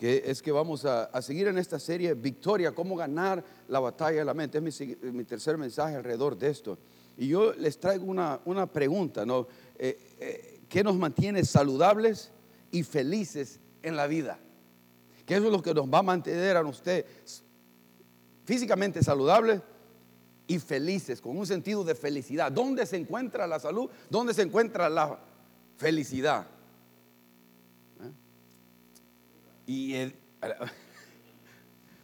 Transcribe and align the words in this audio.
que 0.00 0.22
es 0.24 0.40
que 0.40 0.50
vamos 0.50 0.86
a, 0.86 1.20
seguir 1.20 1.46
en 1.48 1.58
esta 1.58 1.78
serie 1.78 2.14
Victoria, 2.14 2.72
cómo 2.72 2.96
ganar 2.96 3.44
la 3.68 3.80
batalla 3.80 4.20
de 4.20 4.24
la 4.24 4.32
mente. 4.32 4.56
Es 4.56 4.80
mi, 5.12 5.24
tercer 5.24 5.58
mensaje 5.58 5.94
alrededor 5.94 6.38
de 6.38 6.48
esto. 6.48 6.78
Y 7.18 7.28
yo 7.28 7.52
les 7.52 7.78
traigo 7.78 8.06
una, 8.06 8.66
pregunta. 8.72 9.24
Eh, 9.78 9.98
eh, 10.18 10.60
¿Qué 10.70 10.82
nos 10.82 10.96
mantiene 10.96 11.44
saludables 11.44 12.30
y 12.70 12.82
felices 12.82 13.60
en 13.82 13.94
la 13.94 14.06
vida? 14.06 14.38
Que 15.26 15.34
eso 15.36 15.44
es 15.44 15.52
lo 15.52 15.60
que 15.60 15.74
nos 15.74 15.84
va 15.84 15.98
a 15.98 16.02
mantener 16.02 16.56
a 16.56 16.62
usted 16.62 17.04
físicamente 18.46 19.02
saludables 19.02 19.60
y 20.46 20.58
felices, 20.60 21.20
con 21.20 21.36
un 21.36 21.46
sentido 21.46 21.84
de 21.84 21.94
felicidad. 21.94 22.50
¿Dónde 22.50 22.86
se 22.86 22.96
encuentra 22.96 23.46
la 23.46 23.60
salud? 23.60 23.90
¿Dónde 24.08 24.32
se 24.32 24.40
encuentra 24.40 24.88
la 24.88 25.20
felicidad? 25.76 26.46
¿Eh? 28.02 28.10
Y 29.70 29.94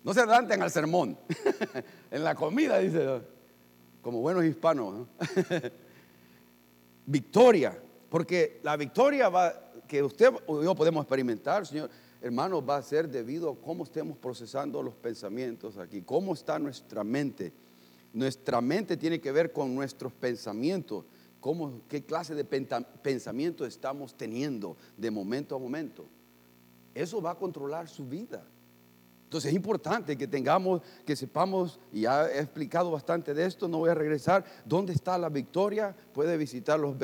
no 0.05 0.15
se 0.15 0.21
adelanten 0.21 0.63
al 0.63 0.71
sermón. 0.71 1.19
en 2.13 2.23
la 2.23 2.37
comida, 2.37 2.79
dice, 2.79 3.23
como 4.03 4.21
buenos 4.21 4.45
hispanos. 4.45 4.95
¿no? 4.95 5.09
victoria, 7.07 7.77
porque 8.09 8.61
la 8.63 8.77
victoria 8.77 9.29
va, 9.29 9.73
que 9.89 10.01
usted 10.01 10.31
o 10.47 10.63
yo 10.63 10.77
podemos 10.77 11.03
experimentar, 11.03 11.67
Señor, 11.67 11.91
hermano, 12.23 12.65
va 12.65 12.77
a 12.77 12.83
ser 12.83 13.09
debido 13.09 13.51
a 13.51 13.57
cómo 13.57 13.83
estemos 13.83 14.17
procesando 14.17 14.81
los 14.81 14.95
pensamientos 14.95 15.77
aquí, 15.77 16.03
cómo 16.03 16.35
está 16.35 16.61
nuestra 16.61 17.03
mente. 17.03 17.53
Nuestra 18.13 18.61
mente 18.61 18.97
tiene 18.97 19.21
que 19.21 19.33
ver 19.33 19.53
con 19.53 19.75
nuestros 19.75 20.13
pensamientos, 20.13 21.05
cómo, 21.41 21.81
qué 21.89 22.05
clase 22.05 22.37
de 22.37 22.45
pensamiento 22.45 23.67
estamos 23.67 24.17
teniendo 24.17 24.77
de 24.97 25.11
momento 25.11 25.57
a 25.57 25.59
momento. 25.59 26.07
Eso 26.97 27.21
va 27.21 27.33
a 27.33 27.35
controlar 27.35 27.89
su 27.89 28.07
vida. 28.07 28.43
Entonces 29.25 29.51
es 29.51 29.57
importante 29.57 30.17
que 30.17 30.27
tengamos, 30.27 30.81
que 31.05 31.15
sepamos, 31.15 31.79
y 31.93 32.03
ya 32.03 32.27
he 32.27 32.39
explicado 32.39 32.91
bastante 32.91 33.35
de 33.35 33.45
esto, 33.45 33.69
no 33.69 33.79
voy 33.79 33.91
a 33.91 33.95
regresar, 33.95 34.45
dónde 34.65 34.95
está 34.95 35.19
la 35.19 35.29
victoria, 35.29 35.95
puede 36.15 36.39
visitar 36.39 36.81
los, 36.81 36.97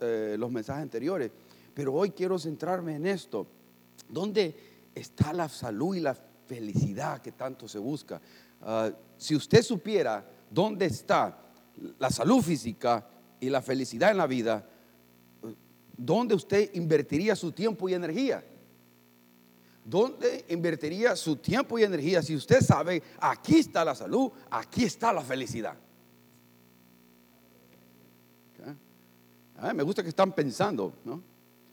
eh, 0.00 0.36
los 0.38 0.50
mensajes 0.50 0.82
anteriores, 0.82 1.30
pero 1.72 1.94
hoy 1.94 2.10
quiero 2.10 2.38
centrarme 2.38 2.96
en 2.96 3.06
esto, 3.06 3.46
¿dónde 4.06 4.54
está 4.94 5.32
la 5.32 5.48
salud 5.48 5.96
y 5.96 6.00
la 6.00 6.14
felicidad 6.46 7.22
que 7.22 7.32
tanto 7.32 7.68
se 7.68 7.78
busca? 7.78 8.20
Ah, 8.60 8.90
si 9.16 9.34
usted 9.34 9.62
supiera 9.62 10.28
dónde 10.50 10.84
está 10.84 11.38
la 11.98 12.10
salud 12.10 12.42
física 12.42 13.08
y 13.40 13.48
la 13.48 13.62
felicidad 13.62 14.10
en 14.10 14.18
la 14.18 14.26
vida, 14.26 14.68
¿dónde 15.96 16.34
usted 16.34 16.74
invertiría 16.74 17.34
su 17.34 17.52
tiempo 17.52 17.88
y 17.88 17.94
energía? 17.94 18.44
¿Dónde 19.86 20.44
invertiría 20.48 21.14
su 21.14 21.36
tiempo 21.36 21.78
y 21.78 21.84
energía 21.84 22.20
si 22.20 22.34
usted 22.34 22.60
sabe, 22.60 23.00
aquí 23.20 23.60
está 23.60 23.84
la 23.84 23.94
salud, 23.94 24.32
aquí 24.50 24.82
está 24.82 25.12
la 25.12 25.22
felicidad? 25.22 25.76
Ah, 29.58 29.72
me 29.72 29.84
gusta 29.84 30.02
que 30.02 30.08
están 30.08 30.32
pensando, 30.32 30.92
¿no? 31.04 31.22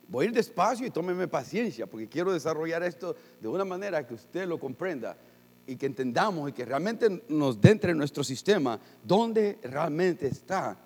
Voy 0.08 0.26
a 0.26 0.30
ir 0.30 0.34
despacio 0.36 0.86
y 0.86 0.92
tómeme 0.92 1.28
paciencia 1.28 1.88
porque 1.88 2.08
quiero 2.08 2.32
desarrollar 2.32 2.84
esto 2.84 3.16
de 3.42 3.48
una 3.48 3.66
manera 3.66 4.06
que 4.06 4.14
usted 4.14 4.48
lo 4.48 4.60
comprenda 4.60 5.18
y 5.66 5.76
que 5.76 5.88
entendamos 5.88 6.50
y 6.50 6.54
que 6.54 6.66
realmente 6.66 7.24
nos 7.30 7.60
dentre 7.60 7.94
en 7.94 7.98
nuestro 7.98 8.24
sistema 8.24 8.80
dónde 9.04 9.58
realmente 9.64 10.28
está 10.28 10.78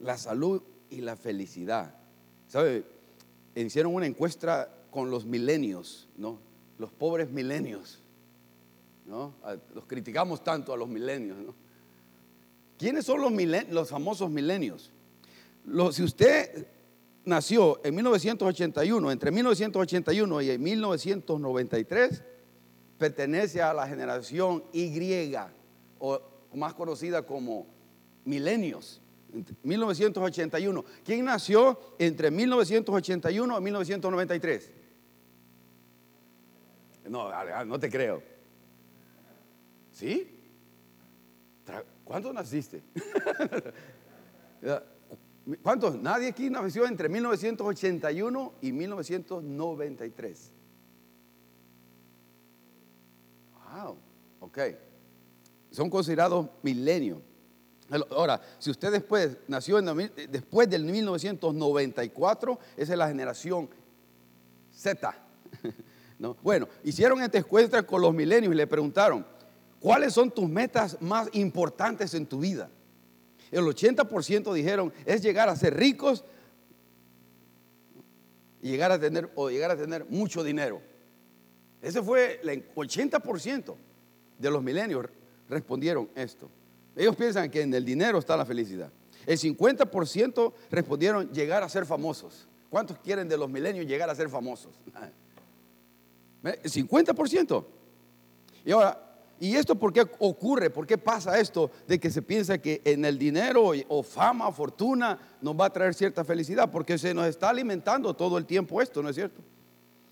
la 0.00 0.18
salud 0.18 0.60
y 0.90 1.00
la 1.00 1.14
felicidad. 1.14 1.94
¿Sabe? 2.48 2.84
Hicieron 3.54 3.94
una 3.94 4.06
encuesta 4.06 4.68
con 4.90 5.10
los 5.10 5.24
milenios, 5.24 6.08
¿no? 6.16 6.38
Los 6.78 6.90
pobres 6.92 7.30
milenios, 7.30 8.00
¿no? 9.06 9.34
Los 9.74 9.86
criticamos 9.86 10.42
tanto 10.42 10.72
a 10.72 10.76
los 10.76 10.88
milenios, 10.88 11.38
¿no? 11.38 11.54
¿Quiénes 12.78 13.04
son 13.04 13.20
los, 13.20 13.30
milen- 13.30 13.68
los 13.70 13.90
famosos 13.90 14.30
milenios? 14.30 14.90
Si 15.92 16.02
usted 16.02 16.66
nació 17.24 17.80
en 17.84 17.94
1981, 17.94 19.12
entre 19.12 19.30
1981 19.30 20.40
y 20.42 20.58
1993, 20.58 22.22
pertenece 22.98 23.60
a 23.60 23.74
la 23.74 23.86
generación 23.86 24.64
Y, 24.72 25.34
o 25.98 26.20
más 26.54 26.72
conocida 26.74 27.22
como 27.22 27.66
milenios. 28.24 29.00
Entre 29.32 29.54
1981. 29.62 30.84
¿Quién 31.04 31.24
nació 31.26 31.78
entre 31.98 32.30
1981 32.30 33.58
y 33.58 33.62
1993? 33.62 34.70
No, 37.10 37.64
no 37.64 37.78
te 37.80 37.90
creo. 37.90 38.22
¿Sí? 39.90 40.36
¿Cuántos 42.04 42.32
naciste? 42.32 42.82
¿Cuántos? 45.62 45.96
Nadie 45.96 46.28
aquí 46.28 46.48
nació 46.50 46.86
entre 46.86 47.08
1981 47.08 48.52
y 48.62 48.70
1993. 48.72 50.52
Wow, 53.72 53.96
ok. 54.40 54.58
Son 55.72 55.90
considerados 55.90 56.48
milenios. 56.62 57.20
Ahora, 58.10 58.40
si 58.60 58.70
usted 58.70 58.92
después 58.92 59.36
nació 59.48 59.80
mil- 59.94 60.12
después 60.30 60.70
del 60.70 60.84
1994, 60.84 62.58
esa 62.76 62.92
es 62.92 62.98
la 62.98 63.08
generación 63.08 63.68
Z. 64.72 65.12
¿no? 66.20 66.36
Bueno, 66.42 66.68
hicieron 66.84 67.20
esta 67.22 67.38
encuesta 67.38 67.82
con 67.82 68.02
los 68.02 68.14
milenios 68.14 68.52
y 68.52 68.56
le 68.56 68.66
preguntaron, 68.66 69.26
¿cuáles 69.80 70.12
son 70.12 70.30
tus 70.30 70.46
metas 70.46 71.00
más 71.00 71.30
importantes 71.32 72.12
en 72.12 72.26
tu 72.26 72.40
vida? 72.40 72.70
El 73.50 73.64
80% 73.64 74.52
dijeron, 74.52 74.92
es 75.06 75.22
llegar 75.22 75.48
a 75.48 75.56
ser 75.56 75.74
ricos 75.74 76.22
y 78.60 78.68
llegar 78.68 78.92
a 78.92 79.00
tener, 79.00 79.30
o 79.34 79.48
llegar 79.48 79.70
a 79.70 79.76
tener 79.76 80.04
mucho 80.10 80.44
dinero. 80.44 80.82
Ese 81.80 82.02
fue 82.02 82.38
el 82.42 82.74
80% 82.74 83.74
de 84.38 84.50
los 84.50 84.62
milenios 84.62 85.06
respondieron 85.48 86.10
esto. 86.14 86.50
Ellos 86.94 87.16
piensan 87.16 87.50
que 87.50 87.62
en 87.62 87.72
el 87.72 87.84
dinero 87.84 88.18
está 88.18 88.36
la 88.36 88.44
felicidad. 88.44 88.92
El 89.24 89.38
50% 89.38 90.52
respondieron 90.70 91.32
llegar 91.32 91.62
a 91.62 91.68
ser 91.70 91.86
famosos. 91.86 92.46
¿Cuántos 92.68 92.98
quieren 92.98 93.26
de 93.26 93.38
los 93.38 93.48
milenios 93.48 93.86
llegar 93.86 94.10
a 94.10 94.14
ser 94.14 94.28
famosos? 94.28 94.74
El 96.42 96.70
50%. 96.70 97.64
Y 98.64 98.72
ahora, 98.72 98.98
¿y 99.38 99.54
esto 99.54 99.74
por 99.74 99.92
qué 99.92 100.06
ocurre? 100.18 100.70
¿Por 100.70 100.86
qué 100.86 100.98
pasa 100.98 101.38
esto 101.38 101.70
de 101.86 101.98
que 101.98 102.10
se 102.10 102.22
piensa 102.22 102.58
que 102.58 102.80
en 102.84 103.04
el 103.04 103.18
dinero 103.18 103.72
o 103.88 104.02
fama 104.02 104.48
o 104.48 104.52
fortuna 104.52 105.18
nos 105.40 105.58
va 105.58 105.66
a 105.66 105.72
traer 105.72 105.94
cierta 105.94 106.24
felicidad? 106.24 106.70
Porque 106.70 106.98
se 106.98 107.14
nos 107.14 107.26
está 107.26 107.50
alimentando 107.50 108.14
todo 108.14 108.38
el 108.38 108.46
tiempo 108.46 108.80
esto, 108.80 109.02
¿no 109.02 109.08
es 109.08 109.16
cierto? 109.16 109.42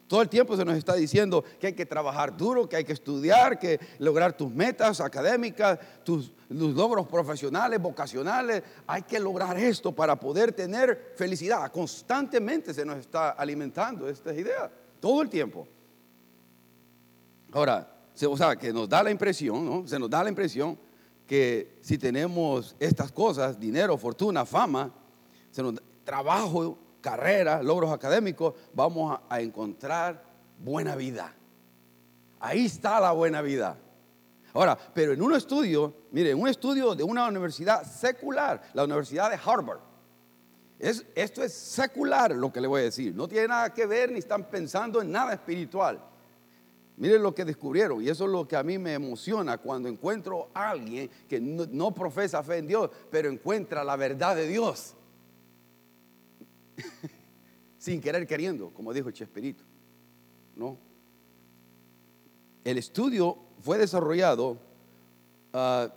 Todo 0.07 0.23
el 0.23 0.31
tiempo 0.31 0.57
se 0.57 0.65
nos 0.65 0.77
está 0.79 0.95
diciendo 0.95 1.45
que 1.61 1.67
hay 1.67 1.73
que 1.75 1.85
trabajar 1.85 2.35
duro, 2.35 2.67
que 2.67 2.77
hay 2.77 2.85
que 2.85 2.95
estudiar, 2.95 3.59
que 3.59 3.79
lograr 3.99 4.35
tus 4.35 4.51
metas 4.51 5.03
académicas, 5.03 5.79
tus, 6.03 6.33
tus 6.49 6.75
logros 6.75 7.07
profesionales, 7.07 7.79
vocacionales. 7.79 8.63
Hay 8.87 9.03
que 9.03 9.21
lograr 9.21 9.59
esto 9.59 9.95
para 9.95 10.19
poder 10.19 10.53
tener 10.53 11.13
felicidad. 11.15 11.71
Constantemente 11.71 12.73
se 12.73 12.87
nos 12.87 12.97
está 12.97 13.33
alimentando 13.33 14.09
esta 14.09 14.33
idea, 14.33 14.71
todo 14.99 15.21
el 15.21 15.29
tiempo. 15.29 15.69
Ahora, 17.53 17.89
o 18.27 18.37
sea, 18.37 18.57
que 18.57 18.73
nos 18.73 18.89
da 18.89 19.03
la 19.03 19.11
impresión, 19.11 19.65
¿no? 19.65 19.87
Se 19.87 19.99
nos 19.99 20.11
da 20.11 20.23
la 20.23 20.29
impresión 20.29 20.79
que 21.27 21.79
si 21.81 21.99
tenemos 21.99 22.75
estas 22.79 23.13
cosas, 23.13 23.59
dinero, 23.59 23.97
fortuna, 23.97 24.45
fama, 24.45 24.93
trabajo, 26.05 26.79
carrera, 27.01 27.63
logros 27.63 27.93
académicos, 27.93 28.55
vamos 28.75 29.19
a, 29.29 29.35
a 29.35 29.41
encontrar 29.41 30.25
buena 30.59 30.97
vida. 30.97 31.35
Ahí 32.41 32.67
está 32.67 33.01
la 33.01 33.13
buena 33.13 33.43
vida. 33.43 33.77
Ahora, 34.55 34.77
pero 34.95 35.13
en 35.13 35.23
un 35.23 35.35
estudio, 35.35 35.95
mire, 36.11 36.31
en 36.31 36.41
un 36.41 36.49
estudio 36.49 36.95
de 36.95 37.05
una 37.05 37.29
universidad 37.29 37.85
secular, 37.85 38.63
la 38.73 38.85
Universidad 38.85 39.31
de 39.31 39.39
Harvard, 39.45 39.81
es, 40.79 41.05
esto 41.15 41.43
es 41.43 41.53
secular 41.53 42.35
lo 42.35 42.53
que 42.53 42.61
le 42.61 42.69
voy 42.69 42.81
a 42.81 42.85
decir, 42.85 43.15
no 43.15 43.27
tiene 43.29 43.49
nada 43.49 43.75
que 43.75 43.85
ver 43.85 44.13
ni 44.13 44.21
están 44.21 44.45
pensando 44.45 45.03
en 45.03 45.11
nada 45.11 45.35
espiritual. 45.35 46.01
Miren 46.99 47.23
lo 47.23 47.33
que 47.33 47.45
descubrieron, 47.45 48.03
y 48.03 48.09
eso 48.09 48.25
es 48.25 48.31
lo 48.31 48.49
que 48.49 48.57
a 48.57 48.65
mí 48.65 48.77
me 48.77 48.93
emociona 48.93 49.59
cuando 49.59 49.89
encuentro 49.89 50.51
a 50.53 50.71
alguien 50.71 51.09
que 51.29 51.41
no, 51.41 51.95
profesa 51.95 52.43
fe 52.43 52.59
en 52.59 52.67
Dios, 52.67 52.91
pero 53.09 53.31
encuentra 53.31 53.85
la 53.85 53.95
verdad 53.95 54.35
de 54.35 54.49
Dios. 54.49 54.95
Sin 57.79 58.01
querer 58.01 58.27
queriendo, 58.27 58.71
como 58.71 58.93
dijo 58.93 59.13
Chespirito. 59.13 59.63
¿No? 60.57 60.77
El 62.65 62.79
estudio 62.79 63.39
fue 63.61 63.79
desarrollado 63.79 64.59
ah, 65.53 65.89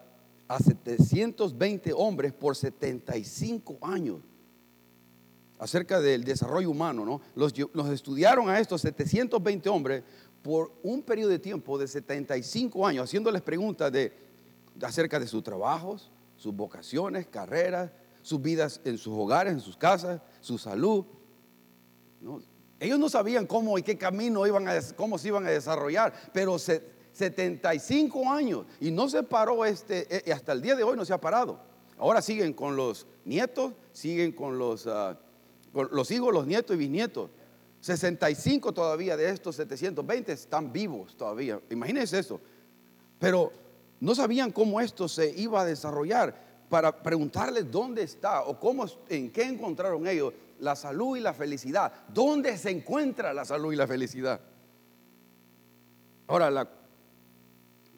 a 0.47 0.59
720 0.59 1.94
hombres 1.94 2.31
por 2.31 2.56
75 2.56 3.80
años 3.81 4.19
acerca 5.62 6.01
del 6.01 6.24
desarrollo 6.24 6.71
humano, 6.71 7.06
¿no? 7.06 7.21
Los 7.36 7.54
estudiaron 7.92 8.50
a 8.50 8.59
estos 8.59 8.81
720 8.81 9.69
hombres 9.69 10.04
por 10.41 10.71
un 10.83 11.03
periodo 11.03 11.29
de 11.29 11.39
tiempo 11.39 11.77
de 11.77 11.88
75 11.88 12.85
años 12.85 13.03
haciéndoles 13.05 13.41
preguntas 13.41 13.91
de, 13.91 14.13
acerca 14.81 15.19
de 15.19 15.27
sus 15.27 15.43
trabajos, 15.43 16.11
sus 16.35 16.55
vocaciones, 16.55 17.27
carreras, 17.27 17.91
sus 18.21 18.41
vidas 18.41 18.81
en 18.83 18.97
sus 18.97 19.13
hogares, 19.13 19.53
en 19.53 19.59
sus 19.59 19.77
casas, 19.77 20.21
su 20.39 20.57
salud. 20.57 21.05
Ellos 22.79 22.99
no 22.99 23.09
sabían 23.09 23.45
cómo 23.45 23.77
y 23.77 23.83
qué 23.83 23.97
camino 23.97 24.45
iban 24.47 24.67
a, 24.67 24.79
cómo 24.95 25.17
se 25.17 25.27
iban 25.27 25.45
a 25.45 25.49
desarrollar, 25.49 26.13
pero 26.33 26.57
75 26.57 28.31
años 28.31 28.65
y 28.79 28.91
no 28.91 29.09
se 29.09 29.21
paró 29.23 29.65
este, 29.65 30.07
eh, 30.09 30.33
hasta 30.33 30.53
el 30.53 30.61
día 30.61 30.75
de 30.75 30.83
hoy 30.83 30.97
no 30.97 31.05
se 31.05 31.13
ha 31.13 31.21
parado. 31.21 31.59
Ahora 31.97 32.21
siguen 32.23 32.53
con 32.53 32.75
los 32.75 33.05
nietos, 33.25 33.73
siguen 33.91 34.31
con 34.31 34.57
los, 34.57 34.87
ah, 34.87 35.19
con 35.71 35.89
los 35.91 36.09
hijos, 36.09 36.33
los 36.33 36.47
nietos 36.47 36.75
y 36.75 36.79
bisnietos. 36.79 37.29
65 37.81 38.72
todavía 38.72 39.18
de 39.18 39.30
estos 39.30 39.56
720 39.56 40.31
están 40.31 40.72
vivos 40.72 41.18
todavía. 41.18 41.60
Imagínense 41.69 42.19
eso. 42.19 42.39
Pero 43.19 43.51
no 44.00 44.16
sabían 44.16 44.51
cómo 44.51 44.80
esto 44.80 45.07
se 45.07 45.30
iba 45.38 45.62
a 45.62 45.66
desarrollar 45.66 46.51
para 46.69 47.04
preguntarles 47.04 47.69
dónde 47.69 48.04
está 48.04 48.44
o 48.44 48.60
cómo, 48.60 48.86
en 49.10 49.31
qué 49.31 49.44
encontraron 49.44 50.07
ellos 50.07 50.33
la 50.60 50.75
salud 50.75 51.18
y 51.18 51.19
la 51.19 51.33
felicidad. 51.33 51.92
¿Dónde 52.07 52.57
se 52.57 52.69
encuentra 52.69 53.33
la 53.33 53.44
salud 53.44 53.74
y 53.74 53.75
la 53.75 53.88
felicidad? 53.88 54.39
Ahora, 56.28 56.50
la 56.50 56.69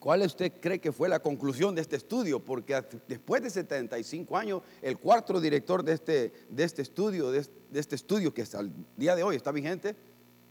¿Cuál 0.04 0.22
usted 0.24 0.52
cree 0.60 0.82
que 0.82 0.92
fue 0.92 1.08
la 1.08 1.22
conclusión 1.22 1.74
de 1.74 1.80
este 1.80 1.96
estudio? 1.96 2.44
Porque 2.44 2.78
después 3.08 3.42
de 3.42 3.50
75 3.50 4.36
años, 4.36 4.62
el 4.82 4.98
cuarto 4.98 5.40
director 5.40 5.82
de 5.82 5.94
este, 5.94 6.34
de 6.50 6.64
este 6.66 6.82
estudio, 6.82 7.32
de, 7.32 7.48
este 7.74 7.96
estudio 7.96 8.34
que 8.34 8.42
hasta 8.42 8.60
el 8.60 8.74
día 8.98 9.16
de 9.16 9.24
hoy 9.24 9.38
está 9.38 9.54
vigente, 9.54 9.96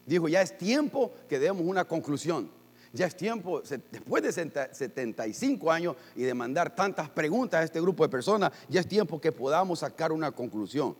dijo, 0.06 0.26
ya 0.26 0.40
es 0.40 0.56
tiempo 0.56 1.12
que 1.28 1.38
demos 1.38 1.66
una 1.66 1.84
conclusión. 1.84 2.50
Ya 2.94 3.04
es 3.04 3.14
tiempo, 3.14 3.60
después 3.60 4.22
de 4.22 4.32
75 4.32 5.70
años 5.70 5.96
y 6.16 6.22
de 6.22 6.32
mandar 6.32 6.74
tantas 6.74 7.10
preguntas 7.10 7.60
a 7.60 7.64
este 7.64 7.78
grupo 7.78 8.04
de 8.04 8.08
personas, 8.08 8.52
ya 8.70 8.80
es 8.80 8.88
tiempo 8.88 9.20
que 9.20 9.32
podamos 9.32 9.80
sacar 9.80 10.12
una 10.12 10.32
conclusión. 10.32 10.96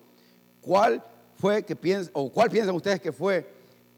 ¿Cuál 0.60 1.02
fue 1.36 1.62
que 1.62 1.74
o 2.12 2.30
cuál 2.30 2.50
piensan 2.50 2.74
ustedes 2.74 3.00
que 3.00 3.12
fue 3.12 3.50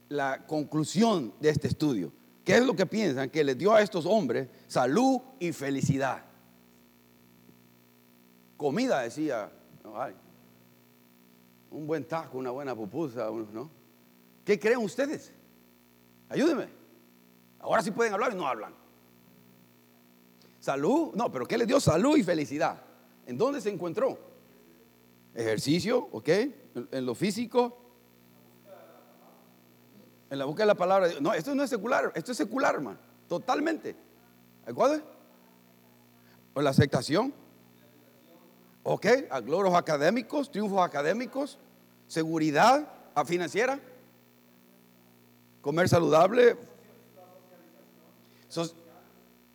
la 0.08 0.46
conclusión 0.46 1.34
de 1.40 1.48
este 1.48 1.66
estudio? 1.66 2.12
¿Qué 2.44 2.56
es 2.56 2.64
lo 2.64 2.76
que 2.76 2.84
piensan? 2.84 3.30
Que 3.30 3.42
les 3.42 3.56
dio 3.56 3.72
a 3.72 3.80
estos 3.80 4.04
hombres 4.04 4.48
salud 4.66 5.20
y 5.40 5.52
felicidad. 5.52 6.22
Comida, 8.56 9.00
decía, 9.00 9.50
un 11.70 11.86
buen 11.86 12.04
taco, 12.04 12.38
una 12.38 12.50
buena 12.50 12.74
pupusa, 12.74 13.30
¿no? 13.52 13.70
¿Qué 14.44 14.58
creen 14.58 14.78
ustedes? 14.78 15.32
Ayúdenme. 16.28 16.68
Ahora 17.60 17.82
sí 17.82 17.90
pueden 17.90 18.12
hablar 18.12 18.32
y 18.32 18.36
no 18.36 18.46
hablan. 18.46 18.74
Salud, 20.60 21.14
no, 21.14 21.32
pero 21.32 21.46
¿qué 21.46 21.56
les 21.56 21.66
dio 21.66 21.80
salud 21.80 22.16
y 22.16 22.22
felicidad? 22.22 22.82
¿En 23.26 23.38
dónde 23.38 23.60
se 23.60 23.70
encontró? 23.70 24.18
Ejercicio, 25.34 26.08
¿ok? 26.12 26.28
En 26.90 27.06
lo 27.06 27.14
físico, 27.14 27.83
en 30.34 30.38
la 30.40 30.44
boca 30.44 30.64
de 30.64 30.66
la 30.66 30.74
palabra. 30.74 31.08
No, 31.20 31.32
esto 31.32 31.54
no 31.54 31.62
es 31.62 31.70
secular, 31.70 32.12
esto 32.14 32.32
es 32.32 32.38
secular, 32.38 32.74
hermano. 32.74 32.98
Totalmente. 33.28 33.96
¿Cuál 34.74 34.94
es? 34.94 35.02
¿O 36.52 36.60
la 36.60 36.70
aceptación? 36.70 37.32
Ok, 38.82 39.06
a 39.30 39.40
logros 39.40 39.74
académicos, 39.74 40.50
triunfos 40.50 40.84
académicos, 40.84 41.58
seguridad 42.06 42.86
financiera, 43.24 43.80
comer 45.62 45.88
saludable, 45.88 46.56
son, 48.48 48.68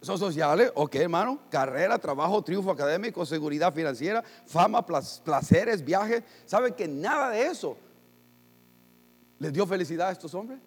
son 0.02 0.18
sociales, 0.18 0.72
ok 0.74 0.96
hermano, 0.96 1.40
carrera, 1.52 2.00
trabajo, 2.00 2.42
triunfo 2.42 2.72
académico, 2.72 3.24
seguridad 3.24 3.72
financiera, 3.72 4.24
fama, 4.48 4.84
placeres, 4.84 5.86
viajes. 5.86 6.24
¿Saben 6.46 6.74
que 6.74 6.88
nada 6.88 7.30
de 7.30 7.44
eso 7.46 7.78
les 9.38 9.54
dio 9.54 9.68
felicidad 9.68 10.10
a 10.10 10.12
estos 10.12 10.34
hombres? 10.34 10.60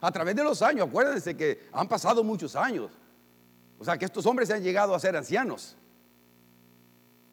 A 0.00 0.12
través 0.12 0.36
de 0.36 0.44
los 0.44 0.62
años, 0.62 0.88
acuérdense 0.88 1.36
que 1.36 1.68
han 1.72 1.88
pasado 1.88 2.22
muchos 2.22 2.54
años. 2.54 2.90
O 3.78 3.84
sea, 3.84 3.96
que 3.96 4.04
estos 4.04 4.26
hombres 4.26 4.48
se 4.48 4.54
han 4.54 4.62
llegado 4.62 4.94
a 4.94 5.00
ser 5.00 5.16
ancianos. 5.16 5.76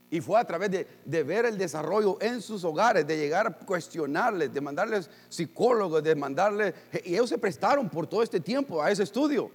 Y 0.10 0.22
fue 0.22 0.40
a 0.40 0.46
través 0.46 0.70
de, 0.72 1.24
ver 1.24 1.46
el 1.46 1.58
desarrollo 1.58 2.18
en 2.22 2.42
sus 2.42 2.64
hogares, 2.64 3.06
de 3.08 3.18
llegar 3.18 3.48
a 3.48 3.52
cuestionarles, 3.52 4.54
de 4.54 4.62
mandarles 4.62 5.10
psicólogos, 5.30 6.04
de 6.04 6.16
mandarles... 6.16 6.74
Y 7.04 7.14
ellos 7.14 7.30
se 7.30 7.38
prestaron 7.38 7.90
por 7.90 8.08
todo 8.08 8.24
este 8.24 8.40
tiempo 8.40 8.82
a 8.82 8.92
ese 8.92 9.04
estudio. 9.04 9.52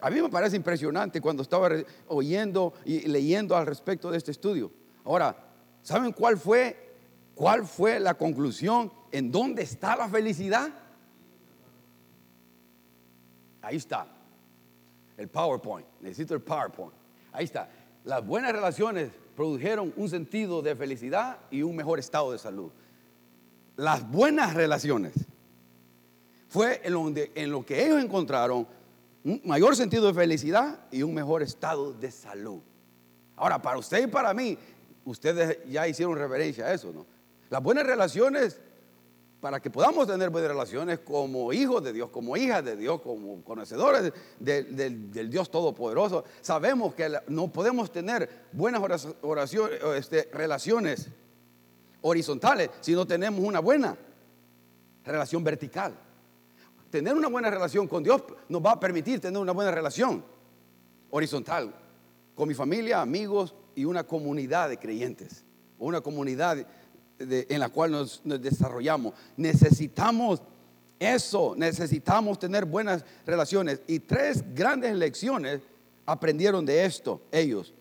A 0.00 0.10
mí 0.10 0.20
me 0.20 0.28
parece 0.28 0.56
impresionante 0.56 1.20
cuando 1.20 1.42
estaba 1.42 1.70
oyendo 2.08 2.74
y 2.84 3.00
leyendo 3.08 3.56
al 3.56 3.66
respecto 3.66 4.10
de 4.10 4.18
este 4.18 4.30
estudio. 4.30 4.70
Ahora, 5.04 5.36
¿saben 5.82 6.12
cuál 6.12 6.38
fue, 6.38 6.94
cuál 7.34 7.66
fue 7.66 7.98
la 8.00 8.14
conclusión? 8.14 8.92
¿En 9.10 9.32
dónde 9.32 9.62
está 9.62 9.96
la 9.96 10.08
felicidad? 10.08 10.70
Ahí 13.62 13.76
está. 13.76 14.06
El 15.16 15.28
PowerPoint. 15.28 15.86
Necesito 16.00 16.34
el 16.34 16.40
PowerPoint. 16.40 16.94
Ahí 17.32 17.44
está. 17.44 17.68
Las 18.04 18.26
buenas 18.26 18.52
relaciones 18.52 19.10
produjeron 19.36 19.92
un 19.96 20.08
sentido 20.08 20.62
de 20.62 20.74
felicidad 20.74 21.38
y 21.50 21.62
un 21.62 21.76
mejor 21.76 21.98
estado 21.98 22.32
de 22.32 22.38
salud. 22.38 22.70
Las 23.76 24.10
buenas 24.10 24.54
relaciones 24.54 25.12
fue 26.48 26.80
en, 26.84 27.30
en 27.34 27.50
lo 27.50 27.64
que 27.64 27.84
ellos 27.84 28.02
encontraron 28.02 28.66
un 29.22 29.40
mayor 29.44 29.76
sentido 29.76 30.06
de 30.06 30.14
felicidad 30.14 30.80
y 30.90 31.02
un 31.02 31.14
mejor 31.14 31.42
estado 31.42 31.92
de 31.92 32.10
salud. 32.10 32.60
Ahora, 33.36 33.60
para 33.60 33.78
usted 33.78 34.04
y 34.04 34.06
para 34.06 34.34
mí, 34.34 34.58
ustedes 35.04 35.58
ya 35.68 35.86
hicieron 35.86 36.16
referencia 36.16 36.66
a 36.66 36.72
eso, 36.72 36.92
¿no? 36.92 37.06
Las 37.48 37.62
buenas 37.62 37.84
relaciones 37.84 38.60
para 39.40 39.60
que 39.60 39.70
podamos 39.70 40.06
tener 40.06 40.30
buenas 40.30 40.50
relaciones 40.50 40.98
como 40.98 41.52
hijos 41.52 41.82
de 41.82 41.92
Dios, 41.92 42.10
como 42.10 42.36
hijas 42.36 42.64
de 42.64 42.76
Dios, 42.76 43.00
como 43.00 43.42
conocedores 43.42 44.12
del 44.38 45.30
Dios 45.30 45.50
Todopoderoso. 45.50 46.24
Sabemos 46.42 46.94
que 46.94 47.10
no 47.28 47.48
podemos 47.48 47.90
tener 47.90 48.28
buenas 48.52 49.06
este, 49.96 50.28
relaciones 50.32 51.08
horizontales 52.02 52.70
si 52.80 52.92
no 52.92 53.06
tenemos 53.06 53.40
una 53.40 53.60
buena 53.60 53.96
relación 55.04 55.42
vertical. 55.42 55.94
Tener 56.90 57.14
una 57.14 57.28
buena 57.28 57.50
relación 57.50 57.88
con 57.88 58.02
Dios 58.02 58.22
nos 58.48 58.64
va 58.64 58.72
a 58.72 58.80
permitir 58.80 59.20
tener 59.20 59.40
una 59.40 59.52
buena 59.52 59.70
relación 59.70 60.22
horizontal 61.10 61.74
con 62.34 62.48
mi 62.48 62.54
familia, 62.54 63.00
amigos 63.00 63.54
y 63.74 63.84
una 63.84 64.04
comunidad 64.04 64.68
de 64.68 64.78
creyentes, 64.78 65.44
una 65.78 66.00
comunidad 66.00 66.66
en 67.20 67.60
la 67.60 67.68
cual 67.68 67.92
nos, 67.92 68.22
desarrollamos. 68.24 69.14
Necesitamos 69.36 70.42
eso, 70.98 71.54
necesitamos 71.56 72.38
tener 72.38 72.64
buenas 72.64 73.04
relaciones. 73.26 73.80
Y 73.86 74.00
tres 74.00 74.42
grandes 74.54 74.94
lecciones 74.96 75.60
aprendieron 76.06 76.64
de 76.64 76.84
esto 76.84 77.20
ellos. 77.30 77.74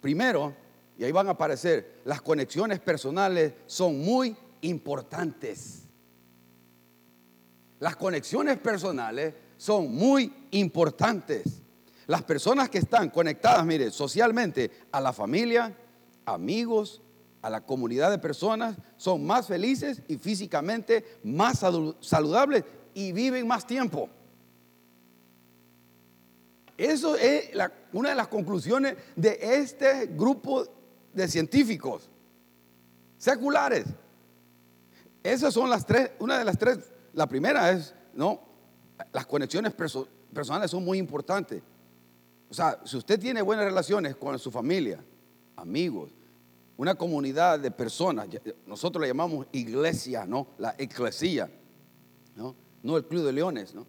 Primero, 0.00 0.54
y 0.98 1.04
ahí 1.04 1.12
van 1.12 1.28
a 1.28 1.32
aparecer, 1.32 2.00
las 2.04 2.22
conexiones 2.22 2.80
personales 2.80 3.52
son 3.66 3.98
muy 3.98 4.36
importantes. 4.62 5.82
Las 7.78 7.96
conexiones 7.96 8.58
personales 8.58 9.34
son 9.56 9.94
muy 9.94 10.32
importantes. 10.52 11.62
Las 12.06 12.22
personas 12.22 12.70
que 12.70 12.78
están 12.78 13.10
conectadas, 13.10 13.66
mire, 13.66 13.90
socialmente 13.90 14.70
a 14.92 15.00
la 15.00 15.12
familia, 15.12 15.76
amigos, 16.24 17.02
a 17.46 17.50
la 17.50 17.60
comunidad 17.60 18.10
de 18.10 18.18
personas 18.18 18.76
son 18.96 19.24
más 19.24 19.46
felices 19.46 20.02
y 20.08 20.16
físicamente 20.16 21.20
más 21.22 21.60
saludables 22.00 22.64
y 22.92 23.12
viven 23.12 23.46
más 23.46 23.64
tiempo. 23.64 24.08
Eso 26.76 27.14
es 27.14 27.50
una 27.92 28.08
de 28.08 28.14
las 28.16 28.26
conclusiones 28.26 28.96
de 29.14 29.38
este 29.40 30.06
grupo 30.06 30.66
de 31.14 31.28
científicos 31.28 32.10
seculares. 33.16 33.84
Esas 35.22 35.54
son 35.54 35.70
las 35.70 35.86
tres, 35.86 36.10
una 36.18 36.40
de 36.40 36.44
las 36.44 36.58
tres. 36.58 36.78
La 37.12 37.28
primera 37.28 37.70
es, 37.70 37.94
no, 38.12 38.40
las 39.12 39.24
conexiones 39.24 39.72
personales 39.72 40.68
son 40.68 40.84
muy 40.84 40.98
importantes. 40.98 41.62
O 42.50 42.54
sea, 42.54 42.80
si 42.84 42.96
usted 42.96 43.20
tiene 43.20 43.40
buenas 43.40 43.66
relaciones 43.66 44.16
con 44.16 44.36
su 44.36 44.50
familia, 44.50 44.98
amigos, 45.54 46.10
una 46.76 46.94
comunidad 46.94 47.58
de 47.58 47.70
personas, 47.70 48.28
nosotros 48.66 49.00
le 49.00 49.08
llamamos 49.08 49.46
iglesia, 49.52 50.26
¿no? 50.26 50.48
La 50.58 50.74
eclesía, 50.78 51.50
¿no? 52.34 52.54
No 52.82 52.96
el 52.96 53.04
club 53.04 53.24
de 53.24 53.32
leones, 53.32 53.74
¿no? 53.74 53.86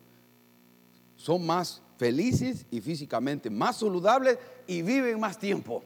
Son 1.15 1.45
más 1.45 1.81
felices 1.97 2.65
y 2.71 2.79
físicamente 2.79 3.49
más 3.49 3.77
saludables 3.79 4.37
y 4.67 4.81
viven 4.81 5.19
más 5.19 5.37
tiempo. 5.37 5.83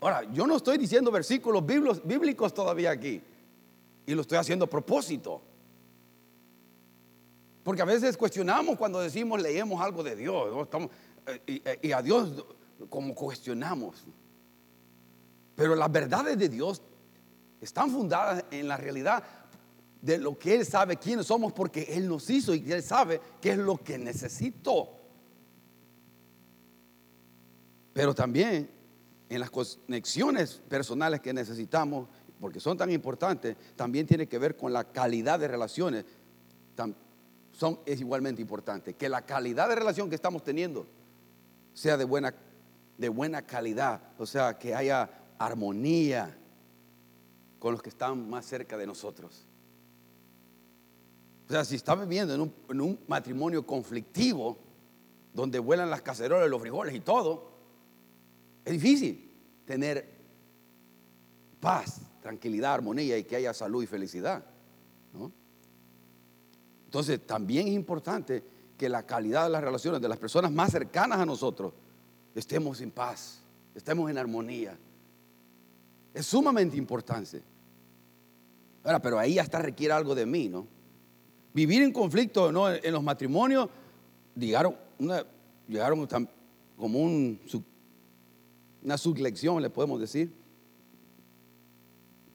Ahora, 0.00 0.22
yo 0.32 0.46
no 0.46 0.56
estoy 0.56 0.78
diciendo 0.78 1.10
versículos 1.10 1.64
bíblicos 2.04 2.54
todavía 2.54 2.90
aquí, 2.90 3.20
y 4.06 4.14
lo 4.14 4.20
estoy 4.20 4.38
haciendo 4.38 4.66
a 4.66 4.70
propósito. 4.70 5.42
Porque 7.64 7.82
a 7.82 7.84
veces 7.86 8.16
cuestionamos 8.16 8.78
cuando 8.78 9.00
decimos 9.00 9.42
leemos 9.42 9.80
algo 9.80 10.04
de 10.04 10.14
Dios. 10.14 10.62
Estamos, 10.62 10.90
eh, 11.26 11.72
y, 11.82 11.88
y 11.88 11.92
a 11.92 12.00
Dios 12.00 12.44
como 12.88 13.14
cuestionamos. 13.14 14.04
Pero 15.54 15.74
las 15.74 15.90
verdades 15.90 16.38
de 16.38 16.48
Dios 16.48 16.82
están 17.60 17.90
fundadas 17.90 18.44
en 18.50 18.68
la 18.68 18.76
realidad 18.76 19.24
de 20.02 20.18
lo 20.18 20.38
que 20.38 20.54
Él 20.54 20.66
sabe 20.66 20.96
quiénes 20.96 21.26
somos 21.26 21.52
porque 21.52 21.82
Él 21.90 22.08
nos 22.08 22.28
hizo 22.30 22.54
y 22.54 22.70
Él 22.70 22.82
sabe 22.82 23.20
qué 23.40 23.52
es 23.52 23.58
lo 23.58 23.78
que 23.78 23.98
necesito. 23.98 24.90
Pero 27.92 28.14
también 28.14 28.70
en 29.28 29.40
las 29.40 29.50
conexiones 29.50 30.60
personales 30.68 31.20
que 31.20 31.32
necesitamos, 31.32 32.08
porque 32.40 32.60
son 32.60 32.76
tan 32.76 32.90
importantes, 32.90 33.56
también 33.74 34.06
tiene 34.06 34.28
que 34.28 34.38
ver 34.38 34.56
con 34.56 34.72
la 34.72 34.84
calidad 34.84 35.40
de 35.40 35.48
relaciones. 35.48 36.04
Son, 37.52 37.80
es 37.86 38.00
igualmente 38.00 38.42
importante. 38.42 38.94
Que 38.94 39.08
la 39.08 39.22
calidad 39.22 39.68
de 39.68 39.76
relación 39.76 40.10
que 40.10 40.14
estamos 40.14 40.44
teniendo 40.44 40.86
sea 41.72 41.96
de 41.96 42.04
buena, 42.04 42.34
de 42.98 43.08
buena 43.08 43.42
calidad. 43.42 44.00
O 44.18 44.26
sea, 44.26 44.58
que 44.58 44.74
haya 44.74 45.10
armonía 45.38 46.36
con 47.58 47.72
los 47.72 47.82
que 47.82 47.90
están 47.90 48.28
más 48.28 48.46
cerca 48.46 48.76
de 48.76 48.86
nosotros. 48.86 49.46
O 51.48 51.52
sea, 51.52 51.64
si 51.64 51.76
está 51.76 51.94
viviendo 51.94 52.34
en 52.34 52.80
un 52.80 52.98
matrimonio 53.06 53.64
conflictivo, 53.64 54.58
donde 55.32 55.58
vuelan 55.58 55.90
las 55.90 56.02
cacerolas, 56.02 56.48
los 56.48 56.60
frijoles 56.60 56.94
y 56.94 57.00
todo, 57.00 57.50
es 58.64 58.72
difícil 58.72 59.30
tener 59.64 60.16
paz, 61.60 62.00
tranquilidad, 62.22 62.74
armonía 62.74 63.18
y 63.18 63.24
que 63.24 63.36
haya 63.36 63.52
salud 63.52 63.82
y 63.82 63.86
felicidad. 63.86 64.44
Entonces, 66.86 67.26
también 67.26 67.68
es 67.68 67.74
importante 67.74 68.42
que 68.78 68.88
la 68.88 69.04
calidad 69.04 69.44
de 69.44 69.50
las 69.50 69.62
relaciones 69.62 70.00
de 70.00 70.08
las 70.08 70.18
personas 70.18 70.50
más 70.50 70.70
cercanas 70.70 71.20
a 71.20 71.26
nosotros 71.26 71.74
estemos 72.40 72.80
en 72.80 72.90
paz, 72.90 73.40
estemos 73.74 74.10
en 74.10 74.18
armonía. 74.18 74.76
Es 76.12 76.26
sumamente 76.26 76.76
importante. 76.76 77.42
Ahora, 78.84 79.00
pero 79.00 79.18
ahí 79.18 79.38
hasta 79.38 79.58
requiere 79.58 79.92
algo 79.92 80.14
de 80.14 80.26
mí, 80.26 80.48
¿no? 80.48 80.66
Vivir 81.52 81.82
en 81.82 81.92
conflicto 81.92 82.52
¿no? 82.52 82.70
en 82.70 82.92
los 82.92 83.02
matrimonios 83.02 83.70
llegaron, 84.34 84.76
como 86.76 86.98
un, 87.00 87.40
una 88.82 88.98
sublección, 88.98 89.62
le 89.62 89.70
podemos 89.70 89.98
decir. 89.98 90.30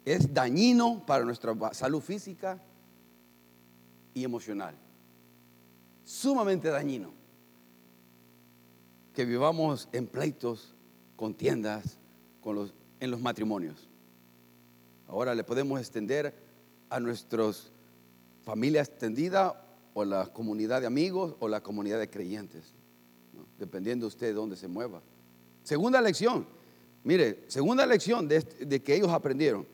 Es 0.03 0.33
dañino 0.33 1.05
para 1.05 1.23
nuestra 1.23 1.55
salud 1.73 2.01
física 2.01 2.59
y 4.15 4.23
emocional. 4.23 4.75
Sumamente 6.03 6.69
dañino. 6.69 7.20
Que 9.13 9.25
vivamos 9.25 9.89
en 9.91 10.07
pleitos, 10.07 10.73
contiendas 11.15 11.97
con 12.41 12.55
los, 12.55 12.73
en 12.99 13.11
los 13.11 13.21
matrimonios. 13.21 13.89
Ahora 15.07 15.35
le 15.35 15.43
podemos 15.43 15.79
extender 15.79 16.33
a 16.89 16.99
nuestros 16.99 17.71
familia 18.43 18.81
extendida 18.81 19.63
o 19.93 20.05
la 20.05 20.27
comunidad 20.27 20.81
de 20.81 20.87
amigos 20.87 21.35
o 21.39 21.47
la 21.47 21.61
comunidad 21.61 21.99
de 21.99 22.09
creyentes, 22.09 22.73
dependiendo 23.59 24.07
usted 24.07 24.27
de 24.27 24.33
dónde 24.33 24.55
se 24.55 24.67
mueva. 24.67 25.01
Segunda 25.63 26.01
lección, 26.01 26.47
mire, 27.03 27.43
segunda 27.47 27.85
lección 27.85 28.27
de, 28.27 28.39
de 28.41 28.81
que 28.81 28.95
ellos 28.95 29.09
aprendieron, 29.09 29.67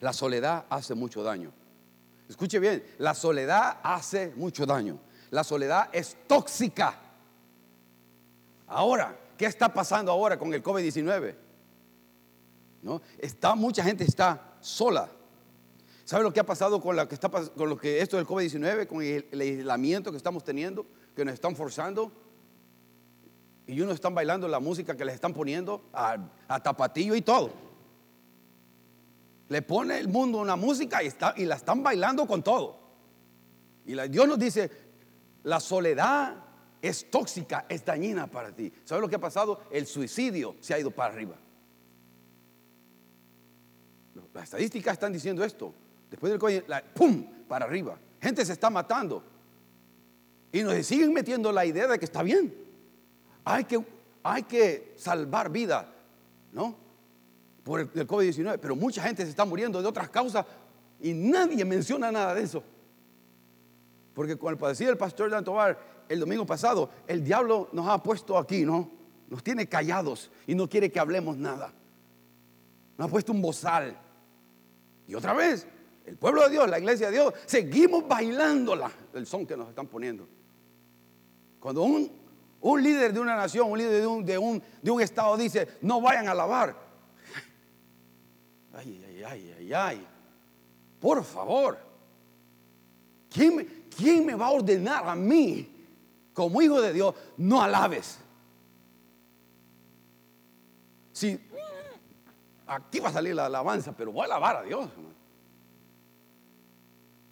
la 0.00 0.12
soledad 0.12 0.66
hace 0.70 0.94
mucho 0.94 1.22
daño. 1.22 1.52
Escuche 2.28 2.58
bien, 2.58 2.82
la 2.98 3.14
soledad 3.14 3.78
hace 3.82 4.32
mucho 4.36 4.66
daño. 4.66 4.98
La 5.30 5.44
soledad 5.44 5.88
es 5.92 6.16
tóxica. 6.26 7.00
Ahora, 8.68 9.18
¿qué 9.36 9.46
está 9.46 9.72
pasando 9.72 10.12
ahora 10.12 10.38
con 10.38 10.52
el 10.52 10.62
COVID-19? 10.62 11.34
¿No? 12.82 13.00
Está, 13.18 13.54
mucha 13.54 13.82
gente 13.82 14.04
está 14.04 14.56
sola. 14.60 15.08
¿Sabe 16.04 16.22
lo 16.22 16.32
que 16.32 16.40
ha 16.40 16.46
pasado 16.46 16.80
con, 16.80 16.96
que 17.08 17.14
está, 17.14 17.28
con 17.30 17.68
lo 17.68 17.76
que 17.76 18.00
esto 18.00 18.16
del 18.16 18.26
COVID-19, 18.26 18.86
con 18.86 19.02
el, 19.02 19.26
aislamiento 19.40 20.10
que 20.10 20.16
estamos 20.16 20.44
teniendo, 20.44 20.86
que 21.16 21.24
nos 21.24 21.34
están 21.34 21.56
forzando? 21.56 22.12
Y 23.66 23.80
unos 23.80 23.96
están 23.96 24.14
bailando 24.14 24.48
la 24.48 24.60
música 24.60 24.96
que 24.96 25.04
les 25.04 25.14
están 25.14 25.34
poniendo 25.34 25.82
a, 25.92 26.18
tapatillo 26.62 27.14
y 27.14 27.22
todo. 27.22 27.50
Le 29.48 29.62
pone 29.62 29.98
el 29.98 30.08
mundo 30.08 30.38
una 30.38 30.56
música 30.56 31.02
y, 31.02 31.06
está, 31.06 31.34
y 31.36 31.44
la 31.44 31.56
están 31.56 31.82
bailando 31.82 32.26
con 32.26 32.42
todo. 32.42 32.78
Y 33.84 33.94
Dios 34.08 34.28
nos 34.28 34.38
dice, 34.38 34.70
la 35.42 35.60
soledad 35.60 36.47
es 36.80 37.10
tóxica, 37.10 37.66
es 37.68 37.84
dañina 37.84 38.26
para 38.26 38.52
ti. 38.52 38.72
¿Sabe 38.84 39.00
lo 39.00 39.08
que 39.08 39.16
ha 39.16 39.20
pasado? 39.20 39.62
El 39.70 39.86
suicidio 39.86 40.56
se 40.60 40.74
ha 40.74 40.78
ido 40.78 40.90
para 40.90 41.12
arriba. 41.12 41.36
Las 44.34 44.44
estadísticas 44.44 44.92
están 44.92 45.12
diciendo 45.12 45.42
esto. 45.44 45.74
Después 46.10 46.30
del 46.30 46.38
COVID, 46.38 46.62
¡pum! 46.94 47.24
Para 47.48 47.64
arriba. 47.64 47.98
Gente 48.20 48.44
se 48.44 48.52
está 48.52 48.70
matando. 48.70 49.22
Y 50.52 50.62
nos 50.62 50.74
siguen 50.86 51.12
metiendo 51.12 51.50
la 51.50 51.66
idea 51.66 51.88
de 51.88 51.98
que 51.98 52.04
está 52.04 52.22
bien. 52.22 52.54
Hay 53.44 53.64
que, 53.64 53.84
hay 54.22 54.44
que 54.44 54.94
salvar 54.96 55.50
vida, 55.50 55.92
¿no? 56.52 56.76
Por 57.64 57.80
el, 57.80 57.90
el 57.94 58.06
COVID-19. 58.06 58.58
Pero 58.60 58.76
mucha 58.76 59.02
gente 59.02 59.24
se 59.24 59.30
está 59.30 59.44
muriendo 59.44 59.82
de 59.82 59.88
otras 59.88 60.08
causas 60.08 60.46
y 61.00 61.12
nadie 61.12 61.64
menciona 61.64 62.12
nada 62.12 62.34
de 62.34 62.42
eso. 62.42 62.62
Porque 64.14 64.36
cuando 64.36 64.68
decía 64.68 64.88
el 64.88 64.96
pastor 64.96 65.30
de 65.30 65.42
Tobar 65.42 65.78
el 66.08 66.20
domingo 66.20 66.46
pasado, 66.46 66.90
el 67.06 67.22
diablo 67.22 67.68
nos 67.72 67.88
ha 67.88 68.02
puesto 68.02 68.38
aquí, 68.38 68.64
¿no? 68.64 68.90
Nos 69.28 69.42
tiene 69.42 69.68
callados 69.68 70.30
y 70.46 70.54
no 70.54 70.68
quiere 70.68 70.90
que 70.90 70.98
hablemos 70.98 71.36
nada. 71.36 71.72
Nos 72.96 73.06
ha 73.06 73.10
puesto 73.10 73.32
un 73.32 73.42
bozal. 73.42 73.96
Y 75.06 75.14
otra 75.14 75.34
vez, 75.34 75.66
el 76.06 76.16
pueblo 76.16 76.42
de 76.44 76.50
Dios, 76.50 76.68
la 76.68 76.78
iglesia 76.78 77.08
de 77.10 77.12
Dios, 77.12 77.34
seguimos 77.46 78.08
bailando 78.08 78.74
el 79.14 79.26
son 79.26 79.46
que 79.46 79.56
nos 79.56 79.68
están 79.68 79.86
poniendo. 79.86 80.26
Cuando 81.60 81.82
un, 81.82 82.10
un 82.60 82.82
líder 82.82 83.12
de 83.12 83.20
una 83.20 83.36
nación, 83.36 83.70
un 83.70 83.78
líder 83.78 84.00
de 84.00 84.06
un, 84.06 84.24
de, 84.24 84.38
un, 84.38 84.62
de 84.82 84.90
un 84.90 85.00
estado 85.00 85.36
dice, 85.36 85.68
no 85.82 86.00
vayan 86.00 86.28
a 86.28 86.32
alabar. 86.32 86.74
Ay, 88.74 89.04
ay, 89.06 89.22
ay, 89.24 89.54
ay, 89.58 89.72
ay. 89.74 90.06
Por 91.00 91.22
favor. 91.24 91.78
¿Quién, 93.28 93.86
¿Quién 93.94 94.24
me 94.24 94.34
va 94.34 94.46
a 94.46 94.50
ordenar 94.50 95.06
a 95.06 95.14
mí, 95.14 95.77
como 96.38 96.62
hijo 96.62 96.80
de 96.80 96.92
Dios, 96.92 97.16
no 97.36 97.60
alabes? 97.60 98.16
Si 101.12 101.36
aquí 102.64 103.00
va 103.00 103.08
a 103.08 103.12
salir 103.12 103.34
la 103.34 103.46
alabanza, 103.46 103.90
pero 103.90 104.12
voy 104.12 104.22
a 104.22 104.26
alabar 104.26 104.58
a 104.58 104.62
Dios. 104.62 104.88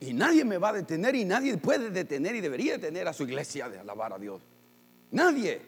Y 0.00 0.12
nadie 0.12 0.44
me 0.44 0.58
va 0.58 0.70
a 0.70 0.72
detener 0.72 1.14
y 1.14 1.24
nadie 1.24 1.56
puede 1.56 1.90
detener 1.90 2.34
y 2.34 2.40
debería 2.40 2.72
detener 2.72 3.06
a 3.06 3.12
su 3.12 3.22
iglesia 3.22 3.68
de 3.68 3.78
alabar 3.78 4.12
a 4.12 4.18
Dios. 4.18 4.42
Nadie. 5.12 5.62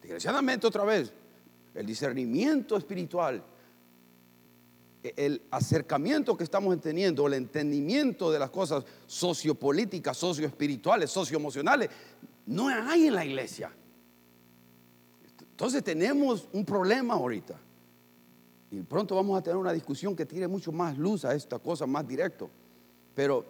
Desgraciadamente 0.00 0.68
otra 0.68 0.84
vez, 0.84 1.12
el 1.74 1.84
discernimiento 1.84 2.76
espiritual, 2.76 3.42
el 5.02 5.42
acercamiento 5.50 6.36
que 6.36 6.44
estamos 6.44 6.80
teniendo, 6.80 7.26
el 7.26 7.34
entendimiento 7.34 8.30
de 8.30 8.38
las 8.38 8.50
cosas 8.50 8.84
sociopolíticas, 9.06 10.16
socioespirituales, 10.16 11.10
socioemocionales, 11.10 11.88
no 12.46 12.68
hay 12.68 13.06
en 13.06 13.14
la 13.14 13.24
iglesia. 13.24 13.70
Entonces 15.40 15.82
tenemos 15.82 16.48
un 16.52 16.64
problema 16.64 17.14
ahorita. 17.14 17.58
Y 18.70 18.80
pronto 18.82 19.14
vamos 19.16 19.38
a 19.38 19.42
tener 19.42 19.56
una 19.56 19.72
discusión 19.72 20.14
que 20.14 20.26
tire 20.26 20.46
mucho 20.46 20.72
más 20.72 20.96
luz 20.98 21.24
a 21.24 21.34
esta 21.34 21.58
cosa 21.58 21.86
más 21.86 22.06
directo. 22.06 22.50
Pero 23.14 23.44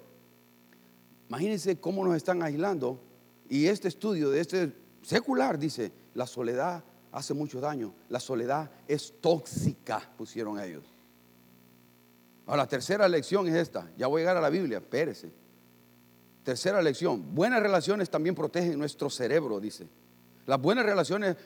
imagínense 1.28 1.78
cómo 1.78 2.04
nos 2.04 2.16
están 2.16 2.42
aislando. 2.42 3.00
Y 3.48 3.66
este 3.66 3.88
estudio 3.88 4.30
de 4.30 4.40
este 4.40 4.72
secular 5.02 5.58
dice, 5.58 5.92
la 6.14 6.26
soledad 6.26 6.84
hace 7.12 7.34
mucho 7.34 7.60
daño. 7.60 7.94
La 8.08 8.20
soledad 8.20 8.70
es 8.86 9.14
tóxica, 9.20 10.10
pusieron 10.16 10.60
ellos. 10.60 10.97
Ahora, 12.48 12.62
la 12.62 12.66
tercera 12.66 13.06
lección 13.06 13.46
es 13.46 13.54
esta. 13.54 13.90
Ya 13.98 14.06
voy 14.06 14.20
a 14.20 14.22
llegar 14.22 14.38
a 14.38 14.40
la 14.40 14.48
Biblia, 14.48 14.78
espérese. 14.78 15.30
Tercera 16.42 16.80
lección. 16.80 17.34
Buenas 17.34 17.60
relaciones 17.60 18.08
también 18.08 18.34
protegen 18.34 18.78
nuestro 18.78 19.10
cerebro, 19.10 19.60
dice. 19.60 19.86
Las 20.46 20.58
buenas 20.58 20.86
relaciones 20.86 21.36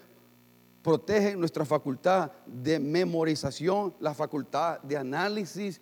protegen 0.81 1.41
nuestra 1.41 1.65
facultad 1.65 2.31
de 2.47 2.79
memorización, 2.79 3.97
la 3.99 4.15
facultad 4.15 4.81
de 4.83 4.97
análisis, 4.97 5.81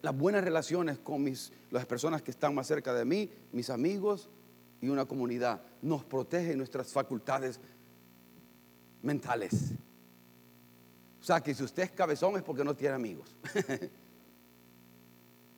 las 0.00 0.16
buenas 0.16 0.42
relaciones 0.42 0.98
con 0.98 1.22
mis, 1.22 1.52
las 1.70 1.84
personas 1.84 2.22
que 2.22 2.30
están 2.30 2.54
más 2.54 2.66
cerca 2.66 2.94
de 2.94 3.04
mí, 3.04 3.30
mis 3.52 3.68
amigos 3.68 4.30
y 4.80 4.88
una 4.88 5.04
comunidad, 5.04 5.60
nos 5.82 6.02
protege 6.02 6.56
nuestras 6.56 6.90
facultades 6.94 7.60
mentales. 9.02 9.74
O 11.26 11.32
sea, 11.34 11.40
que 11.40 11.52
si 11.52 11.64
usted 11.64 11.82
es 11.82 11.90
cabezón 11.90 12.36
es 12.36 12.44
porque 12.44 12.62
no 12.62 12.76
tiene 12.76 12.94
amigos. 12.94 13.34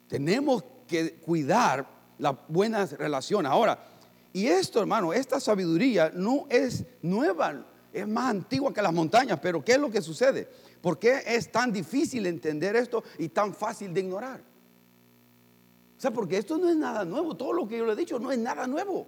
Tenemos 0.07 0.63
que 0.87 1.19
cuidar 1.19 1.87
la 2.17 2.31
buena 2.31 2.87
relación. 2.87 3.45
Ahora, 3.45 3.77
y 4.33 4.47
esto, 4.47 4.79
hermano, 4.79 5.13
esta 5.13 5.39
sabiduría 5.39 6.11
no 6.11 6.47
es 6.49 6.83
nueva, 7.03 7.67
es 7.93 8.07
más 8.07 8.31
antigua 8.31 8.73
que 8.73 8.81
las 8.81 8.91
montañas, 8.91 9.39
pero 9.39 9.63
¿qué 9.63 9.73
es 9.73 9.77
lo 9.77 9.91
que 9.91 10.01
sucede? 10.01 10.49
¿Por 10.81 10.97
qué 10.97 11.21
es 11.23 11.51
tan 11.51 11.71
difícil 11.71 12.25
entender 12.25 12.75
esto 12.75 13.03
y 13.19 13.29
tan 13.29 13.53
fácil 13.53 13.93
de 13.93 13.99
ignorar? 13.99 14.41
O 15.99 16.01
sea, 16.01 16.09
porque 16.09 16.39
esto 16.39 16.57
no 16.57 16.67
es 16.67 16.77
nada 16.77 17.05
nuevo, 17.05 17.37
todo 17.37 17.53
lo 17.53 17.67
que 17.67 17.77
yo 17.77 17.85
le 17.85 17.93
he 17.93 17.95
dicho 17.95 18.17
no 18.17 18.31
es 18.31 18.39
nada 18.39 18.65
nuevo. 18.65 19.05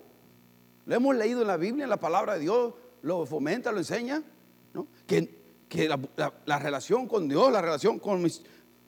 Lo 0.85 0.93
hemos 0.93 1.15
leído 1.15 1.41
en 1.41 1.47
la 1.47 1.57
Biblia, 1.57 1.85
en 1.85 1.89
la 1.89 1.99
palabra 1.99 2.35
de 2.35 2.41
Dios, 2.41 2.75
lo 3.01 3.25
fomenta, 3.25 3.71
lo 3.71 3.79
enseña, 3.79 4.21
¿no? 4.75 4.85
Que, 5.07 5.40
la, 5.77 6.59
relación 6.59 7.07
con 7.07 7.27
Dios, 7.27 7.51
la 7.51 7.61
relación 7.61 7.99
con, 7.99 8.25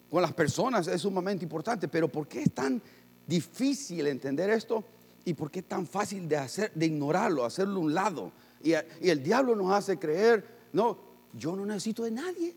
con 0.10 0.22
las 0.22 0.34
personas 0.34 0.88
es 0.88 1.02
sumamente 1.02 1.46
importante, 1.46 1.88
pero 1.88 2.08
¿por 2.08 2.28
qué 2.28 2.44
es 2.44 2.54
tan 2.54 2.82
difícil 3.26 4.08
entender 4.08 4.50
esto? 4.50 4.84
¿Y 5.26 5.34
por 5.34 5.50
qué 5.50 5.60
es 5.60 5.68
tan 5.68 5.88
fácil 5.88 6.28
de, 6.28 6.38
hacer, 6.38 6.72
de 6.74 6.86
ignorarlo, 6.86 7.46
hacerlo 7.46 7.78
a 7.78 7.84
un 7.84 7.94
lado? 7.94 8.32
Y, 8.62 8.72
y 8.72 9.10
el 9.10 9.24
diablo 9.24 9.56
nos 9.56 9.72
hace 9.72 9.98
creer, 9.98 10.46
no, 10.74 10.98
yo 11.34 11.56
no 11.56 11.66
necesito 11.66 12.04
de 12.04 12.12
nadie. 12.12 12.56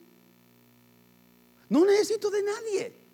No 1.68 1.84
necesito 1.84 2.30
de 2.30 2.42
nadie. 2.42 3.06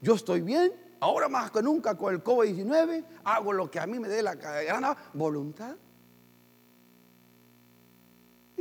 Yo 0.00 0.14
estoy 0.14 0.40
bien, 0.40 0.72
ahora 1.00 1.28
más 1.28 1.50
que 1.50 1.62
nunca 1.62 1.96
con 1.96 2.14
el 2.14 2.22
COVID-19, 2.22 3.04
hago 3.24 3.52
lo 3.52 3.70
que 3.70 3.80
a 3.80 3.86
mí 3.86 3.98
me 3.98 4.08
dé 4.08 4.22
la 4.22 4.34
gana, 4.34 4.96
voluntad. 5.14 5.76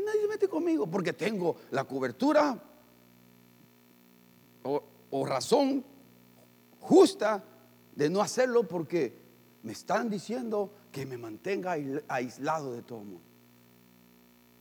Nadie 0.05 0.21
se 0.21 0.27
mete 0.27 0.47
conmigo 0.47 0.87
porque 0.87 1.13
tengo 1.13 1.55
la 1.71 1.83
cobertura 1.83 2.61
o, 4.63 5.25
razón 5.25 5.83
justa 6.79 7.43
de 7.95 8.09
no 8.09 8.21
hacerlo 8.21 8.67
porque 8.67 9.15
me 9.63 9.71
están 9.71 10.09
diciendo 10.09 10.71
que 10.91 11.05
me 11.05 11.17
mantenga 11.17 11.75
aislado 12.07 12.73
de 12.73 12.81
todo 12.81 12.99
el 12.99 13.05
mundo. 13.05 13.25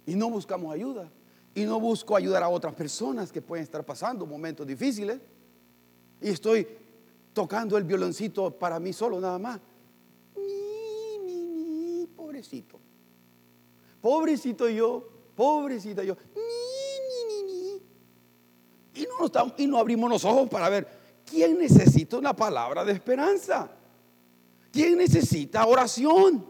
Y 0.07 0.15
no 0.15 0.31
buscamos 0.31 0.73
ayuda. 0.73 1.11
Y 1.55 1.65
no 1.65 1.79
busco 1.79 2.17
ayudar 2.17 2.43
a 2.43 2.49
otras 2.49 2.75
personas 2.75 3.31
que 3.31 3.41
pueden 3.41 3.63
estar 3.63 3.85
pasando 3.85 4.27
momentos 4.27 4.67
difíciles. 4.67 5.21
Y 6.21 6.29
estoy 6.29 6.67
tocando 7.33 7.77
el 7.77 7.85
violoncito 7.85 8.51
para 8.51 8.81
mí 8.81 8.93
solo 8.93 9.21
nada 9.21 9.39
más. 9.39 9.61
Ni, 10.37 12.07
pobrecito. 12.17 12.79
Pobrecito 14.01 14.69
yo, 14.69 15.09
pobrecito 15.35 16.03
yo. 16.03 16.17
Y 18.95 19.03
no, 19.03 19.27
estamos, 19.27 19.55
y 19.57 19.67
no 19.67 19.79
abrimos 19.79 20.09
los 20.09 20.25
ojos 20.25 20.49
para 20.49 20.69
ver 20.69 20.87
quién 21.29 21.59
necesita 21.59 22.17
una 22.17 22.35
palabra 22.35 22.85
de 22.85 22.93
esperanza. 22.93 23.71
¿Quién 24.71 24.99
necesita 24.99 25.67
oración? 25.67 26.45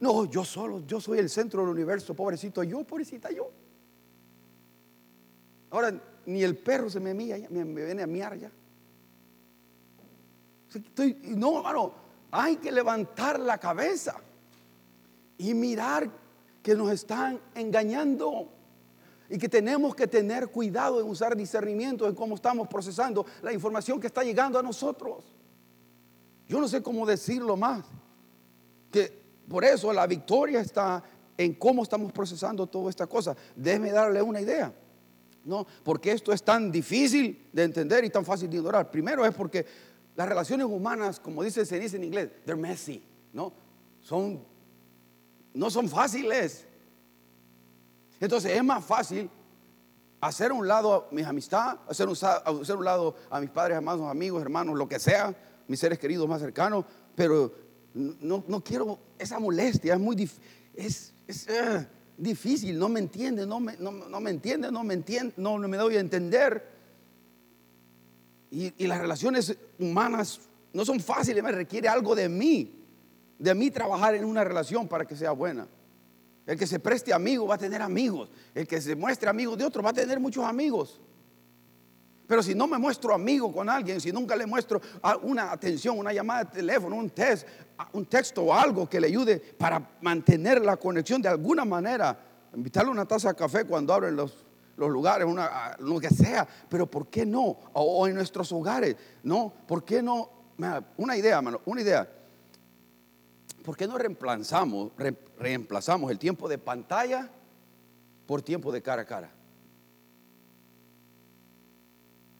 No, 0.00 0.24
yo 0.26 0.44
solo, 0.44 0.84
yo 0.86 1.00
soy 1.00 1.18
el 1.18 1.30
centro 1.30 1.62
del 1.62 1.70
universo, 1.70 2.14
pobrecito 2.14 2.62
yo, 2.62 2.84
pobrecita 2.84 3.30
yo. 3.30 3.50
Ahora 5.70 6.00
ni 6.26 6.42
el 6.42 6.56
perro 6.56 6.90
se 6.90 7.00
me 7.00 7.14
mía, 7.14 7.38
me, 7.50 7.64
viene 7.64 8.02
a 8.02 8.06
miar 8.06 8.36
ya. 8.36 8.50
Estoy, 10.74 11.16
no, 11.22 11.58
hermano, 11.58 11.92
hay 12.30 12.56
que 12.56 12.70
levantar 12.70 13.40
la 13.40 13.58
cabeza 13.58 14.16
y 15.38 15.54
mirar 15.54 16.10
que 16.66 16.74
nos 16.74 16.90
están 16.90 17.40
engañando 17.54 18.48
y 19.30 19.38
que 19.38 19.48
tenemos 19.48 19.94
que 19.94 20.08
tener 20.08 20.48
cuidado 20.48 21.00
en 21.00 21.08
usar 21.08 21.36
discernimiento 21.36 22.08
en 22.08 22.14
cómo 22.16 22.34
estamos 22.34 22.66
procesando 22.66 23.24
la 23.40 23.52
información 23.52 24.00
que 24.00 24.08
está 24.08 24.24
llegando 24.24 24.58
a 24.58 24.64
nosotros. 24.64 25.22
Yo 26.48 26.60
no 26.60 26.66
sé 26.66 26.82
cómo 26.82 27.06
decirlo 27.06 27.56
más. 27.56 27.86
Que 28.90 29.16
por 29.48 29.64
eso 29.64 29.92
la 29.92 30.08
victoria 30.08 30.60
está 30.60 31.04
en 31.38 31.54
cómo 31.54 31.84
estamos 31.84 32.10
procesando 32.10 32.66
toda 32.66 32.90
esta 32.90 33.06
cosa. 33.06 33.36
Déjeme 33.54 33.92
darle 33.92 34.20
una 34.20 34.40
idea. 34.40 34.74
No, 35.44 35.64
porque 35.84 36.10
esto 36.10 36.32
es 36.32 36.42
tan 36.42 36.72
difícil 36.72 37.46
de 37.52 37.62
entender 37.62 38.04
y 38.04 38.10
tan 38.10 38.24
fácil 38.24 38.50
de 38.50 38.56
ignorar. 38.56 38.90
Primero 38.90 39.24
es 39.24 39.32
porque 39.32 39.64
las 40.16 40.28
relaciones 40.28 40.66
humanas, 40.66 41.20
como 41.20 41.44
dice, 41.44 41.64
se 41.64 41.78
dice 41.78 41.94
en 41.94 42.02
inglés, 42.02 42.28
they're 42.44 42.60
messy, 42.60 43.04
¿no? 43.32 43.52
Son, 44.00 44.55
no 45.56 45.70
son 45.70 45.88
fáciles. 45.88 46.66
Entonces 48.20 48.52
es 48.52 48.62
más 48.62 48.84
fácil 48.84 49.28
hacer 50.20 50.52
un 50.52 50.68
lado 50.68 50.94
a 50.94 51.14
mis 51.14 51.26
amistades, 51.26 51.80
hacer 51.88 52.08
un, 52.08 52.14
hacer 52.14 52.76
un 52.76 52.84
lado 52.84 53.16
a 53.30 53.40
mis 53.40 53.50
padres, 53.50 53.78
amados, 53.78 54.08
amigos, 54.10 54.42
hermanos, 54.42 54.76
lo 54.76 54.88
que 54.88 54.98
sea, 54.98 55.34
mis 55.66 55.80
seres 55.80 55.98
queridos 55.98 56.28
más 56.28 56.40
cercanos, 56.40 56.84
pero 57.14 57.52
no, 57.94 58.62
quiero 58.62 58.98
esa 59.18 59.38
molestia, 59.38 59.94
es 59.94 60.00
muy 60.00 60.14
difícil, 60.14 60.42
es, 60.74 61.12
eh, 61.48 61.86
difícil, 62.18 62.78
no 62.78 62.88
me 62.90 63.00
entiende, 63.00 63.46
no 63.46 63.58
me, 63.58 63.76
no, 63.78 64.20
me 64.20 64.30
entiende, 64.30 64.70
no 64.70 64.84
me 64.84 64.94
entiende, 64.94 65.34
no, 65.38 65.56
me 65.58 65.76
doy 65.76 65.96
a 65.96 66.00
entender. 66.00 66.76
Y, 68.50 68.72
y, 68.76 68.86
las 68.86 69.00
relaciones 69.00 69.56
humanas 69.78 70.40
no 70.72 70.84
son 70.84 71.00
fáciles, 71.00 71.42
me 71.42 71.52
requiere 71.52 71.88
algo 71.88 72.14
de 72.14 72.28
mí, 72.28 72.75
de 73.38 73.54
mí 73.54 73.70
trabajar 73.70 74.14
en 74.14 74.24
una 74.24 74.44
relación 74.44 74.88
para 74.88 75.04
que 75.04 75.16
sea 75.16 75.32
buena. 75.32 75.66
El 76.46 76.58
que 76.58 76.66
se 76.66 76.78
preste 76.78 77.12
amigo 77.12 77.46
va 77.46 77.56
a 77.56 77.58
tener 77.58 77.82
amigos, 77.82 78.30
el 78.54 78.66
que 78.66 78.80
se 78.80 78.94
muestre 78.94 79.28
amigo 79.28 79.56
de 79.56 79.64
otro 79.64 79.82
va 79.82 79.90
a 79.90 79.94
tener 79.94 80.20
muchos 80.20 80.44
amigos. 80.44 81.00
Pero 82.26 82.42
si 82.42 82.54
no 82.54 82.66
me 82.66 82.78
muestro 82.78 83.14
amigo 83.14 83.52
con 83.52 83.68
alguien, 83.68 84.00
si 84.00 84.10
nunca 84.12 84.34
le 84.34 84.46
muestro 84.46 84.80
una 85.22 85.52
atención, 85.52 85.98
una 85.98 86.12
llamada 86.12 86.44
de 86.44 86.50
teléfono, 86.50 86.96
un 86.96 87.10
test, 87.10 87.46
un 87.92 88.06
texto 88.06 88.42
o 88.42 88.54
algo 88.54 88.88
que 88.88 89.00
le 89.00 89.06
ayude 89.06 89.38
para 89.38 89.96
mantener 90.00 90.64
la 90.64 90.76
conexión 90.76 91.22
de 91.22 91.28
alguna 91.28 91.64
manera, 91.64 92.18
invitarle 92.54 92.90
una 92.90 93.06
taza 93.06 93.28
de 93.28 93.36
café 93.36 93.64
cuando 93.64 93.92
abren 93.92 94.16
los, 94.16 94.44
lugares, 94.76 95.26
una, 95.26 95.76
lo 95.78 96.00
que 96.00 96.10
sea, 96.10 96.46
pero 96.68 96.90
¿por 96.90 97.08
qué 97.08 97.24
no? 97.24 97.56
O, 97.72 98.06
en 98.08 98.14
nuestros 98.14 98.50
hogares, 98.52 98.96
¿no? 99.22 99.52
¿Por 99.66 99.84
qué 99.84 100.02
no? 100.02 100.30
Una 100.96 101.16
idea, 101.16 101.40
mano, 101.40 101.60
una 101.64 101.80
idea. 101.80 102.08
¿Por 103.66 103.76
qué 103.76 103.88
no 103.88 103.98
reemplazamos, 103.98 104.92
reemplazamos 105.40 106.12
el 106.12 106.20
tiempo 106.20 106.48
de 106.48 106.56
pantalla 106.56 107.28
por 108.24 108.40
tiempo 108.40 108.70
de 108.70 108.80
cara 108.80 109.02
a 109.02 109.04
cara? 109.04 109.28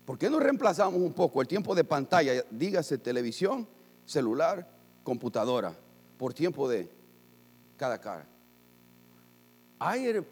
¿Por 0.04 0.16
qué 0.16 0.30
no 0.30 0.38
reemplazamos 0.38 1.00
un 1.00 1.12
poco 1.12 1.42
el 1.42 1.48
tiempo 1.48 1.74
de 1.74 1.82
pantalla, 1.82 2.44
dígase 2.52 2.98
televisión, 2.98 3.66
celular, 4.04 4.68
computadora, 5.02 5.76
por 6.16 6.32
tiempo 6.32 6.68
de 6.68 6.88
cada 7.76 8.00
cara? 8.00 8.24
Hay, 9.80 10.24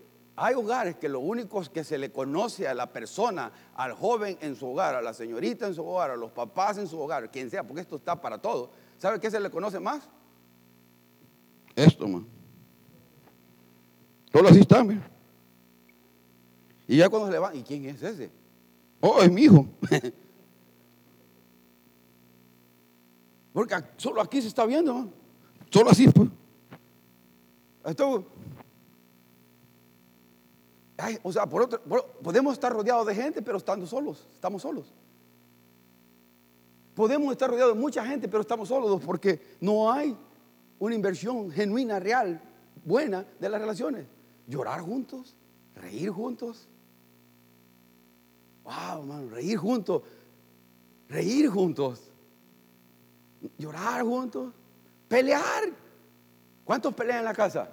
hogares 0.54 0.94
que 0.94 1.08
lo 1.08 1.18
único 1.18 1.60
que 1.72 1.82
se 1.82 1.98
le 1.98 2.12
conoce 2.12 2.68
a 2.68 2.74
la 2.74 2.92
persona, 2.92 3.50
al 3.74 3.94
joven 3.94 4.38
en 4.40 4.54
su 4.54 4.68
hogar, 4.68 4.94
a 4.94 5.02
la 5.02 5.12
señorita 5.12 5.66
en 5.66 5.74
su 5.74 5.84
hogar, 5.84 6.12
a 6.12 6.16
los 6.16 6.30
papás 6.30 6.78
en 6.78 6.86
su 6.86 7.00
hogar, 7.00 7.32
quien 7.32 7.50
sea, 7.50 7.64
porque 7.64 7.80
esto 7.80 7.96
está 7.96 8.20
para 8.20 8.38
todo. 8.38 8.70
¿Sabe 8.96 9.18
qué 9.18 9.28
se 9.28 9.40
le 9.40 9.50
conoce 9.50 9.80
más? 9.80 10.08
Esto, 11.76 12.06
man. 12.06 12.26
Todo 14.30 14.48
así 14.48 14.60
está, 14.60 14.82
mira. 14.82 15.08
Y 16.86 16.96
ya 16.98 17.08
cuando 17.08 17.28
se 17.28 17.32
le 17.32 17.38
va, 17.38 17.54
¿y 17.54 17.62
quién 17.62 17.84
es 17.86 18.02
ese? 18.02 18.30
Oh, 19.00 19.20
es 19.22 19.30
mi 19.30 19.42
hijo. 19.42 19.66
Porque 23.52 23.76
solo 23.96 24.20
aquí 24.20 24.42
se 24.42 24.48
está 24.48 24.66
viendo, 24.66 25.08
solo 25.70 25.90
así. 25.90 26.08
Pues. 26.08 26.28
Esto, 27.84 28.26
o 31.22 31.32
sea, 31.32 31.46
por 31.46 31.62
otro, 31.62 31.80
podemos 32.22 32.54
estar 32.54 32.72
rodeados 32.72 33.06
de 33.06 33.14
gente, 33.14 33.42
pero 33.42 33.58
estando 33.58 33.86
solos, 33.86 34.26
estamos 34.34 34.62
solos. 34.62 34.92
Podemos 36.94 37.32
estar 37.32 37.50
rodeados 37.50 37.74
de 37.74 37.80
mucha 37.80 38.04
gente, 38.04 38.28
pero 38.28 38.40
estamos 38.40 38.68
solos 38.68 39.00
porque 39.04 39.56
no 39.60 39.90
hay 39.90 40.16
una 40.78 40.94
inversión 40.94 41.50
genuina, 41.50 41.98
real, 42.00 42.40
buena 42.84 43.26
de 43.40 43.48
las 43.48 43.60
relaciones. 43.60 44.06
Llorar 44.46 44.80
juntos, 44.80 45.36
reír 45.74 46.10
juntos, 46.10 46.68
Wow, 48.64 49.00
hermano, 49.00 49.30
reír 49.30 49.58
juntos. 49.58 50.02
Reír 51.08 51.48
juntos. 51.48 52.10
Llorar 53.58 54.02
juntos. 54.02 54.52
Pelear. 55.06 55.64
¿Cuántos 56.64 56.94
pelean 56.94 57.18
en 57.18 57.24
la 57.26 57.34
casa? 57.34 57.68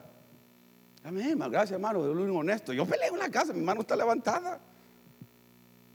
Amén, 1.03 1.39
gracias 1.39 1.71
hermano, 1.71 2.03
es 2.05 2.15
único 2.15 2.37
honesto. 2.37 2.73
Yo 2.73 2.85
peleo 2.85 3.13
en 3.13 3.19
la 3.19 3.29
casa, 3.29 3.53
mi 3.53 3.61
mano 3.61 3.81
está 3.81 3.95
levantada. 3.95 4.59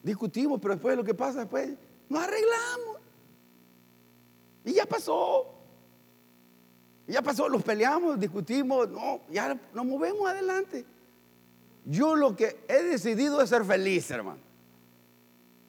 Discutimos, 0.03 0.59
pero 0.61 0.75
después 0.75 0.97
lo 0.97 1.05
que 1.05 1.15
pasa 1.15 1.41
después, 1.41 1.77
nos 2.09 2.23
arreglamos. 2.23 2.97
Y 4.65 4.73
ya 4.73 4.87
pasó. 4.87 5.53
Ya 7.07 7.23
pasó, 7.23 7.49
los 7.49 7.63
peleamos, 7.63 8.19
discutimos, 8.19 8.89
no, 8.89 9.21
ya 9.31 9.59
nos 9.73 9.87
movemos 9.87 10.29
adelante. 10.29 10.85
Yo 11.85 12.17
lo 12.17 12.35
que 12.35 12.65
he 12.67 12.83
decidido 12.83 13.41
es 13.41 13.49
ser 13.49 13.65
feliz, 13.65 14.11
hermano. 14.11 14.41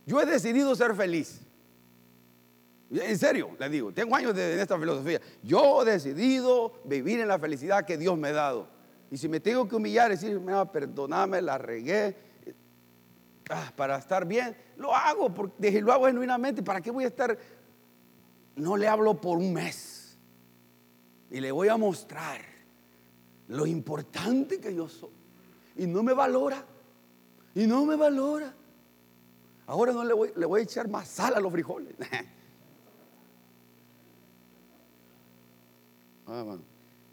Yo 0.06 0.20
he 0.20 0.26
decidido 0.26 0.76
ser 0.76 0.96
feliz. 0.96 1.42
En 2.90 3.18
serio, 3.18 3.52
le 3.60 3.70
digo, 3.70 3.92
tengo 3.92 4.16
años 4.16 4.34
de, 4.34 4.54
en 4.54 4.60
esta 4.60 4.80
filosofía. 4.80 5.22
Yo 5.44 5.84
he 5.84 5.92
decidido 5.92 6.74
vivir 6.86 7.20
en 7.20 7.28
la 7.28 7.38
felicidad 7.38 7.86
que 7.86 7.98
Dios 7.98 8.18
me 8.18 8.30
ha 8.30 8.34
dado. 8.34 8.68
Y 9.12 9.18
si 9.18 9.28
me 9.28 9.40
tengo 9.40 9.68
que 9.68 9.76
humillar 9.76 10.10
decir, 10.10 10.42
perdóname, 10.72 11.42
la 11.42 11.58
regué, 11.58 12.16
ah, 13.50 13.72
para 13.76 13.98
estar 13.98 14.26
bien, 14.26 14.56
lo 14.78 14.96
hago, 14.96 15.34
porque 15.34 15.82
lo 15.82 15.92
hago 15.92 16.08
genuinamente. 16.08 16.64
¿Para 16.64 16.82
qué 16.82 16.90
voy 16.90 17.04
a 17.04 17.08
estar? 17.08 17.38
No 18.56 18.76
le 18.76 18.88
hablo 18.88 19.20
por 19.20 19.38
un 19.38 19.54
mes. 19.54 19.97
Y 21.30 21.40
le 21.40 21.52
voy 21.52 21.68
a 21.68 21.78
mostrar 21.78 22.42
lo 23.48 23.66
importante 23.66 24.60
que 24.60 24.74
yo 24.74 24.88
soy. 24.88 25.10
Y 25.76 25.88
no 25.88 26.04
me 26.04 26.14
valora. 26.14 26.64
Y 27.56 27.66
no 27.68 27.86
me 27.86 27.96
valora. 27.96 28.54
Ahora 29.66 29.92
no 29.92 30.04
le 30.04 30.14
voy, 30.14 30.32
le 30.36 30.46
voy 30.46 30.62
a 30.62 30.64
echar 30.64 30.88
más 30.88 31.08
sal 31.08 31.36
a 31.36 31.40
los 31.40 31.52
frijoles. 31.52 31.96
Ah, 36.30 36.58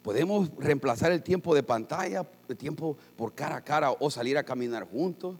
Podemos 0.05 0.51
reemplazar 0.57 1.13
el 1.13 1.23
tiempo 1.23 1.55
de 1.55 1.63
pantalla, 1.63 2.29
el 2.49 2.57
tiempo 2.57 2.97
por 3.15 3.33
cara 3.33 3.55
a 3.55 3.63
cara 3.63 3.91
o 3.91 4.11
salir 4.11 4.37
a 4.37 4.43
caminar 4.43 4.87
juntos, 4.87 5.37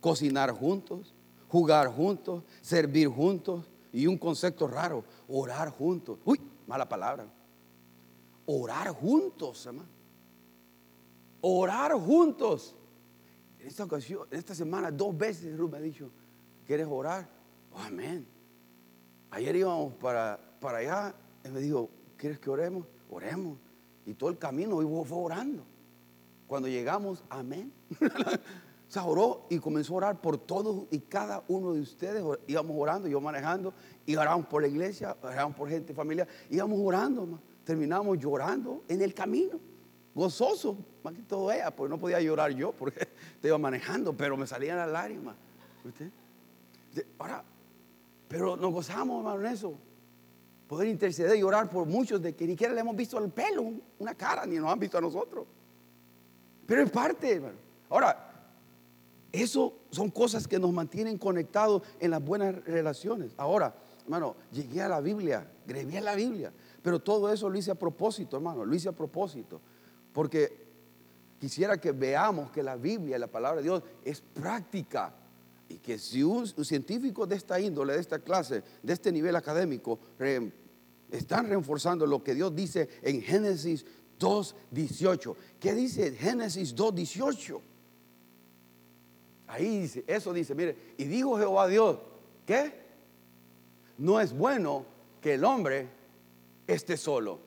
cocinar 0.00 0.50
juntos, 0.50 1.14
jugar 1.46 1.88
juntos, 1.88 2.42
servir 2.62 3.06
juntos. 3.08 3.66
Y 3.92 4.06
un 4.06 4.18
concepto 4.18 4.66
raro, 4.66 5.04
orar 5.28 5.70
juntos. 5.70 6.18
Uy, 6.24 6.40
mala 6.66 6.88
palabra. 6.88 7.26
Orar 8.50 8.88
juntos, 8.88 9.66
hermano. 9.66 9.88
Orar 11.42 11.92
juntos. 11.92 12.74
En 13.58 13.66
esta 13.66 13.84
ocasión, 13.84 14.26
esta 14.30 14.54
semana, 14.54 14.90
dos 14.90 15.16
veces 15.16 15.56
Ruth 15.56 15.70
me 15.70 15.76
ha 15.76 15.80
dicho, 15.80 16.10
¿quieres 16.66 16.86
orar? 16.88 17.28
Oh, 17.72 17.78
amén. 17.78 18.26
Ayer 19.30 19.54
íbamos 19.56 19.92
para, 19.94 20.40
para 20.60 20.78
allá 20.78 21.14
y 21.44 21.48
me 21.50 21.60
dijo, 21.60 21.90
¿quieres 22.16 22.38
que 22.38 22.48
oremos? 22.48 22.86
oremos. 23.10 23.58
Y 24.06 24.14
todo 24.14 24.30
el 24.30 24.38
camino 24.38 24.80
fue 25.04 25.18
orando. 25.18 25.64
Cuando 26.46 26.68
llegamos, 26.68 27.24
amén. 27.28 27.70
Se 28.88 28.98
oró 28.98 29.46
y 29.50 29.58
comenzó 29.58 29.92
a 29.92 29.96
orar 29.98 30.20
por 30.22 30.38
todos 30.38 30.86
y 30.90 31.00
cada 31.00 31.44
uno 31.48 31.74
de 31.74 31.80
ustedes. 31.82 32.24
Íbamos 32.46 32.74
orando, 32.78 33.06
yo 33.06 33.20
manejando, 33.20 33.74
y 34.06 34.16
oramos 34.16 34.46
por 34.46 34.62
la 34.62 34.68
iglesia, 34.68 35.14
oramos 35.22 35.54
por 35.54 35.68
gente, 35.68 35.92
familia. 35.92 36.26
Íbamos 36.48 36.78
orando, 36.82 37.38
terminamos 37.68 38.18
llorando 38.18 38.82
en 38.88 39.02
el 39.02 39.12
camino. 39.12 39.60
Gozoso, 40.14 40.78
más 41.02 41.12
que 41.12 41.20
todo 41.20 41.52
ella, 41.52 41.70
porque 41.70 41.90
no 41.90 42.00
podía 42.00 42.18
llorar 42.18 42.50
yo, 42.52 42.72
porque 42.72 43.06
te 43.42 43.48
iba 43.48 43.58
manejando, 43.58 44.16
pero 44.16 44.38
me 44.38 44.46
salían 44.46 44.78
las 44.78 44.88
lágrimas. 44.88 45.36
Ahora, 47.18 47.44
pero 48.26 48.56
nos 48.56 48.72
gozamos, 48.72 49.18
hermano, 49.18 49.46
en 49.46 49.52
eso 49.52 49.74
poder 50.66 50.88
interceder 50.88 51.36
y 51.36 51.42
orar 51.42 51.68
por 51.68 51.86
muchos 51.86 52.22
de 52.22 52.34
que 52.34 52.46
ni 52.46 52.52
siquiera 52.52 52.72
le 52.72 52.80
hemos 52.80 52.96
visto 52.96 53.18
el 53.18 53.30
pelo, 53.30 53.70
una 53.98 54.14
cara, 54.14 54.46
ni 54.46 54.56
nos 54.56 54.72
han 54.72 54.78
visto 54.78 54.96
a 54.96 55.02
nosotros. 55.02 55.44
Pero 56.66 56.82
es 56.82 56.90
parte, 56.90 57.34
hermano. 57.34 57.58
Ahora, 57.90 58.32
eso 59.30 59.74
son 59.90 60.08
cosas 60.10 60.48
que 60.48 60.58
nos 60.58 60.72
mantienen 60.72 61.18
conectados 61.18 61.82
en 62.00 62.12
las 62.12 62.24
buenas 62.24 62.64
relaciones. 62.64 63.32
Ahora, 63.36 63.74
hermano, 64.04 64.36
llegué 64.52 64.80
a 64.80 64.88
la 64.88 65.02
Biblia, 65.02 65.46
greví 65.66 65.98
a 65.98 66.00
la 66.00 66.14
Biblia, 66.14 66.50
pero 66.88 67.00
todo 67.00 67.30
eso 67.30 67.50
lo 67.50 67.58
hice 67.58 67.70
a 67.70 67.74
propósito, 67.74 68.38
hermano, 68.38 68.64
lo 68.64 68.74
hice 68.74 68.88
a 68.88 68.92
propósito, 68.92 69.60
porque 70.10 70.56
quisiera 71.38 71.78
que 71.78 71.92
veamos 71.92 72.50
que 72.50 72.62
la 72.62 72.76
Biblia, 72.76 73.18
la 73.18 73.26
palabra 73.26 73.58
de 73.58 73.64
Dios, 73.64 73.82
es 74.02 74.22
práctica. 74.22 75.14
Y 75.68 75.76
que 75.80 75.98
si 75.98 76.22
un, 76.22 76.46
científico 76.46 77.26
de 77.26 77.36
esta 77.36 77.60
índole, 77.60 77.92
de 77.92 78.00
esta 78.00 78.20
clase, 78.20 78.62
de 78.82 78.92
este 78.94 79.12
nivel 79.12 79.36
académico, 79.36 79.98
están 81.10 81.50
reforzando 81.50 82.06
lo 82.06 82.24
que 82.24 82.34
Dios 82.34 82.56
dice 82.56 82.88
en 83.02 83.20
Génesis 83.20 83.84
2.18. 84.18 85.36
¿Qué 85.60 85.74
dice 85.74 86.12
Génesis 86.12 86.74
2.18? 86.74 87.60
Ahí 89.48 89.80
dice, 89.80 90.04
eso 90.06 90.32
dice, 90.32 90.54
mire, 90.54 90.74
y 90.96 91.04
dijo 91.04 91.36
Jehová 91.36 91.68
Dios, 91.68 91.98
¿qué? 92.46 92.72
No 93.98 94.22
es 94.22 94.32
bueno 94.32 94.86
que 95.20 95.34
el 95.34 95.44
hombre 95.44 95.97
esté 96.68 96.96
solo. 96.96 97.40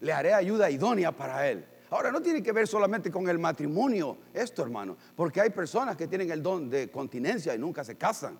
Le 0.00 0.12
haré 0.12 0.34
ayuda 0.34 0.68
idónea 0.70 1.12
para 1.12 1.48
él. 1.48 1.64
Ahora, 1.90 2.10
no 2.10 2.22
tiene 2.22 2.42
que 2.42 2.52
ver 2.52 2.66
solamente 2.66 3.10
con 3.10 3.28
el 3.28 3.38
matrimonio, 3.38 4.16
esto 4.32 4.62
hermano, 4.62 4.96
porque 5.14 5.42
hay 5.42 5.50
personas 5.50 5.94
que 5.94 6.08
tienen 6.08 6.30
el 6.30 6.42
don 6.42 6.70
de 6.70 6.90
continencia 6.90 7.54
y 7.54 7.58
nunca 7.58 7.84
se 7.84 7.96
casan. 7.96 8.38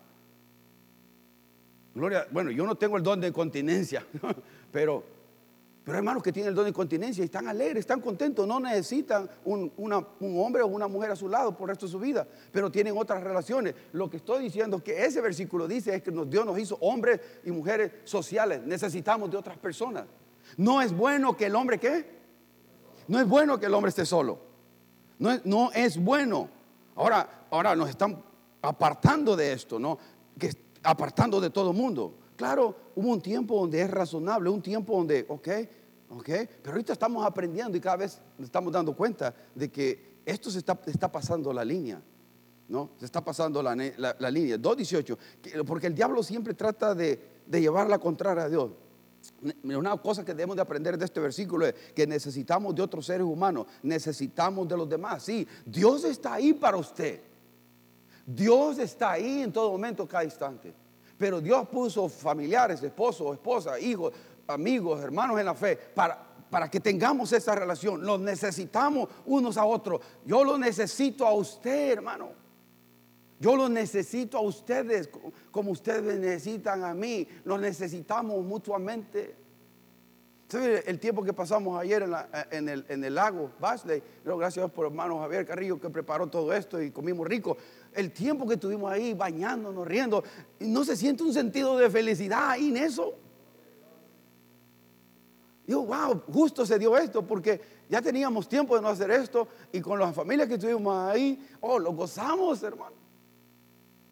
Gloria, 1.95 2.27
bueno, 2.31 2.51
yo 2.51 2.65
no 2.65 2.75
tengo 2.77 2.97
el 2.97 3.03
don 3.03 3.21
de 3.21 3.31
continencia, 3.31 4.07
pero, 4.73 5.05
pero 5.85 5.95
hay 5.95 5.99
hermanos 5.99 6.23
que 6.23 6.33
tienen 6.33 6.49
el 6.49 6.55
don 6.55 6.65
de 6.65 6.73
continencia 6.73 7.21
y 7.21 7.27
están 7.27 7.47
alegres, 7.47 7.81
están 7.81 8.01
contentos, 8.01 8.47
no 8.47 8.59
necesitan 8.59 9.29
un, 9.45 9.71
un, 9.77 9.93
hombre 10.39 10.63
o 10.63 10.69
una 10.69 10.89
mujer 10.89 11.11
a 11.11 11.17
su 11.17 11.29
lado 11.29 11.55
por 11.55 11.69
el 11.69 11.75
resto 11.75 11.85
de 11.85 11.93
su 11.93 11.99
vida, 11.99 12.27
pero 12.51 12.73
tienen 12.73 12.97
otras 12.97 13.23
relaciones. 13.23 13.75
Lo 13.93 14.09
que 14.09 14.17
estoy 14.17 14.45
diciendo 14.45 14.83
que 14.83 15.05
ese 15.05 15.21
versículo 15.21 15.69
dice 15.69 15.95
es 15.95 16.03
que 16.03 16.11
Dios 16.11 16.47
nos 16.47 16.59
hizo 16.59 16.79
hombres 16.81 17.21
y 17.45 17.51
mujeres 17.51 17.93
sociales, 18.05 18.63
necesitamos 18.63 19.31
de 19.31 19.37
otras 19.37 19.59
personas. 19.59 20.07
No 20.57 20.83
es 20.83 20.93
bueno 20.93 21.37
que 21.37 21.47
el 21.47 21.57
hombre, 21.57 21.79
¿qué? 21.79 22.23
No 23.09 23.19
es 23.19 23.27
bueno 23.27 23.59
que 23.59 23.67
el 23.67 23.75
hombre 23.75 23.91
esté 23.91 24.07
solo. 24.07 24.39
No 25.19 25.31
es, 25.31 25.45
no 25.45 25.71
es 25.73 26.03
bueno. 26.03 26.49
Ahora, 26.97 27.47
ahora 27.51 27.75
nos 27.77 27.89
están 27.89 28.23
apartando 28.61 29.37
de 29.37 29.53
esto, 29.53 29.79
¿no? 29.79 29.99
Que 30.39 30.51
apartando 30.83 31.41
de 31.41 31.51
todo 31.51 31.71
el 31.71 31.77
mundo. 31.77 32.15
Claro, 32.37 32.75
hubo 32.97 33.11
un 33.11 33.21
tiempo 33.21 33.59
donde 33.59 33.81
es 33.83 33.91
razonable, 33.91 34.51
un 34.51 34.63
tiempo 34.63 34.97
donde, 34.97 35.25
ok, 35.29 35.49
ok, 36.11 36.29
pero 36.63 36.73
ahorita 36.73 36.93
estamos 36.93 37.25
aprendiendo 37.25 37.77
y 37.77 37.81
cada 37.81 37.97
vez 37.97 38.21
estamos 38.43 38.73
dando 38.73 38.95
cuenta 38.95 39.35
de 39.55 39.71
que 39.71 40.21
esto 40.25 40.51
se 40.51 40.59
está, 40.59 40.79
está 40.87 41.11
pasando 41.11 41.53
la 41.53 41.65
línea. 41.65 42.01
¿no? 42.69 42.91
Se 42.99 43.05
está 43.05 43.23
pasando 43.23 43.63
la, 43.63 43.75
la, 43.77 44.31
línea. 44.31 44.57
2.18. 44.57 45.65
Porque 45.67 45.89
el 45.89 45.95
diablo 45.95 46.23
siempre 46.23 46.55
trata 46.55 46.95
de, 46.95 47.43
de 47.47 47.61
llevar 47.61 47.89
la 47.89 47.99
contraria 47.99 48.45
a 48.45 48.49
Dios. 48.49 48.71
Una 49.63 49.97
cosa 49.97 50.25
que 50.25 50.33
debemos 50.33 50.57
de 50.57 50.63
aprender 50.63 50.99
de 50.99 51.05
este 51.05 51.21
versículo 51.21 51.67
es 51.67 51.75
que 51.95 52.07
necesitamos 52.07 52.75
de 52.75 52.83
otros 52.83 53.07
seres 53.07 53.27
humanos, 53.27 53.67
necesitamos 53.83 54.67
de 54.69 54.77
los 54.77 54.89
demás. 54.89 55.23
Sí, 55.23 55.47
Dios 55.65 56.05
está 56.05 56.35
ahí 56.35 56.53
para 56.53 56.77
usted. 56.77 57.21
Dios 58.27 58.79
está 58.79 59.13
ahí 59.13 59.43
en 59.43 59.53
todo 59.53 59.71
momento, 59.71 60.07
cada 60.07 60.25
instante. 60.25 60.73
Pero 61.19 61.41
Dios 61.41 61.69
puso 61.69 62.09
familiares, 62.09 62.83
esposos, 62.83 63.35
esposas, 63.35 63.81
hijos, 63.81 64.13
amigos, 64.47 65.03
hermanos 65.03 65.39
en 65.39 65.47
la 65.47 65.55
fe, 65.55 65.77
para, 65.77 66.19
para 66.51 66.71
que 66.71 66.81
tengamos 66.81 67.33
esa 67.33 67.55
relación. 67.55 68.05
Los 68.05 68.21
necesitamos 68.21 69.09
unos 69.27 69.57
a 69.57 69.65
otros. 69.65 70.01
Yo 70.25 70.45
lo 70.45 70.59
necesito 70.59 71.27
a 71.27 71.33
usted, 71.33 71.93
hermano. 71.93 72.42
Yo 73.43 73.57
los 73.57 73.69
necesito 73.71 74.39
a 74.39 74.41
ustedes 74.41 75.11
como 75.51 75.73
ustedes 75.73 76.17
necesitan 76.21 76.85
a 76.85 76.95
mí. 76.95 77.27
Los 77.43 77.61
necesitamos 77.61 78.41
mutuamente. 78.45 79.35
¿Sabe 80.47 80.85
el 80.87 81.01
tiempo 81.01 81.25
que 81.25 81.33
pasamos 81.33 81.77
ayer 81.81 82.05
en, 82.53 82.69
el, 82.69 82.87
en 82.89 83.03
el, 83.03 83.15
lago 83.17 83.51
Basley? 83.59 84.01
gracias 84.25 84.71
por 84.71 84.87
hermano 84.87 85.19
Javier 85.19 85.45
Carrillo 85.45 85.81
que 85.81 85.91
preparó 85.91 86.29
todo 86.29 86.53
esto 86.53 86.81
y 86.81 86.93
comimos 86.93 87.27
rico. 87.27 87.57
El 87.93 88.13
tiempo 88.13 88.47
que 88.47 88.55
estuvimos 88.55 88.93
ahí 88.93 89.13
bañándonos, 89.13 89.89
riendo, 89.89 90.23
no 90.61 90.85
se 90.85 90.97
siente 90.97 91.25
un 91.25 91.35
sentido 91.35 91.77
de 91.79 91.91
felicidad 91.91 92.51
ahí 92.51 92.69
en 92.69 92.77
eso. 92.77 93.13
Digo, 95.67 95.85
wow, 95.85 96.23
justo 96.33 96.65
se 96.65 96.79
dio 96.79 96.97
esto 96.97 97.27
porque 97.27 97.61
ya 97.89 98.01
teníamos 98.01 98.49
tiempo 98.49 98.77
de 98.77 98.83
no 98.83 98.89
hacer 98.89 99.11
esto 99.11 99.49
y 99.73 99.81
con 99.81 99.99
las 99.99 100.15
familias 100.15 100.47
que 100.47 100.55
estuvimos 100.55 100.97
ahí, 100.97 101.45
oh, 101.61 101.81
lo 101.81 101.93
gozamos, 101.93 102.63
hermano. 102.63 103.02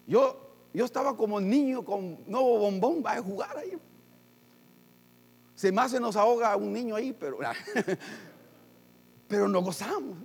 Yo, 0.07 0.55
yo 0.73 0.85
estaba 0.85 1.15
como 1.15 1.39
niño 1.39 1.83
con 1.83 2.19
nuevo 2.27 2.59
bombón, 2.59 3.03
va 3.05 3.13
a 3.13 3.21
jugar 3.21 3.57
ahí. 3.57 3.77
Se 5.55 5.71
más 5.71 5.91
se 5.91 5.99
nos 5.99 6.15
ahoga 6.15 6.55
un 6.55 6.73
niño 6.73 6.95
ahí, 6.95 7.13
pero, 7.13 7.39
pero 9.27 9.47
nos 9.47 9.63
gozamos. 9.63 10.17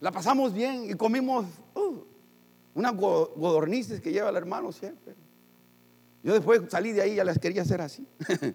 La 0.00 0.12
pasamos 0.12 0.52
bien 0.52 0.90
y 0.90 0.94
comimos 0.94 1.46
uh, 1.74 1.96
unas 2.74 2.94
godornices 2.96 4.00
que 4.00 4.12
lleva 4.12 4.30
el 4.30 4.36
hermano 4.36 4.70
siempre. 4.70 5.14
Yo 6.22 6.32
después 6.32 6.62
salí 6.68 6.92
de 6.92 7.02
ahí 7.02 7.12
y 7.12 7.16
ya 7.16 7.24
las 7.24 7.38
quería 7.38 7.62
hacer 7.62 7.80
así. 7.80 8.06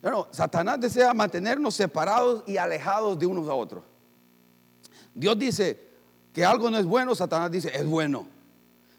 Bueno, 0.00 0.28
Satanás 0.30 0.80
desea 0.80 1.12
mantenernos 1.12 1.74
separados 1.74 2.44
y 2.46 2.56
alejados 2.56 3.18
de 3.18 3.26
unos 3.26 3.48
a 3.48 3.54
otros. 3.54 3.82
Dios 5.12 5.36
dice 5.36 5.88
que 6.32 6.44
algo 6.44 6.70
no 6.70 6.78
es 6.78 6.86
bueno, 6.86 7.16
Satanás 7.16 7.50
dice 7.50 7.70
es 7.74 7.84
bueno. 7.84 8.28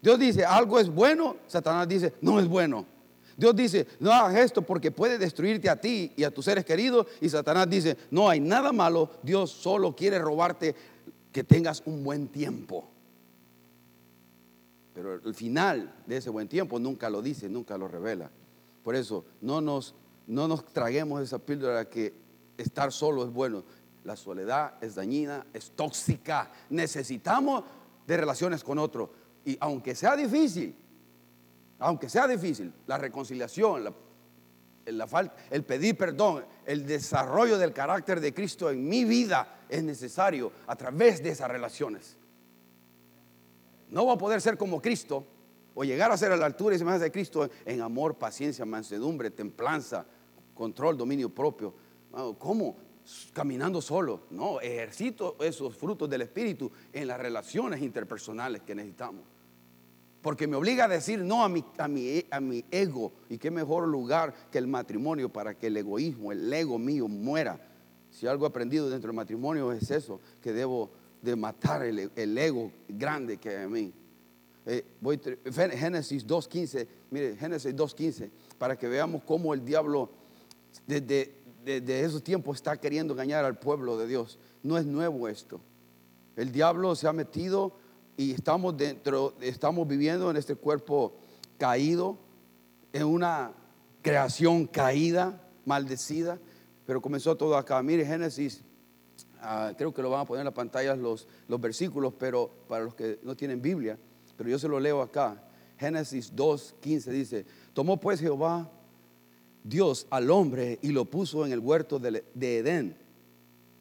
Dios 0.01 0.19
dice, 0.19 0.45
algo 0.45 0.79
es 0.79 0.89
bueno, 0.89 1.37
Satanás 1.47 1.87
dice, 1.87 2.13
no 2.21 2.39
es 2.39 2.47
bueno. 2.47 2.85
Dios 3.35 3.55
dice, 3.55 3.87
no 3.99 4.11
hagas 4.11 4.35
esto 4.35 4.61
porque 4.61 4.91
puede 4.91 5.17
destruirte 5.17 5.69
a 5.69 5.79
ti 5.79 6.11
y 6.17 6.23
a 6.23 6.31
tus 6.31 6.45
seres 6.45 6.65
queridos. 6.65 7.07
Y 7.21 7.29
Satanás 7.29 7.69
dice, 7.69 7.97
no 8.11 8.27
hay 8.27 8.39
nada 8.39 8.71
malo, 8.73 9.11
Dios 9.23 9.49
solo 9.51 9.95
quiere 9.95 10.19
robarte 10.19 10.75
que 11.31 11.43
tengas 11.43 11.81
un 11.85 12.03
buen 12.03 12.27
tiempo. 12.27 12.89
Pero 14.93 15.15
el 15.15 15.33
final 15.33 15.95
de 16.05 16.17
ese 16.17 16.29
buen 16.29 16.49
tiempo 16.49 16.79
nunca 16.79 17.09
lo 17.09 17.21
dice, 17.21 17.47
nunca 17.47 17.77
lo 17.77 17.87
revela. 17.87 18.29
Por 18.83 18.95
eso, 18.95 19.23
no 19.39 19.61
nos, 19.61 19.95
no 20.27 20.47
nos 20.47 20.65
traguemos 20.65 21.21
esa 21.21 21.39
píldora 21.39 21.85
que 21.89 22.13
estar 22.57 22.91
solo 22.91 23.23
es 23.23 23.31
bueno. 23.31 23.63
La 24.03 24.17
soledad 24.17 24.73
es 24.81 24.95
dañina, 24.95 25.45
es 25.53 25.71
tóxica. 25.71 26.51
Necesitamos 26.69 27.63
de 28.05 28.17
relaciones 28.17 28.63
con 28.63 28.79
otro. 28.79 29.11
Y 29.45 29.57
aunque 29.59 29.95
sea 29.95 30.15
difícil, 30.15 30.75
aunque 31.79 32.09
sea 32.09 32.27
difícil, 32.27 32.73
la 32.87 32.97
reconciliación, 32.97 33.83
la, 33.83 33.93
el 35.51 35.63
pedir 35.63 35.97
perdón, 35.97 36.45
el 36.65 36.85
desarrollo 36.85 37.57
del 37.57 37.73
carácter 37.73 38.19
de 38.19 38.33
Cristo 38.33 38.69
en 38.69 38.87
mi 38.87 39.05
vida 39.05 39.59
es 39.69 39.83
necesario 39.83 40.51
a 40.67 40.75
través 40.75 41.23
de 41.23 41.29
esas 41.29 41.49
relaciones. 41.49 42.17
No 43.89 44.05
va 44.05 44.13
a 44.13 44.17
poder 44.17 44.41
ser 44.41 44.57
como 44.57 44.81
Cristo 44.81 45.25
o 45.73 45.83
llegar 45.83 46.11
a 46.11 46.17
ser 46.17 46.31
a 46.31 46.37
la 46.37 46.45
altura 46.45 46.75
y 46.75 46.79
semejanza 46.79 47.05
de 47.05 47.11
Cristo 47.11 47.49
en 47.65 47.81
amor, 47.81 48.15
paciencia, 48.15 48.65
mansedumbre, 48.65 49.31
templanza, 49.31 50.05
control, 50.53 50.97
dominio 50.97 51.29
propio. 51.29 51.73
¿Cómo? 52.37 52.75
Caminando 53.33 53.81
solo. 53.81 54.23
No, 54.31 54.59
ejercito 54.61 55.37
esos 55.39 55.75
frutos 55.75 56.09
del 56.09 56.21
Espíritu 56.21 56.71
en 56.93 57.07
las 57.07 57.19
relaciones 57.19 57.81
interpersonales 57.81 58.61
que 58.63 58.75
necesitamos. 58.75 59.23
Porque 60.21 60.47
me 60.47 60.57
obliga 60.57 60.85
a 60.85 60.87
decir 60.87 61.19
no 61.19 61.43
a 61.43 61.49
mi, 61.49 61.63
a 61.77 61.87
mi, 61.87 62.25
a 62.29 62.39
mi 62.39 62.65
ego. 62.71 63.13
Y 63.29 63.37
qué 63.37 63.51
mejor 63.51 63.87
lugar 63.87 64.33
que 64.51 64.57
el 64.57 64.67
matrimonio 64.67 65.29
para 65.29 65.57
que 65.57 65.67
el 65.67 65.77
egoísmo, 65.77 66.31
el 66.31 66.51
ego 66.51 66.77
mío 66.77 67.07
muera. 67.07 67.65
Si 68.11 68.27
algo 68.27 68.45
aprendido 68.45 68.89
dentro 68.89 69.09
del 69.09 69.15
matrimonio 69.15 69.71
es 69.71 69.89
eso, 69.91 70.19
que 70.41 70.51
debo 70.51 70.91
de 71.21 71.35
matar 71.35 71.83
el, 71.83 72.37
ego 72.37 72.71
grande 72.87 73.37
que 73.37 73.49
hay 73.49 73.63
en 73.63 73.71
mí. 73.71 73.93
Eh, 74.65 74.85
Génesis 75.77 76.25
2.15, 76.27 76.87
mire, 77.11 77.35
Génesis 77.37 77.75
2.15, 77.75 78.29
para 78.57 78.77
que 78.77 78.87
veamos 78.87 79.23
cómo 79.23 79.53
el 79.53 79.63
diablo 79.63 80.09
desde, 80.85 81.38
desde 81.63 82.01
esos 82.01 82.23
tiempos 82.23 82.57
está 82.57 82.79
queriendo 82.79 83.13
engañar 83.13 83.45
al 83.45 83.57
pueblo 83.57 83.97
de 83.97 84.07
Dios. 84.07 84.39
No 84.63 84.77
es 84.77 84.85
nuevo 84.85 85.27
esto. 85.27 85.59
El 86.35 86.51
diablo 86.51 86.95
se 86.95 87.07
ha 87.07 87.13
metido 87.13 87.73
y 88.17 88.31
estamos 88.31 88.75
dentro, 88.77 89.33
estamos 89.41 89.87
viviendo 89.87 90.29
en 90.29 90.37
este 90.37 90.55
cuerpo 90.55 91.13
caído, 91.57 92.17
en 92.93 93.05
una 93.05 93.51
creación 94.01 94.65
caída, 94.65 95.41
maldecida, 95.65 96.39
pero 96.85 97.01
comenzó 97.01 97.35
todo 97.35 97.55
acá. 97.55 97.81
Mire 97.83 98.05
Génesis, 98.05 98.63
ah, 99.41 99.73
creo 99.77 99.93
que 99.93 100.01
lo 100.01 100.09
van 100.09 100.21
a 100.21 100.25
poner 100.25 100.41
en 100.41 100.45
la 100.45 100.53
pantalla 100.53 100.95
los, 100.95 101.27
los 101.47 101.61
versículos, 101.61 102.13
pero 102.17 102.49
para 102.67 102.85
los 102.85 102.95
que 102.95 103.19
no 103.23 103.35
tienen 103.35 103.61
Biblia, 103.61 103.97
pero 104.37 104.49
yo 104.49 104.57
se 104.57 104.67
lo 104.67 104.79
leo 104.79 105.01
acá. 105.01 105.43
Génesis 105.77 106.35
2, 106.35 106.75
15 106.81 107.11
dice, 107.11 107.45
tomó 107.73 107.99
pues 107.99 108.19
Jehová 108.19 108.69
Dios 109.63 110.07
al 110.09 110.31
hombre 110.31 110.79
y 110.81 110.89
lo 110.89 111.05
puso 111.05 111.45
en 111.45 111.51
el 111.51 111.59
huerto 111.59 111.99
de, 111.99 112.23
de 112.33 112.57
Edén 112.59 112.97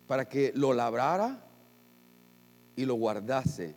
para 0.06 0.28
que 0.28 0.52
lo 0.54 0.72
labrara 0.72 1.44
y 2.74 2.84
lo 2.84 2.94
guardase. 2.94 3.76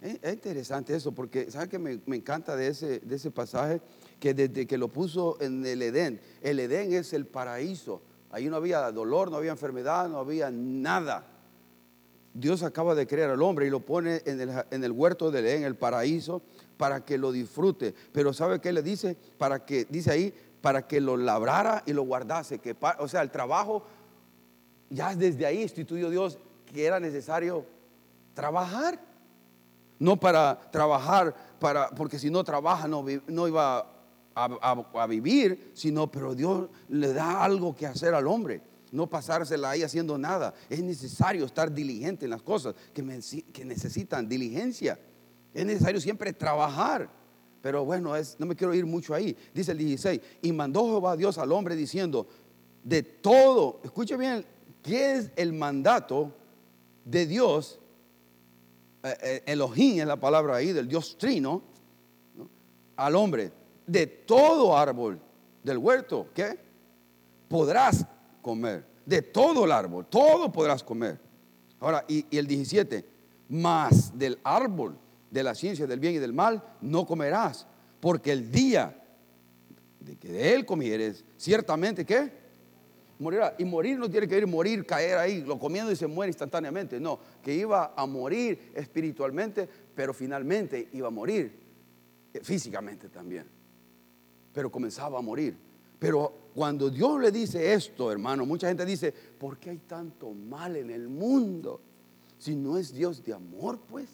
Es 0.00 0.32
interesante 0.32 0.94
eso, 0.94 1.12
porque 1.12 1.50
¿sabe 1.50 1.68
que 1.68 1.78
me, 1.78 2.00
encanta 2.14 2.54
de 2.54 2.68
ese, 2.68 3.00
de 3.00 3.16
ese 3.16 3.30
pasaje? 3.30 3.80
Que 4.20 4.34
desde 4.34 4.66
que 4.66 4.78
lo 4.78 4.88
puso 4.88 5.36
en 5.40 5.64
el 5.66 5.82
Edén, 5.82 6.20
el 6.42 6.60
Edén 6.60 6.92
es 6.92 7.12
el 7.12 7.26
paraíso. 7.26 8.02
Ahí 8.30 8.48
no 8.48 8.56
había 8.56 8.90
dolor, 8.92 9.30
no 9.30 9.38
había 9.38 9.50
enfermedad, 9.50 10.08
no 10.08 10.18
había 10.18 10.50
nada. 10.50 11.26
Dios 12.34 12.62
acaba 12.62 12.94
de 12.94 13.06
crear 13.06 13.30
al 13.30 13.42
hombre 13.42 13.66
y 13.66 13.70
lo 13.70 13.80
pone 13.80 14.20
en 14.26 14.40
el, 14.40 14.50
en 14.70 14.84
el 14.84 14.92
huerto 14.92 15.30
del 15.30 15.46
Edén, 15.46 15.64
el 15.64 15.74
paraíso, 15.74 16.42
para 16.76 17.04
que 17.04 17.16
lo 17.16 17.32
disfrute. 17.32 17.94
Pero 18.12 18.34
¿sabe 18.34 18.60
qué 18.60 18.72
le 18.72 18.82
dice? 18.82 19.16
Para 19.38 19.64
que, 19.64 19.86
dice 19.86 20.10
ahí, 20.10 20.34
para 20.60 20.86
que 20.86 21.00
lo 21.00 21.16
labrara 21.16 21.82
y 21.86 21.92
lo 21.92 22.02
guardase. 22.02 22.58
Que, 22.58 22.76
o 22.98 23.08
sea, 23.08 23.22
el 23.22 23.30
trabajo, 23.30 23.84
ya 24.90 25.14
desde 25.14 25.46
ahí 25.46 25.62
instituyó 25.62 26.10
Dios 26.10 26.38
que 26.66 26.84
era 26.84 26.98
necesario 27.00 27.64
trabajar 28.34 29.00
no 29.98 30.18
para 30.18 30.58
trabajar, 30.70 31.34
para, 31.58 31.90
porque 31.90 32.18
si 32.18 32.30
no 32.30 32.44
trabaja 32.44 32.86
no, 32.86 33.04
no 33.26 33.48
iba 33.48 33.86
a, 34.34 35.06
vivir, 35.06 35.70
sino, 35.74 36.10
pero 36.10 36.34
Dios 36.34 36.68
le 36.88 37.12
da 37.12 37.42
algo 37.42 37.74
que 37.74 37.86
hacer 37.86 38.14
al 38.14 38.26
hombre. 38.26 38.60
No 38.92 39.08
pasársela 39.08 39.70
ahí 39.70 39.82
haciendo 39.82 40.16
nada. 40.16 40.54
Es 40.68 40.82
necesario 40.82 41.44
estar 41.44 41.72
diligente 41.72 42.26
en 42.26 42.30
las 42.30 42.42
cosas 42.42 42.74
que, 42.92 43.02
que 43.52 43.64
necesitan 43.64 44.28
diligencia. 44.28 44.98
Es 45.52 45.64
necesario 45.64 46.00
siempre 46.00 46.32
trabajar. 46.32 47.08
Pero 47.66 47.84
bueno, 47.84 48.14
es, 48.14 48.36
no 48.38 48.46
me 48.46 48.54
quiero 48.54 48.72
ir 48.74 48.86
mucho 48.86 49.12
ahí. 49.12 49.36
Dice 49.52 49.72
el 49.72 49.78
16, 49.78 50.20
y 50.42 50.52
mandó 50.52 50.84
Jehová 50.84 51.16
Dios 51.16 51.36
al 51.36 51.50
hombre 51.50 51.74
diciendo, 51.74 52.28
de 52.84 53.02
todo, 53.02 53.80
escuche 53.82 54.16
bien, 54.16 54.46
¿qué 54.84 55.16
es 55.16 55.32
el 55.34 55.52
mandato 55.52 56.30
de 57.04 57.26
Dios 57.26 57.80
eh, 59.02 59.16
eh, 59.20 59.42
Elohim 59.46 59.98
es 59.98 60.06
la 60.06 60.14
palabra 60.14 60.54
ahí 60.54 60.72
del 60.72 60.86
Dios 60.86 61.18
trino, 61.18 61.60
al 62.94 63.16
hombre, 63.16 63.50
de 63.84 64.06
todo 64.06 64.76
árbol 64.76 65.18
del 65.64 65.78
huerto, 65.78 66.28
¿qué? 66.32 66.56
Podrás 67.48 68.06
comer, 68.42 68.86
de 69.04 69.22
todo 69.22 69.64
el 69.64 69.72
árbol, 69.72 70.06
todo 70.08 70.52
podrás 70.52 70.84
comer. 70.84 71.18
Ahora, 71.80 72.04
y, 72.06 72.26
y 72.30 72.38
el 72.38 72.46
17, 72.46 73.04
más 73.48 74.16
del 74.16 74.38
árbol 74.44 74.96
de 75.30 75.42
la 75.42 75.54
ciencia 75.54 75.86
del 75.86 76.00
bien 76.00 76.14
y 76.14 76.18
del 76.18 76.32
mal 76.32 76.62
no 76.80 77.06
comerás, 77.06 77.66
porque 78.00 78.32
el 78.32 78.50
día 78.50 79.02
de 80.00 80.16
que 80.16 80.28
de 80.28 80.54
él 80.54 80.64
comieres, 80.64 81.24
ciertamente, 81.36 82.04
¿qué? 82.04 82.46
morirá. 83.18 83.54
Y 83.58 83.64
morir 83.64 83.98
no 83.98 84.10
tiene 84.10 84.28
que 84.28 84.36
ir 84.36 84.46
morir, 84.46 84.84
caer 84.84 85.18
ahí, 85.18 85.42
lo 85.42 85.58
comiendo 85.58 85.90
y 85.90 85.96
se 85.96 86.06
muere 86.06 86.30
instantáneamente. 86.30 87.00
No, 87.00 87.18
que 87.42 87.54
iba 87.54 87.94
a 87.96 88.06
morir 88.06 88.72
espiritualmente, 88.74 89.68
pero 89.94 90.12
finalmente 90.12 90.88
iba 90.92 91.08
a 91.08 91.10
morir 91.10 91.52
eh, 92.32 92.40
físicamente 92.42 93.08
también. 93.08 93.46
Pero 94.52 94.70
comenzaba 94.70 95.18
a 95.18 95.22
morir. 95.22 95.56
Pero 95.98 96.50
cuando 96.54 96.90
Dios 96.90 97.20
le 97.20 97.30
dice 97.30 97.72
esto, 97.72 98.12
hermano, 98.12 98.44
mucha 98.44 98.68
gente 98.68 98.84
dice, 98.84 99.12
¿por 99.12 99.58
qué 99.58 99.70
hay 99.70 99.78
tanto 99.78 100.30
mal 100.32 100.76
en 100.76 100.90
el 100.90 101.08
mundo? 101.08 101.80
Si 102.38 102.54
no 102.54 102.76
es 102.76 102.92
Dios 102.92 103.24
de 103.24 103.32
amor, 103.32 103.80
pues. 103.88 104.08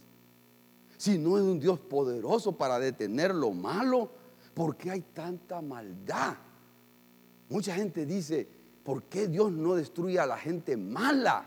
Si 1.03 1.19
no 1.19 1.37
es 1.37 1.43
un 1.43 1.59
Dios 1.59 1.81
poderoso 1.81 2.57
para 2.57 2.79
detener 2.79 3.35
lo 3.35 3.51
malo, 3.51 4.09
¿por 4.55 4.77
qué 4.77 4.93
hay 4.93 5.01
tanta 5.01 5.61
maldad? 5.61 6.37
Mucha 7.49 7.75
gente 7.75 8.07
dice, 8.07 8.47
¿por 8.85 9.03
qué 9.03 9.27
Dios 9.27 9.51
no 9.51 9.75
destruye 9.75 10.21
a 10.21 10.27
la 10.27 10.39
gente 10.39 10.77
mala? 10.77 11.45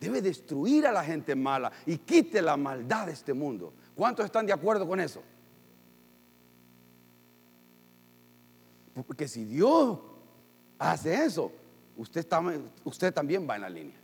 Debe 0.00 0.22
destruir 0.22 0.86
a 0.86 0.92
la 0.92 1.04
gente 1.04 1.34
mala 1.34 1.70
y 1.84 1.98
quite 1.98 2.40
la 2.40 2.56
maldad 2.56 3.04
de 3.04 3.12
este 3.12 3.34
mundo. 3.34 3.74
¿Cuántos 3.94 4.24
están 4.24 4.46
de 4.46 4.54
acuerdo 4.54 4.88
con 4.88 4.98
eso? 4.98 5.20
Porque 9.06 9.28
si 9.28 9.44
Dios 9.44 9.98
hace 10.78 11.26
eso, 11.26 11.52
usted, 11.98 12.26
también 13.12 13.46
va 13.46 13.56
en 13.56 13.60
la 13.60 13.68
línea. 13.68 14.00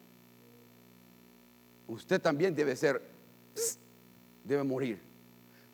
Usted 1.89 2.21
también 2.21 2.55
debe 2.55 2.77
ser, 2.77 3.01
debe 4.51 4.65
morir. 4.65 5.01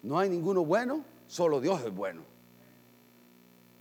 No 0.02 0.18
hay 0.18 0.28
ninguno 0.28 0.64
bueno, 0.64 1.04
solo 1.26 1.60
Dios 1.60 1.82
es 1.82 1.92
bueno. 1.92 2.22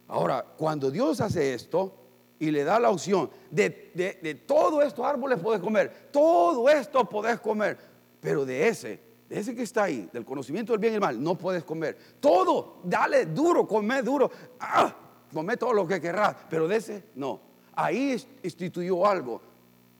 Ahora, 0.08 0.45
cuando 0.58 0.89
Dios 0.89 1.19
hace 1.21 1.53
esto, 1.53 1.93
y 2.39 2.51
le 2.51 2.63
da 2.63 2.79
la 2.79 2.89
opción 2.89 3.29
de, 3.49 3.91
de, 3.93 4.19
de 4.21 4.36
todos 4.36 4.84
estos 4.84 5.05
árboles 5.05 5.39
podés 5.39 5.62
comer, 5.62 6.10
todo 6.12 6.69
esto 6.69 7.08
podés 7.08 7.39
comer, 7.39 7.77
pero 8.19 8.45
de 8.45 8.67
ese, 8.67 8.99
de 9.27 9.39
ese 9.39 9.55
que 9.55 9.63
está 9.63 9.84
ahí, 9.84 10.10
del 10.12 10.25
conocimiento 10.25 10.73
del 10.73 10.79
bien 10.79 10.93
y 10.93 10.95
el 10.95 11.01
mal, 11.01 11.21
no 11.21 11.38
puedes 11.38 11.63
comer. 11.63 11.97
Todo, 12.19 12.81
dale 12.84 13.25
duro, 13.27 13.67
come 13.67 14.01
duro, 14.01 14.29
ah, 14.60 14.95
come 15.34 15.58
todo 15.58 15.73
lo 15.73 15.88
que 15.88 15.99
querrás, 15.99 16.36
pero 16.49 16.67
de 16.67 16.77
ese 16.77 17.03
no. 17.15 17.41
Ahí 17.73 18.15
instituyó 18.43 19.05
algo, 19.05 19.41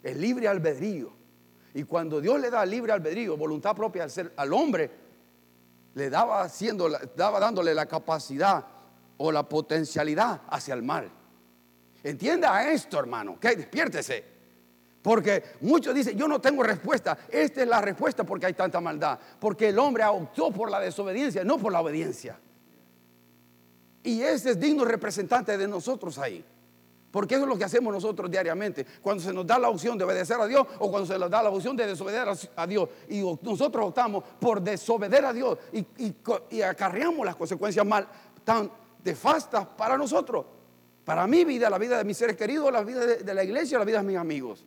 el 0.04 0.22
libre 0.22 0.48
albedrío. 0.48 1.25
Y 1.76 1.84
cuando 1.84 2.22
Dios 2.22 2.40
le 2.40 2.50
da 2.50 2.66
libre 2.66 2.94
albedrío, 2.94 3.36
voluntad 3.36 3.76
propia 3.76 4.04
al, 4.04 4.10
ser, 4.10 4.32
al 4.38 4.54
hombre, 4.54 4.90
le 5.94 6.10
daba, 6.10 6.42
haciendo, 6.42 6.90
daba 7.18 7.38
dándole 7.38 7.76
la 7.76 7.86
capacidad 7.86 8.66
o 9.18 9.30
la 9.30 9.48
potencialidad 9.48 10.42
hacia 10.48 10.74
el 10.74 10.84
mal. 10.84 11.12
Entienda 12.02 12.72
esto, 12.72 12.98
hermano, 12.98 13.38
que 13.38 13.58
despiértese. 13.58 14.24
Porque 15.02 15.44
muchos 15.62 15.94
dicen, 15.94 16.18
yo 16.18 16.30
no 16.30 16.40
tengo 16.40 16.64
respuesta. 16.64 17.18
Esta 17.30 17.62
es 17.62 17.68
la 17.68 17.82
respuesta 17.82 18.24
porque 18.24 18.46
hay 18.46 18.54
tanta 18.54 18.80
maldad. 18.80 19.20
Porque 19.38 19.68
el 19.68 19.78
hombre 19.78 20.06
optó 20.06 20.52
por 20.52 20.72
la 20.72 20.80
desobediencia, 20.80 21.44
no 21.44 21.58
por 21.58 21.74
la 21.74 21.82
obediencia. 21.82 22.40
Y 24.02 24.22
ese 24.22 24.52
es 24.52 24.60
digno 24.62 24.86
representante 24.86 25.58
de 25.58 25.68
nosotros 25.68 26.18
ahí. 26.20 26.44
Porque 27.16 27.36
eso 27.36 27.46
es 27.46 27.50
lo 27.50 27.58
que 27.58 27.64
hacemos 27.64 27.94
nosotros 27.94 28.30
diariamente. 28.30 28.86
Cuando 29.02 29.24
se 29.24 29.32
nos 29.32 29.48
da 29.48 29.58
la 29.58 29.70
opción 29.70 29.98
de 29.98 30.04
obedecer 30.04 30.36
a 30.38 30.46
Dios 30.46 30.68
o 30.80 30.92
cuando 30.92 31.08
se 31.08 31.18
nos 31.18 31.32
da 31.32 31.42
la 31.42 31.50
opción 31.50 31.74
de 31.78 31.88
desobedecer 31.88 32.52
a 32.58 32.68
Dios. 32.68 32.90
Y 33.08 33.22
nosotros 33.42 33.86
optamos 33.86 34.22
por 34.38 34.60
desobedecer 34.62 35.24
a 35.24 35.32
Dios 35.32 35.58
y, 35.72 35.86
y, 36.52 36.62
acarreamos 36.62 37.26
las 37.26 37.38
consecuencias 37.38 37.86
mal 37.86 38.06
tan 38.44 38.70
nefastas 39.02 39.66
para 39.66 39.98
nosotros. 39.98 40.46
Para 41.06 41.26
mi 41.26 41.46
vida, 41.46 41.70
la 41.70 41.78
vida 41.78 41.98
de 41.98 42.04
mis 42.04 42.18
seres 42.18 42.36
queridos, 42.36 42.70
la 42.70 42.84
vida 42.84 43.06
de, 43.06 43.34
la 43.34 43.46
iglesia, 43.46 43.80
la 43.80 43.86
vida 43.86 44.00
de 44.00 44.08
mis 44.08 44.18
amigos. 44.18 44.66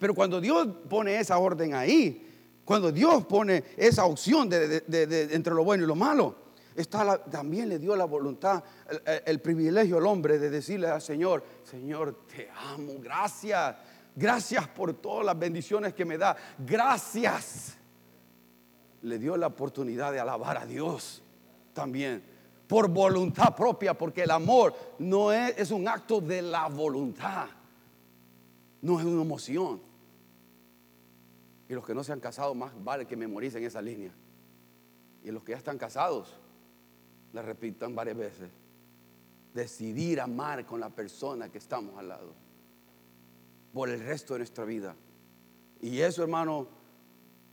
Pero 0.00 0.16
cuando 0.16 0.40
Dios 0.40 0.66
pone 0.88 1.20
esa 1.20 1.38
orden 1.38 1.74
ahí, 1.74 2.28
cuando 2.64 2.90
Dios 2.90 3.24
pone 3.24 3.62
esa 3.76 4.04
opción 4.04 4.48
de, 4.48 5.28
entre 5.30 5.54
lo 5.54 5.62
bueno 5.62 5.84
y 5.84 5.86
lo 5.86 5.94
malo, 5.94 6.45
está 6.76 7.24
también 7.24 7.68
le 7.68 7.78
dio 7.78 7.96
la 7.96 8.04
voluntad, 8.04 8.62
el, 9.24 9.40
privilegio 9.40 9.98
al 9.98 10.06
hombre 10.06 10.38
de 10.38 10.50
decirle 10.50 10.88
al 10.88 11.00
Señor, 11.00 11.42
Señor, 11.64 12.26
te 12.26 12.50
amo, 12.50 12.94
gracias, 13.00 13.76
gracias 14.14 14.68
por 14.68 14.94
todas 14.94 15.24
las 15.24 15.38
bendiciones 15.38 15.94
que 15.94 16.04
me 16.04 16.18
da, 16.18 16.36
gracias. 16.58 17.76
Le 19.02 19.18
dio 19.18 19.36
la 19.36 19.48
oportunidad 19.48 20.12
de 20.12 20.20
alabar 20.20 20.58
a 20.58 20.66
Dios 20.66 21.22
también, 21.72 22.22
por 22.66 22.88
voluntad 22.88 23.54
propia, 23.54 23.94
porque 23.94 24.22
el 24.22 24.30
amor 24.30 24.74
no 24.98 25.32
es, 25.32 25.56
es 25.58 25.70
un 25.70 25.86
acto 25.88 26.20
de 26.20 26.42
la 26.42 26.68
voluntad, 26.68 27.46
no 28.82 28.98
es 28.98 29.06
una 29.06 29.22
emoción. 29.22 29.80
Y 31.68 31.74
los 31.74 31.84
que 31.84 31.94
no 31.94 32.04
se 32.04 32.12
han 32.12 32.20
casado, 32.20 32.54
más 32.54 32.72
vale 32.84 33.06
que 33.06 33.16
memoricen 33.16 33.64
esa 33.64 33.82
línea. 33.82 34.12
Y 35.24 35.30
los 35.30 35.42
que 35.42 35.52
ya 35.52 35.58
están 35.58 35.78
casados, 35.78 36.38
la 37.36 37.42
repitan 37.42 37.94
varias 37.94 38.16
veces. 38.16 38.48
Decidir 39.54 40.20
amar 40.20 40.64
con 40.64 40.80
la 40.80 40.88
persona 40.90 41.50
que 41.50 41.58
estamos 41.58 41.96
al 41.98 42.08
lado 42.08 42.32
por 43.72 43.90
el 43.90 44.00
resto 44.00 44.32
de 44.32 44.38
nuestra 44.38 44.64
vida. 44.64 44.96
Y 45.82 46.00
eso, 46.00 46.22
hermano, 46.22 46.66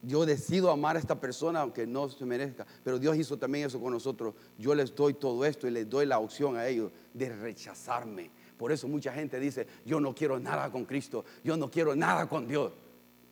yo 0.01 0.25
decido 0.25 0.71
amar 0.71 0.95
a 0.95 0.99
esta 0.99 1.19
persona 1.19 1.59
aunque 1.59 1.85
no 1.85 2.07
se 2.07 2.25
merezca. 2.25 2.65
Pero 2.81 2.97
Dios 2.97 3.17
hizo 3.17 3.37
también 3.37 3.67
eso 3.67 3.81
con 3.81 3.91
nosotros. 3.91 4.33
Yo 4.57 4.73
les 4.73 4.95
doy 4.95 5.15
todo 5.15 5.43
esto 5.45 5.67
y 5.67 5.71
les 5.71 5.89
doy 5.89 6.05
la 6.05 6.19
opción 6.19 6.55
a 6.55 6.65
ellos 6.65 6.89
de 7.13 7.27
rechazarme. 7.35 8.31
Por 8.57 8.71
eso 8.71 8.87
mucha 8.87 9.11
gente 9.11 9.37
dice, 9.37 9.67
yo 9.85 9.99
no 9.99 10.15
quiero 10.15 10.39
nada 10.39 10.71
con 10.71 10.85
Cristo, 10.85 11.25
yo 11.43 11.57
no 11.57 11.69
quiero 11.69 11.93
nada 11.93 12.29
con 12.29 12.47
Dios. 12.47 12.71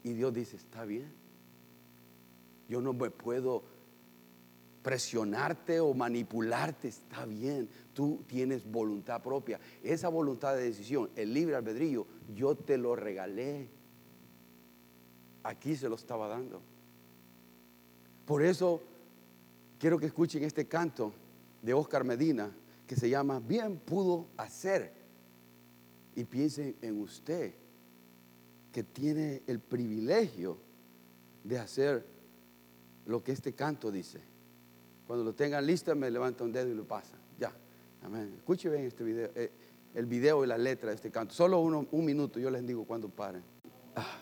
Y 0.04 0.12
Dios 0.14 0.34
dice, 0.34 0.58
está 0.58 0.84
bien. 0.84 1.14
Yo 2.68 2.82
no 2.82 2.92
me 2.92 3.10
puedo 3.10 3.64
presionarte 4.82 5.80
o 5.80 5.94
manipularte, 5.94 6.88
está 6.88 7.26
bien. 7.26 7.70
Tú 7.94 8.24
tienes 8.28 8.70
voluntad 8.70 9.22
propia. 9.22 9.60
Esa 9.84 10.10
voluntad 10.10 10.56
de 10.56 10.64
decisión, 10.64 11.10
el 11.16 11.34
libre 11.34 11.56
albedrío, 11.56 12.06
yo 12.36 12.56
te 12.56 12.78
lo 12.78 12.96
regalé. 12.96 13.70
Aquí 15.44 15.76
se 15.76 15.90
lo 15.90 15.96
estaba 15.96 16.28
dando. 16.28 16.62
Por 18.26 18.44
eso 18.44 18.82
quiero 19.80 20.00
que 20.00 20.06
escuchen 20.08 20.44
este 20.44 20.68
canto 20.68 21.14
de 21.62 21.74
Oscar 21.74 22.04
Medina 22.04 22.52
que 22.88 22.96
se 22.96 23.10
llama 23.10 23.40
Bien 23.40 23.78
pudo 23.78 24.28
hacer. 24.38 24.94
Y 26.16 26.26
piensen 26.26 26.76
en 26.82 27.00
usted 27.02 27.54
que 28.72 28.84
tiene 28.84 29.44
el 29.48 29.60
privilegio 29.60 30.58
de 31.44 31.58
hacer 31.58 32.06
lo 33.06 33.24
que 33.24 33.32
este 33.32 33.54
canto 33.54 33.92
dice. 33.92 34.31
Cuando 35.12 35.26
lo 35.26 35.34
tengan 35.34 35.68
listo, 35.68 35.94
me 35.94 36.10
levanta 36.10 36.46
un 36.46 36.54
dedo 36.54 36.70
y 36.70 36.74
lo 36.74 36.86
pasa. 36.86 37.18
Ya. 37.38 37.52
Amén. 38.02 38.34
Escuchen 38.38 38.72
bien 38.72 38.86
este 38.86 39.04
video, 39.04 39.30
eh, 39.36 39.52
el 39.94 40.06
video 40.06 40.42
y 40.46 40.48
la 40.48 40.58
letra 40.58 40.88
de 40.88 40.96
este 40.96 41.12
canto. 41.12 41.34
Solo 41.34 41.60
un 41.60 42.06
minuto, 42.06 42.40
yo 42.40 42.50
les 42.50 42.66
digo 42.66 42.86
cuando 42.86 43.10
paren. 43.10 43.44
Ah. 43.94 44.18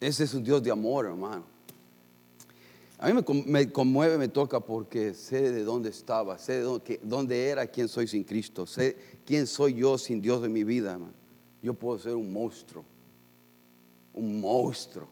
Ese 0.00 0.24
es 0.24 0.32
un 0.32 0.42
Dios 0.42 0.62
de 0.62 0.70
amor, 0.70 1.04
hermano. 1.04 1.44
A 2.96 3.08
mí 3.10 3.22
me, 3.44 3.70
conmueve, 3.70 4.16
me 4.16 4.28
toca 4.28 4.60
porque 4.60 5.12
sé 5.12 5.52
de 5.52 5.62
dónde 5.62 5.90
estaba, 5.90 6.38
sé 6.38 6.54
de 6.54 6.60
dónde, 6.62 7.00
dónde, 7.02 7.48
era, 7.50 7.66
quién 7.66 7.88
soy 7.88 8.06
sin 8.06 8.24
Cristo, 8.24 8.66
sé 8.66 8.96
quién 9.26 9.46
soy 9.46 9.74
yo 9.74 9.98
sin 9.98 10.22
Dios 10.22 10.40
de 10.40 10.48
mi 10.48 10.64
vida, 10.64 10.92
hermano 10.92 11.12
yo 11.62 11.74
puedo 11.74 11.98
ser 11.98 12.14
un 12.14 12.32
monstruo, 12.32 12.82
un 14.14 14.40
monstruo, 14.40 15.06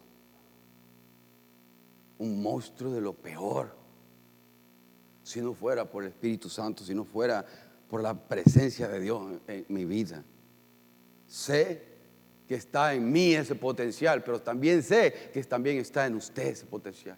un 2.22 2.40
monstruo 2.40 2.92
de 2.92 3.00
lo 3.00 3.12
peor. 3.12 3.74
Si 5.24 5.40
no 5.40 5.54
fuera 5.54 5.85
por 5.85 6.04
el 6.04 6.11
Espíritu 6.11 6.48
Santo, 6.48 6.85
si 6.85 6.94
no 6.94 7.04
fuera 7.04 7.44
por 7.88 8.00
la 8.00 8.14
presencia 8.14 8.88
de 8.88 9.00
Dios 9.00 9.40
en, 9.48 9.66
mi 9.68 9.85
vida. 9.85 10.22
Sé 11.26 11.82
que 12.46 12.54
está 12.54 12.94
en 12.94 13.11
mí 13.11 13.35
ese 13.35 13.56
potencial, 13.56 14.22
pero 14.22 14.40
también 14.40 14.82
sé 14.82 15.30
que 15.32 15.42
también 15.42 15.78
está 15.78 16.06
en 16.06 16.14
usted 16.14 16.46
ese 16.46 16.64
potencial. 16.64 17.16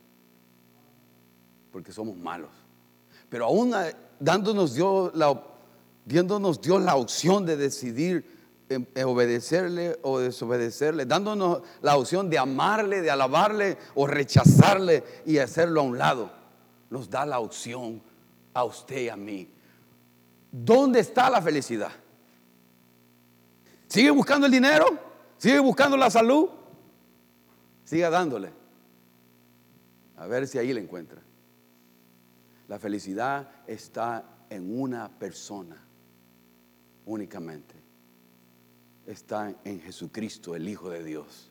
Porque 1.70 1.92
somos 1.92 2.16
malos. 2.16 2.50
Pero 3.28 3.46
aún 3.46 3.74
dándonos 4.18 4.74
Dios 4.74 5.14
la, 5.14 5.42
dándonos 6.06 6.60
Dios 6.62 6.82
la 6.82 6.96
opción 6.96 7.44
de 7.44 7.56
decidir 7.56 8.33
obedecerle 9.04 9.98
o 10.02 10.18
desobedecerle, 10.18 11.04
dándonos 11.06 11.62
la 11.82 11.96
opción 11.96 12.30
de 12.30 12.38
amarle, 12.38 13.02
de 13.02 13.10
alabarle 13.10 13.76
o 13.94 14.06
rechazarle 14.06 15.04
y 15.26 15.38
hacerlo 15.38 15.80
a 15.80 15.84
un 15.84 15.98
lado. 15.98 16.30
Nos 16.90 17.10
da 17.10 17.26
la 17.26 17.40
opción 17.40 18.02
a 18.52 18.64
usted 18.64 19.02
y 19.02 19.08
a 19.08 19.16
mí. 19.16 19.50
¿Dónde 20.50 21.00
está 21.00 21.28
la 21.28 21.42
felicidad? 21.42 21.92
¿Sigue 23.86 24.10
buscando 24.10 24.46
el 24.46 24.52
dinero? 24.52 24.86
¿Sigue 25.36 25.58
buscando 25.58 25.96
la 25.96 26.10
salud? 26.10 26.48
Siga 27.84 28.08
dándole. 28.08 28.52
A 30.16 30.26
ver 30.26 30.46
si 30.46 30.58
ahí 30.58 30.72
la 30.72 30.80
encuentra. 30.80 31.20
La 32.68 32.78
felicidad 32.78 33.50
está 33.66 34.24
en 34.48 34.80
una 34.80 35.08
persona 35.10 35.76
únicamente 37.04 37.73
está 39.06 39.54
en 39.64 39.80
Jesucristo, 39.80 40.54
el 40.54 40.68
Hijo 40.68 40.90
de 40.90 41.04
Dios. 41.04 41.50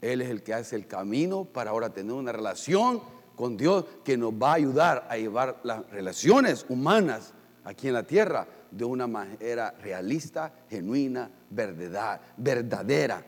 Él 0.00 0.22
es 0.22 0.30
el 0.30 0.42
que 0.42 0.54
hace 0.54 0.76
el 0.76 0.86
camino 0.86 1.44
para 1.44 1.70
ahora 1.70 1.90
tener 1.90 2.12
una 2.12 2.32
relación 2.32 3.00
con 3.34 3.56
Dios 3.56 3.84
que 4.04 4.16
nos 4.16 4.32
va 4.32 4.52
a 4.52 4.54
ayudar 4.54 5.06
a 5.10 5.16
llevar 5.16 5.60
las 5.62 5.88
relaciones 5.90 6.64
humanas 6.68 7.32
aquí 7.64 7.88
en 7.88 7.94
la 7.94 8.02
tierra 8.02 8.46
de 8.70 8.84
una 8.84 9.06
manera 9.06 9.72
realista, 9.82 10.52
genuina, 10.68 11.30
verdad, 11.50 12.20
verdadera. 12.36 13.24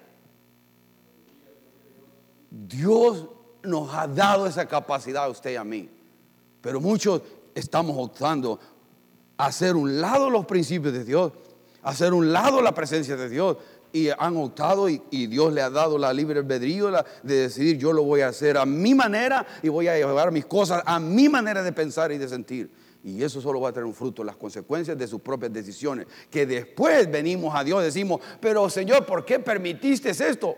Dios 2.51 3.29
nos 3.63 3.93
ha 3.95 4.07
dado 4.07 4.47
esa 4.47 4.67
capacidad 4.67 5.25
a 5.25 5.29
usted 5.29 5.53
y 5.53 5.57
a 5.57 5.65
mí, 5.65 5.89
pero 6.61 6.81
muchos 6.81 7.23
estamos 7.55 7.97
optando 7.99 8.59
a 9.37 9.47
hacer 9.47 9.77
un 9.77 10.01
lado 10.01 10.31
los 10.31 10.47
principios 10.47 10.93
de 10.95 11.05
Dios 11.05 11.33
hacer 11.83 12.13
un 12.13 12.33
lado 12.33 12.63
la 12.63 12.75
presencia 12.75 13.17
de 13.17 13.29
Dios. 13.29 13.57
Y 13.91 14.11
han 14.11 14.37
optado 14.37 14.89
y, 14.89 14.99
Dios 15.11 15.53
le 15.53 15.63
ha 15.63 15.71
dado 15.71 15.97
la 15.97 16.13
libre 16.13 16.41
albedrío 16.41 16.91
de 17.23 17.35
decidir 17.35 17.79
yo 17.79 17.95
lo 17.95 18.03
voy 18.03 18.21
a 18.21 18.29
hacer 18.29 18.59
a 18.59 18.67
mi 18.67 18.95
manera 18.95 19.47
y 19.63 19.71
voy 19.71 19.89
a 19.89 19.97
llevar 19.97 20.31
mis 20.31 20.45
cosas 20.45 20.83
a 20.85 21.01
mi 21.01 21.29
manera 21.31 21.63
de 21.63 21.73
pensar 21.73 22.13
y 22.13 22.19
de 22.19 22.29
sentir. 22.29 22.71
Y 23.03 23.23
eso 23.23 23.41
solo 23.41 23.61
va 23.61 23.71
a 23.71 23.73
tener 23.73 23.87
un 23.87 23.95
fruto, 23.95 24.23
las 24.23 24.37
consecuencias 24.37 24.99
de 24.99 25.07
sus 25.07 25.23
propias 25.23 25.53
decisiones. 25.53 26.07
Que 26.31 26.45
después 26.45 27.11
venimos 27.11 27.55
a 27.55 27.65
Dios 27.65 27.83
decimos, 27.83 28.21
pero 28.41 28.69
Señor, 28.69 29.07
¿por 29.07 29.25
qué 29.25 29.39
permitiste 29.39 30.11
esto? 30.11 30.57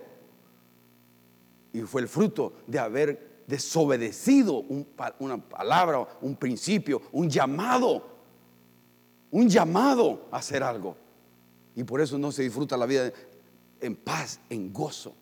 Y 1.72 1.82
fue 1.82 2.00
el 2.00 2.08
fruto 2.08 2.54
de 2.66 2.78
haber 2.80 3.30
desobedecido 3.46 4.64
una 5.18 5.36
palabra, 5.36 6.06
un 6.20 6.36
principio, 6.36 7.02
un 7.12 7.28
llamado, 7.28 8.04
un 9.30 9.48
llamado 9.48 10.28
a 10.30 10.38
hacer 10.38 10.62
algo. 10.62 10.96
Y 11.76 11.84
por 11.84 12.00
eso 12.00 12.18
no 12.18 12.32
se 12.32 12.42
disfruta 12.42 12.76
la 12.76 12.86
vida 12.86 13.12
en 13.80 13.96
paz, 13.96 14.40
en 14.50 14.72
gozo, 14.72 15.14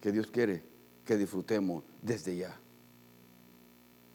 que 0.00 0.12
Dios 0.12 0.28
quiere 0.28 0.62
que 1.04 1.16
disfrutemos 1.16 1.82
desde 2.02 2.36
ya. 2.36 2.58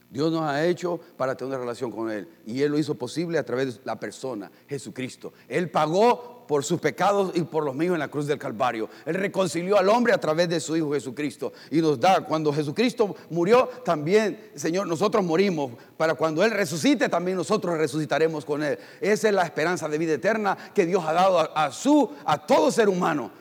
Dios 0.10 0.32
nos 0.32 0.44
ha 0.44 0.66
hecho 0.66 1.00
para 1.18 1.36
tener 1.36 1.50
una 1.50 1.60
relación 1.60 1.92
con 1.92 2.10
Él. 2.10 2.28
Y 2.46 2.62
Él 2.62 2.72
lo 2.72 2.80
hizo 2.80 2.96
posible 2.96 3.38
a 3.38 3.44
través 3.44 3.76
de 3.76 3.82
la 3.84 4.00
persona, 4.00 4.50
Jesucristo. 4.68 5.34
Él 5.50 5.70
pagó 5.70 6.35
por 6.48 6.64
sus 6.64 6.80
pecados 6.80 7.32
y 7.34 7.42
por 7.42 7.64
los 7.64 7.76
míos 7.76 7.94
en 7.94 8.00
la 8.00 8.08
cruz 8.08 8.28
del 8.28 8.38
Calvario. 8.38 8.90
Él 9.06 9.16
reconcilió 9.16 9.78
al 9.78 9.90
hombre 9.90 10.14
a 10.14 10.18
través 10.18 10.50
de 10.50 10.60
su 10.60 10.76
Hijo 10.76 10.94
Jesucristo. 10.94 11.54
Y 11.72 11.82
nos 11.82 12.00
da, 12.00 12.26
cuando 12.26 12.54
Jesucristo 12.54 13.16
murió, 13.30 13.68
también, 13.84 14.52
Señor, 14.56 14.88
nosotros 14.88 15.24
morimos. 15.24 15.72
Para 15.98 16.16
cuando 16.16 16.44
Él 16.44 16.52
resucite, 16.52 17.10
también 17.10 17.38
nosotros 17.38 17.78
resucitaremos 17.78 18.46
con 18.46 18.64
Él. 18.64 18.78
Esa 19.02 19.30
es 19.30 19.34
la 19.34 19.44
esperanza 19.44 19.88
de 19.88 19.98
vida 19.98 20.14
eterna 20.14 20.58
que 20.74 20.86
Dios 20.86 21.04
ha 21.06 21.14
dado 21.14 21.40
a, 21.40 21.72
su, 21.72 22.12
a 22.26 22.46
todo 22.46 22.72
ser 22.72 22.90
humano. 22.90 23.32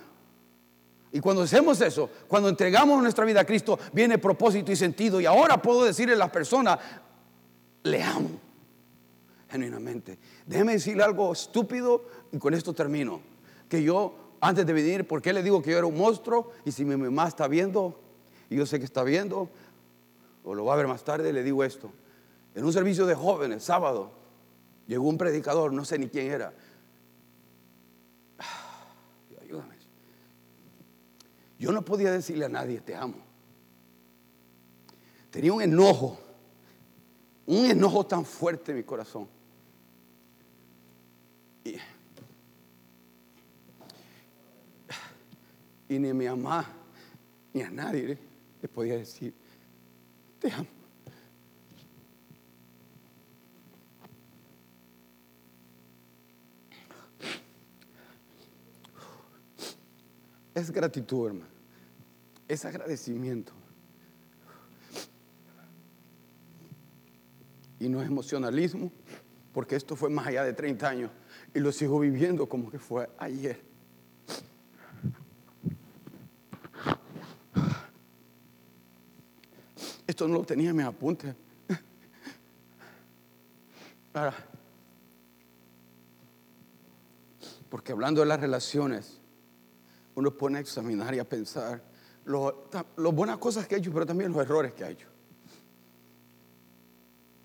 Y 1.13 1.21
cuando 1.21 1.43
hacemos 1.43 1.81
eso, 1.81 2.11
cuando 2.27 2.49
entregamos 2.49 3.01
nuestra 3.01 3.25
vida 3.25 3.41
a 3.41 3.45
Cristo, 3.45 3.79
viene 3.93 4.19
propósito 4.19 4.73
y 4.73 4.77
sentido. 4.77 5.21
Y 5.21 5.27
ahora 5.27 5.63
puedo 5.63 5.85
decirle 5.85 6.15
a 6.15 6.19
las 6.19 6.31
personas, 6.31 6.79
le 7.85 8.03
amo 8.03 8.44
genuinamente. 9.55 10.19
Déjeme 10.47 10.73
decirle 10.73 11.05
algo 11.05 11.33
estúpido 11.33 12.05
y 12.33 12.39
con 12.39 12.55
esto 12.55 12.73
termino. 12.73 13.21
Que 13.69 13.81
yo, 13.85 14.37
antes 14.41 14.67
de 14.67 14.73
venir, 14.73 15.07
¿por 15.07 15.23
qué 15.23 15.33
le 15.33 15.45
digo 15.45 15.63
que 15.63 15.71
yo 15.71 15.79
era 15.79 15.87
un 15.87 15.97
monstruo? 15.97 16.51
Y 16.65 16.73
si 16.73 16.85
mi 16.85 16.97
mamá 16.97 17.29
está 17.29 17.47
viendo, 17.47 18.01
y 18.51 18.57
yo 18.57 18.67
sé 18.67 18.81
que 18.81 18.85
está 18.85 19.05
viendo, 19.05 19.49
o 20.43 20.55
lo 20.57 20.65
va 20.65 20.75
a 20.75 20.77
ver 20.77 20.89
más 20.89 21.05
tarde, 21.05 21.33
le 21.33 21.45
digo 21.45 21.63
esto. 21.63 21.93
En 22.57 22.65
un 22.65 22.73
servicio 22.73 23.07
de 23.07 23.15
jóvenes, 23.15 23.63
sábado, 23.63 24.11
llegó 24.89 25.09
un 25.09 25.17
predicador, 25.17 25.73
no 25.73 25.85
sé 25.85 26.01
ni 26.01 26.09
quién 26.09 26.33
era. 26.33 26.53
Ayúdame. 29.41 29.77
Yo 31.61 31.71
no 31.71 31.85
podía 31.85 32.11
decirle 32.11 32.47
a 32.47 32.49
nadie, 32.49 32.81
te 32.81 32.97
amo. 32.97 33.19
Tenía 35.31 35.53
un 35.53 35.63
enojo, 35.63 36.19
un 37.47 37.67
enojo 37.67 38.05
tan 38.05 38.25
fuerte 38.25 38.73
en 38.73 38.79
mi 38.79 38.83
corazón. 38.83 39.29
Y 45.95 45.99
ni 45.99 46.09
a 46.11 46.15
mi 46.15 46.27
mamá, 46.27 46.67
ni 47.53 47.63
a 47.63 47.71
nadie 47.71 48.19
le 48.61 48.69
podía 48.69 48.97
decir, 48.97 49.33
te 50.41 50.51
amo. 50.51 50.67
Es 60.55 60.71
gratitud, 60.71 61.27
hermano. 61.27 61.47
Es 62.47 62.65
agradecimiento. 62.65 63.53
Y 67.81 67.89
no 67.89 68.01
es 68.01 68.07
emocionalismo, 68.07 68.93
porque 69.53 69.77
esto 69.77 69.97
fue 69.97 70.11
más 70.11 70.27
allá 70.29 70.45
de 70.45 70.53
30 70.53 70.89
años 70.89 71.11
y 71.55 71.61
lo 71.61 71.71
sigo 71.73 72.01
viviendo 72.01 72.49
como 72.49 72.71
que 72.71 72.79
fue 72.79 73.09
ayer. 73.19 73.74
Esto 80.15 80.29
no 80.29 80.35
lo 80.35 80.45
tenía 80.45 80.71
en 80.71 80.77
mis 80.77 80.87
apuntes. 80.87 81.35
Porque 87.69 87.91
hablando 87.91 88.21
de 88.21 88.29
las 88.29 88.39
relaciones, 88.39 89.19
uno 90.15 90.31
pone 90.31 90.59
a 90.59 90.61
examinar 90.61 91.13
y 91.17 91.19
a 91.19 91.29
pensar 91.29 91.83
las 92.25 93.13
buenas 93.13 93.39
cosas 93.39 93.67
que 93.67 93.75
ha 93.75 93.79
hecho, 93.79 93.93
pero 93.93 94.07
también 94.07 94.31
los 94.31 94.41
errores 94.41 94.73
que 94.73 94.85
ha 94.85 94.91
hecho. 94.91 95.09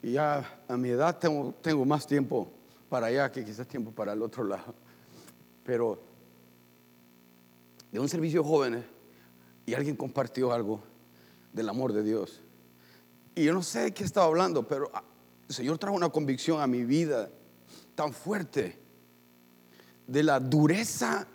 Y 0.04 0.12
ya 0.12 0.62
a 0.68 0.78
mi 0.78 0.90
edad 0.90 1.18
tengo, 1.18 1.56
tengo 1.64 1.84
más 1.86 2.06
tiempo 2.06 2.52
para 2.88 3.08
allá 3.08 3.32
que 3.32 3.44
quizás 3.44 3.68
tiempo 3.68 3.90
para 3.90 4.14
el 4.14 4.22
otro 4.22 4.44
lado. 4.44 4.76
Pero 5.64 6.00
de 7.92 8.00
un 8.00 8.08
servicio 8.08 8.44
de 8.44 8.48
jóvenes 8.48 8.86
y 9.66 9.74
alguien 9.74 9.96
compartió 9.96 10.54
algo 10.54 10.84
del 11.52 11.68
amor 11.68 11.94
de 11.94 12.04
Dios. 12.04 12.44
Y 13.40 13.46
yo 13.46 13.54
no 13.54 13.64
sé 13.64 13.80
de 13.80 13.94
qué 13.94 14.04
estaba 14.04 14.28
hablando, 14.28 14.68
pero 14.68 14.92
ah, 14.94 15.02
el 15.48 15.56
Señor 15.56 15.78
trajo 15.78 15.96
una 15.96 16.10
convicción 16.10 16.60
a 16.60 16.68
mi 16.68 16.84
vida 16.84 17.30
tan 17.96 18.12
fuerte 18.12 18.78
de 20.06 20.24
la 20.24 20.42
dureza 20.42 21.26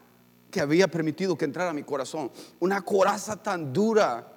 que 0.50 0.61
había 0.61 0.86
permitido 0.86 1.34
que 1.38 1.46
entrara 1.46 1.70
a 1.70 1.72
mi 1.72 1.82
corazón. 1.82 2.30
Una 2.61 2.82
coraza 2.82 3.42
tan 3.42 3.72
dura 3.72 4.34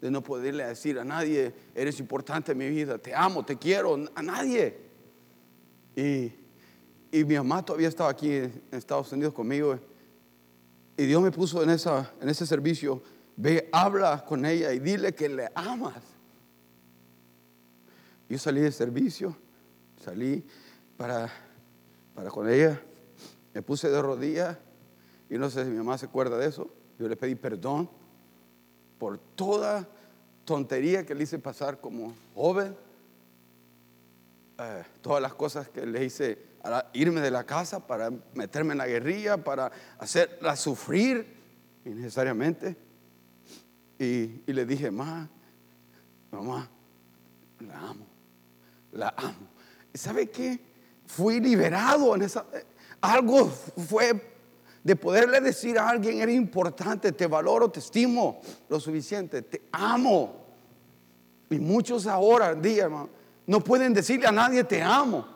de 0.00 0.10
no 0.10 0.24
poderle 0.24 0.66
decir 0.66 0.98
a 0.98 1.04
nadie, 1.04 1.54
eres 1.72 2.00
importante 2.00 2.50
en 2.50 2.58
mi 2.58 2.68
vida, 2.68 2.98
te 2.98 3.14
amo, 3.14 3.44
te 3.44 3.56
quiero, 3.58 3.96
a 4.12 4.20
nadie. 4.20 4.76
Y, 5.94 6.32
mi 7.12 7.36
mamá 7.36 7.64
todavía 7.64 7.86
estaba 7.86 8.10
aquí 8.10 8.32
en 8.32 8.60
Estados 8.72 9.12
Unidos 9.12 9.32
conmigo. 9.32 9.78
Y 10.96 11.04
Dios 11.04 11.22
me 11.22 11.30
puso 11.30 11.62
en 11.62 11.70
ese 11.70 12.44
servicio, 12.44 13.00
ve, 13.36 13.68
habla 13.70 14.24
con 14.24 14.44
ella 14.44 14.72
y 14.72 14.80
dile 14.80 15.14
que 15.14 15.28
le 15.28 15.48
amas. 15.54 16.13
Yo 18.34 18.38
salí 18.40 18.60
de 18.60 18.72
servicio, 18.72 19.36
salí 20.04 20.44
para, 20.96 21.30
para 22.16 22.30
con 22.30 22.50
ella, 22.50 22.82
me 23.54 23.62
puse 23.62 23.88
de 23.88 24.02
rodillas 24.02 24.58
y 25.30 25.38
no 25.38 25.48
sé 25.48 25.62
si 25.62 25.70
mi 25.70 25.76
mamá 25.76 25.96
se 25.98 26.06
acuerda 26.06 26.36
de 26.36 26.48
eso. 26.48 26.68
Yo 26.98 27.06
le 27.08 27.14
pedí 27.14 27.36
perdón 27.36 27.88
por 28.98 29.18
toda 29.18 29.86
tontería 30.44 31.06
que 31.06 31.14
le 31.14 31.22
hice 31.22 31.38
pasar 31.38 31.80
como 31.80 32.12
joven. 32.34 32.74
Eh, 34.58 34.82
todas 35.00 35.22
las 35.22 35.34
cosas 35.34 35.68
que 35.68 35.86
le 35.86 36.04
hice 36.04 36.36
a 36.64 36.90
irme 36.92 37.20
de 37.20 37.30
la 37.30 37.44
casa 37.44 37.86
para 37.86 38.10
meterme 38.34 38.72
en 38.72 38.78
la 38.78 38.88
guerrilla, 38.88 39.36
para 39.36 39.70
hacerla 39.96 40.56
sufrir 40.56 41.24
innecesariamente. 41.84 42.76
Y 43.96 44.42
le 44.52 44.66
dije, 44.66 44.90
mamá, 44.90 45.30
mamá, 46.32 46.68
la 47.60 47.78
amo, 47.78 48.13
la 48.94 49.14
amo. 49.16 49.48
¿Y 49.92 49.98
sabe 49.98 50.30
qué? 50.30 50.58
Fui 51.06 51.40
liberado 51.40 52.14
en 52.14 52.22
esa... 52.22 52.46
Eh, 52.52 52.64
algo 53.00 53.46
fue 53.88 54.34
de 54.82 54.96
poderle 54.96 55.40
decir 55.40 55.78
a 55.78 55.88
alguien, 55.88 56.20
eres 56.20 56.34
importante, 56.34 57.12
te 57.12 57.26
valoro, 57.26 57.70
te 57.70 57.80
estimo 57.80 58.40
lo 58.68 58.80
suficiente, 58.80 59.42
te 59.42 59.62
amo. 59.72 60.44
Y 61.50 61.58
muchos 61.58 62.06
ahora, 62.06 62.54
día, 62.54 62.88
no 63.46 63.60
pueden 63.60 63.92
decirle 63.94 64.26
a 64.26 64.32
nadie, 64.32 64.64
te 64.64 64.82
amo. 64.82 65.26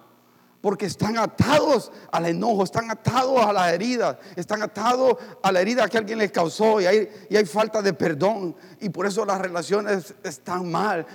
Porque 0.60 0.86
están 0.86 1.16
atados 1.16 1.92
al 2.10 2.26
enojo, 2.26 2.64
están 2.64 2.90
atados 2.90 3.44
a 3.44 3.52
la 3.52 3.72
herida, 3.72 4.18
están 4.34 4.60
atados 4.60 5.16
a 5.42 5.52
la 5.52 5.60
herida 5.60 5.88
que 5.88 5.98
alguien 5.98 6.18
les 6.18 6.32
causó 6.32 6.80
y 6.80 6.86
hay, 6.86 7.08
y 7.30 7.36
hay 7.36 7.46
falta 7.46 7.80
de 7.80 7.92
perdón. 7.92 8.56
Y 8.80 8.88
por 8.88 9.06
eso 9.06 9.24
las 9.24 9.40
relaciones 9.40 10.14
están 10.24 10.70
mal. 10.70 11.06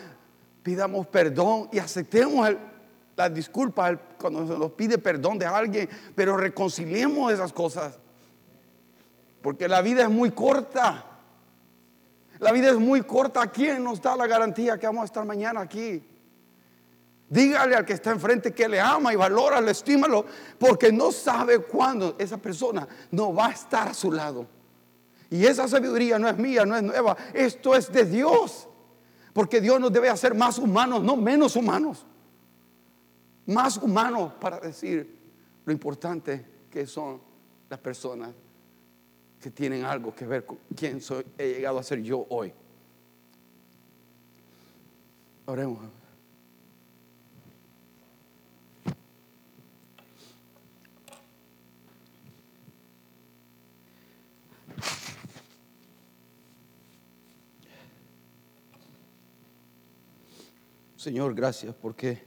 Pidamos 0.63 1.05
perdón 1.07 1.69
y 1.71 1.79
aceptemos 1.79 2.49
la 3.15 3.29
disculpa 3.29 3.95
cuando 4.17 4.47
se 4.47 4.57
nos 4.57 4.71
pide 4.71 4.97
perdón 4.97 5.37
de 5.37 5.45
alguien, 5.45 5.89
pero 6.15 6.37
reconciliemos 6.37 7.31
esas 7.31 7.51
cosas. 7.51 7.99
Porque 9.41 9.67
la 9.67 9.81
vida 9.81 10.03
es 10.03 10.09
muy 10.09 10.31
corta. 10.31 11.05
La 12.39 12.51
vida 12.51 12.69
es 12.69 12.79
muy 12.79 13.01
corta. 13.01 13.45
¿Quién 13.47 13.83
nos 13.83 14.01
da 14.01 14.15
la 14.15 14.25
garantía 14.25 14.77
que 14.79 14.87
vamos 14.87 15.03
a 15.03 15.05
estar 15.05 15.25
mañana 15.25 15.61
aquí? 15.61 16.01
Dígale 17.29 17.75
al 17.75 17.85
que 17.85 17.93
está 17.93 18.11
enfrente 18.11 18.53
que 18.53 18.69
le 18.69 18.79
ama 18.79 19.11
y 19.11 19.15
valora, 19.15 19.59
le 19.59 19.71
estímalo, 19.71 20.25
porque 20.59 20.91
no 20.91 21.11
sabe 21.11 21.59
cuándo 21.59 22.15
esa 22.19 22.37
persona 22.37 22.87
no 23.11 23.33
va 23.33 23.47
a 23.47 23.51
estar 23.51 23.87
a 23.87 23.93
su 23.93 24.11
lado. 24.11 24.45
Y 25.29 25.45
esa 25.45 25.67
sabiduría 25.67 26.19
no 26.19 26.29
es 26.29 26.37
mía, 26.37 26.63
no 26.63 26.75
es 26.75 26.83
nueva, 26.83 27.17
esto 27.33 27.75
es 27.75 27.91
de 27.91 28.05
Dios. 28.05 28.67
Porque 29.33 29.59
Dios 29.59 29.79
nos 29.79 29.91
debe 29.91 30.09
hacer 30.09 30.35
más 30.35 30.59
humanos, 30.59 31.03
no 31.03 31.17
menos 31.17 31.55
humanos. 31.55 32.05
Más 33.47 33.77
humanos 33.77 34.33
para 34.39 34.59
decir 34.59 35.17
lo 35.65 35.73
importante 35.73 36.45
que 36.69 36.85
son 36.85 37.19
las 37.69 37.79
personas 37.79 38.31
que 39.41 39.51
tienen 39.51 39.83
algo 39.83 40.15
que 40.15 40.25
ver 40.25 40.45
con 40.45 40.59
quién 40.75 41.01
he 41.37 41.55
llegado 41.55 41.79
a 41.79 41.83
ser 41.83 42.01
yo 42.01 42.25
hoy. 42.29 42.53
Oremos. 45.45 46.02
Señor, 61.03 61.35
gracias 61.35 61.75
porque 61.75 62.23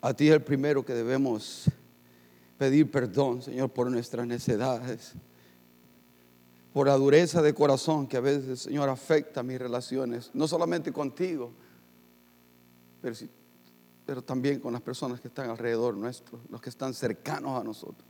a 0.00 0.14
ti 0.14 0.28
es 0.28 0.34
el 0.34 0.42
primero 0.42 0.82
que 0.82 0.94
debemos 0.94 1.66
pedir 2.56 2.90
perdón, 2.90 3.42
Señor, 3.42 3.68
por 3.68 3.90
nuestras 3.90 4.26
necesidades 4.26 5.14
por 6.72 6.86
la 6.86 6.94
dureza 6.94 7.42
de 7.42 7.52
corazón 7.52 8.06
que 8.06 8.16
a 8.16 8.20
veces, 8.20 8.60
Señor, 8.60 8.88
afecta 8.88 9.42
mis 9.42 9.58
relaciones, 9.58 10.30
no 10.32 10.48
solamente 10.48 10.94
contigo, 10.94 11.52
pero, 13.02 13.14
pero 14.06 14.22
también 14.22 14.58
con 14.58 14.72
las 14.72 14.80
personas 14.80 15.20
que 15.20 15.28
están 15.28 15.50
alrededor 15.50 15.94
nuestro, 15.94 16.38
los 16.48 16.60
que 16.62 16.70
están 16.70 16.94
cercanos 16.94 17.60
a 17.60 17.64
nosotros. 17.64 18.08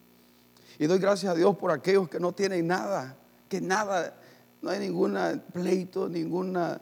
Y 0.78 0.86
doy 0.86 1.00
gracias 1.00 1.32
a 1.32 1.34
Dios 1.34 1.56
por 1.56 1.72
aquellos 1.72 2.08
que 2.08 2.20
no 2.20 2.32
tienen 2.32 2.68
nada, 2.68 3.16
que 3.48 3.60
nada, 3.60 4.16
no 4.62 4.70
hay 4.70 4.78
ningún 4.78 5.18
pleito, 5.52 6.08
ninguna 6.08 6.80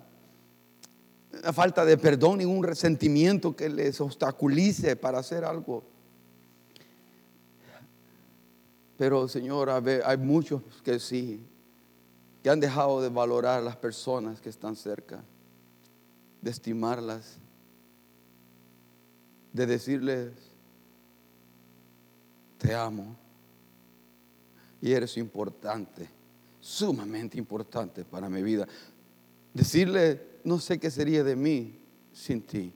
falta 1.53 1.85
de 1.85 1.97
perdón, 1.99 2.39
ningún 2.39 2.65
resentimiento 2.65 3.55
que 3.55 3.69
les 3.69 4.01
obstaculice 4.01 4.97
para 4.97 5.19
hacer 5.19 5.45
algo. 5.45 5.85
Pero 8.97 9.29
Señor, 9.29 9.71
hay 9.71 10.17
muchos 10.17 10.63
que 10.83 10.99
sí, 10.99 11.41
que 12.43 12.51
han 12.51 12.61
dejado 12.61 13.01
de 13.01 13.09
valorar 13.09 13.61
a 13.61 13.63
las 13.63 13.77
personas 13.77 14.41
que 14.41 14.49
están 14.49 14.75
cerca, 14.75 15.23
de 16.43 16.51
estimarlas, 16.51 17.39
de 19.53 19.67
decirles, 19.67 20.33
te 22.59 22.75
amo 22.75 23.17
y 24.81 24.93
eres 24.93 25.17
importante, 25.17 26.09
sumamente 26.61 27.39
importante 27.39 28.05
para 28.05 28.29
mi 28.29 28.43
vida. 28.43 28.67
Decirle, 29.55 30.38
no 30.49 30.59
sé 30.59 30.79
qué 30.79 30.91
sería 30.91 31.23
de 31.23 31.37
mí 31.37 31.79
sin 32.13 32.43
ti. 32.43 32.73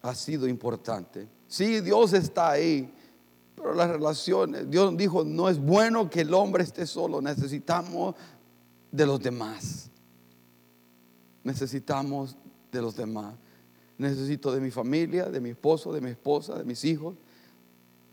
ha 0.00 0.14
sido 0.16 0.48
importante. 0.48 1.28
Sí, 1.46 1.80
Dios 1.80 2.12
está 2.12 2.50
ahí, 2.50 2.92
pero 3.54 3.72
las 3.74 3.88
relaciones, 3.88 4.68
Dios 4.68 4.96
dijo, 4.96 5.22
no 5.22 5.48
es 5.48 5.58
bueno 5.58 6.10
que 6.10 6.22
el 6.22 6.34
hombre 6.34 6.64
esté 6.64 6.86
solo, 6.86 7.20
necesitamos 7.20 8.16
de 8.90 9.06
los 9.06 9.20
demás. 9.20 9.90
Necesitamos 11.44 12.36
de 12.72 12.82
los 12.82 12.96
demás. 12.96 13.34
Necesito 13.98 14.50
de 14.50 14.60
mi 14.60 14.70
familia, 14.70 15.26
de 15.26 15.40
mi 15.40 15.50
esposo, 15.50 15.92
de 15.92 16.00
mi 16.00 16.10
esposa, 16.10 16.58
de 16.58 16.64
mis 16.64 16.84
hijos. 16.84 17.14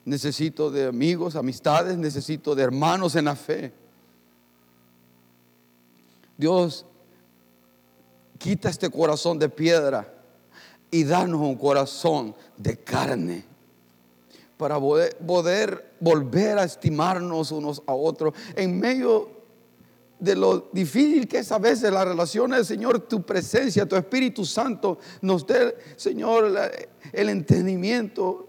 Necesito 0.05 0.69
de 0.69 0.85
amigos, 0.85 1.35
amistades, 1.35 1.97
necesito 1.97 2.53
de 2.53 2.63
hermanos 2.63 3.15
en 3.15 3.25
la 3.25 3.35
fe. 3.35 3.73
Dios, 6.37 6.85
quita 8.39 8.69
este 8.69 8.89
corazón 8.89 9.37
de 9.37 9.49
piedra 9.49 10.11
y 10.89 11.03
danos 11.03 11.41
un 11.41 11.55
corazón 11.55 12.35
de 12.57 12.77
carne 12.77 13.45
para 14.57 14.79
poder, 14.79 15.93
volver 15.99 16.57
a 16.57 16.63
estimarnos 16.63 17.51
unos 17.51 17.83
a 17.85 17.93
otros 17.93 18.33
en 18.55 18.79
medio 18.79 19.29
de 20.19 20.35
lo 20.35 20.69
difícil 20.73 21.27
que 21.27 21.39
es 21.39 21.51
a 21.51 21.59
veces 21.59 21.93
las 21.93 22.05
relaciones, 22.05 22.67
Señor, 22.67 22.99
tu 23.01 23.21
presencia, 23.21 23.87
tu 23.87 23.95
Espíritu 23.95 24.43
Santo 24.43 24.97
nos 25.21 25.45
dé, 25.45 25.77
Señor, 25.95 26.51
el 27.13 27.29
entendimiento 27.29 28.47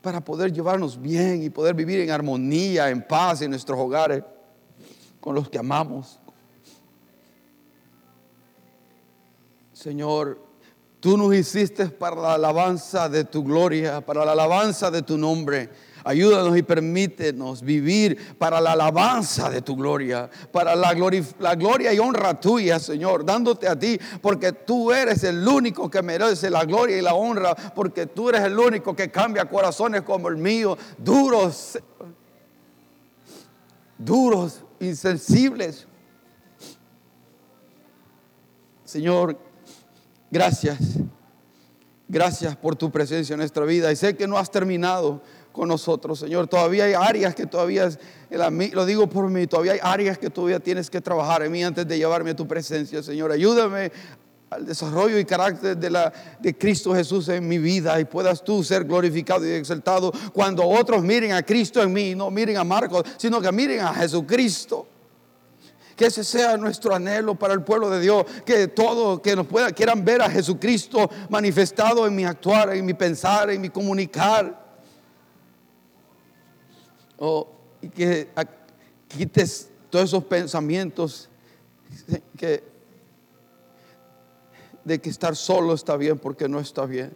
para 0.00 0.24
poder 0.24 0.52
llevarnos 0.52 1.00
bien 1.00 1.42
y 1.42 1.50
poder 1.50 1.74
vivir 1.74 2.00
en 2.00 2.10
armonía, 2.10 2.90
en 2.90 3.02
paz 3.02 3.42
en 3.42 3.50
nuestros 3.50 3.78
hogares, 3.78 4.22
con 5.20 5.34
los 5.34 5.48
que 5.48 5.58
amamos. 5.58 6.20
Señor, 9.76 10.38
tú 11.00 11.18
nos 11.18 11.34
hiciste 11.34 11.84
para 11.90 12.16
la 12.16 12.32
alabanza 12.32 13.10
de 13.10 13.24
tu 13.24 13.44
gloria, 13.44 14.00
para 14.00 14.24
la 14.24 14.32
alabanza 14.32 14.90
de 14.90 15.02
tu 15.02 15.18
nombre. 15.18 15.68
Ayúdanos 16.02 16.56
y 16.56 16.62
permítenos 16.62 17.60
vivir 17.60 18.38
para 18.38 18.58
la 18.58 18.72
alabanza 18.72 19.50
de 19.50 19.60
tu 19.60 19.76
gloria, 19.76 20.30
para 20.50 20.74
la 20.74 20.94
la 21.40 21.54
gloria 21.56 21.92
y 21.92 21.98
honra 21.98 22.40
tuya, 22.40 22.78
Señor, 22.78 23.26
dándote 23.26 23.68
a 23.68 23.78
ti, 23.78 24.00
porque 24.22 24.52
tú 24.52 24.92
eres 24.92 25.22
el 25.24 25.46
único 25.46 25.90
que 25.90 26.00
merece 26.00 26.48
la 26.48 26.64
gloria 26.64 26.96
y 26.96 27.02
la 27.02 27.12
honra, 27.12 27.54
porque 27.54 28.06
tú 28.06 28.30
eres 28.30 28.44
el 28.44 28.58
único 28.58 28.96
que 28.96 29.10
cambia 29.10 29.44
corazones 29.44 30.02
como 30.02 30.28
el 30.28 30.38
mío, 30.38 30.78
duros, 30.96 31.78
duros, 33.98 34.62
insensibles. 34.80 35.86
Señor, 38.86 39.45
gracias. 40.30 40.78
Gracias 42.08 42.54
por 42.56 42.76
tu 42.76 42.90
presencia 42.90 43.34
en 43.34 43.40
nuestra 43.40 43.64
vida. 43.64 43.90
Y 43.90 43.96
sé 43.96 44.16
que 44.16 44.28
no 44.28 44.38
has 44.38 44.50
terminado 44.50 45.20
con 45.50 45.68
nosotros, 45.68 46.20
Señor. 46.20 46.46
Todavía 46.46 46.84
hay 46.84 46.92
áreas 46.92 47.34
que 47.34 47.46
todavía, 47.46 47.88
lo 48.72 48.86
digo 48.86 49.08
por 49.08 49.28
mí, 49.28 49.46
todavía 49.46 49.72
hay 49.72 49.80
áreas 49.82 50.18
que 50.18 50.30
todavía 50.30 50.60
tienes 50.60 50.88
que 50.88 51.00
trabajar 51.00 51.42
en 51.42 51.50
mí 51.50 51.64
antes 51.64 51.88
de 51.88 51.98
llevarme 51.98 52.30
a 52.30 52.36
tu 52.36 52.46
presencia, 52.46 53.02
Señor. 53.02 53.32
Ayúdame 53.32 53.90
al 54.50 54.64
desarrollo 54.64 55.18
y 55.18 55.24
carácter 55.24 55.76
de, 55.76 55.90
la, 55.90 56.12
de 56.38 56.56
Cristo 56.56 56.94
Jesús 56.94 57.28
en 57.28 57.48
mi 57.48 57.58
vida 57.58 57.98
y 57.98 58.04
puedas 58.04 58.44
tú 58.44 58.62
ser 58.62 58.84
glorificado 58.84 59.44
y 59.44 59.50
exaltado 59.50 60.12
cuando 60.32 60.64
otros 60.64 61.02
miren 61.02 61.32
a 61.32 61.42
Cristo 61.42 61.82
en 61.82 61.92
mí, 61.92 62.14
no 62.14 62.30
miren 62.30 62.56
a 62.58 62.62
Marcos, 62.62 63.02
sino 63.16 63.40
que 63.40 63.50
miren 63.50 63.80
a 63.80 63.92
Jesucristo. 63.94 64.85
Que 65.96 66.06
ese 66.06 66.22
sea 66.22 66.58
nuestro 66.58 66.94
anhelo 66.94 67.34
para 67.34 67.54
el 67.54 67.62
pueblo 67.62 67.88
de 67.88 68.00
Dios. 68.00 68.26
Que 68.44 68.68
todos 68.68 69.20
que 69.20 69.34
nos 69.34 69.46
puedan, 69.46 69.72
quieran 69.72 70.04
ver 70.04 70.20
a 70.20 70.30
Jesucristo 70.30 71.10
manifestado 71.30 72.06
en 72.06 72.14
mi 72.14 72.24
actuar, 72.24 72.74
en 72.76 72.84
mi 72.84 72.92
pensar, 72.92 73.48
en 73.50 73.62
mi 73.62 73.70
comunicar. 73.70 74.64
Oh, 77.18 77.48
y 77.80 77.88
que 77.88 78.28
quites 79.08 79.70
todos 79.88 80.04
esos 80.04 80.24
pensamientos 80.24 81.30
que, 82.36 82.62
de 84.84 85.00
que 85.00 85.08
estar 85.08 85.34
solo 85.34 85.72
está 85.72 85.96
bien 85.96 86.18
porque 86.18 86.46
no 86.46 86.60
está 86.60 86.84
bien. 86.84 87.14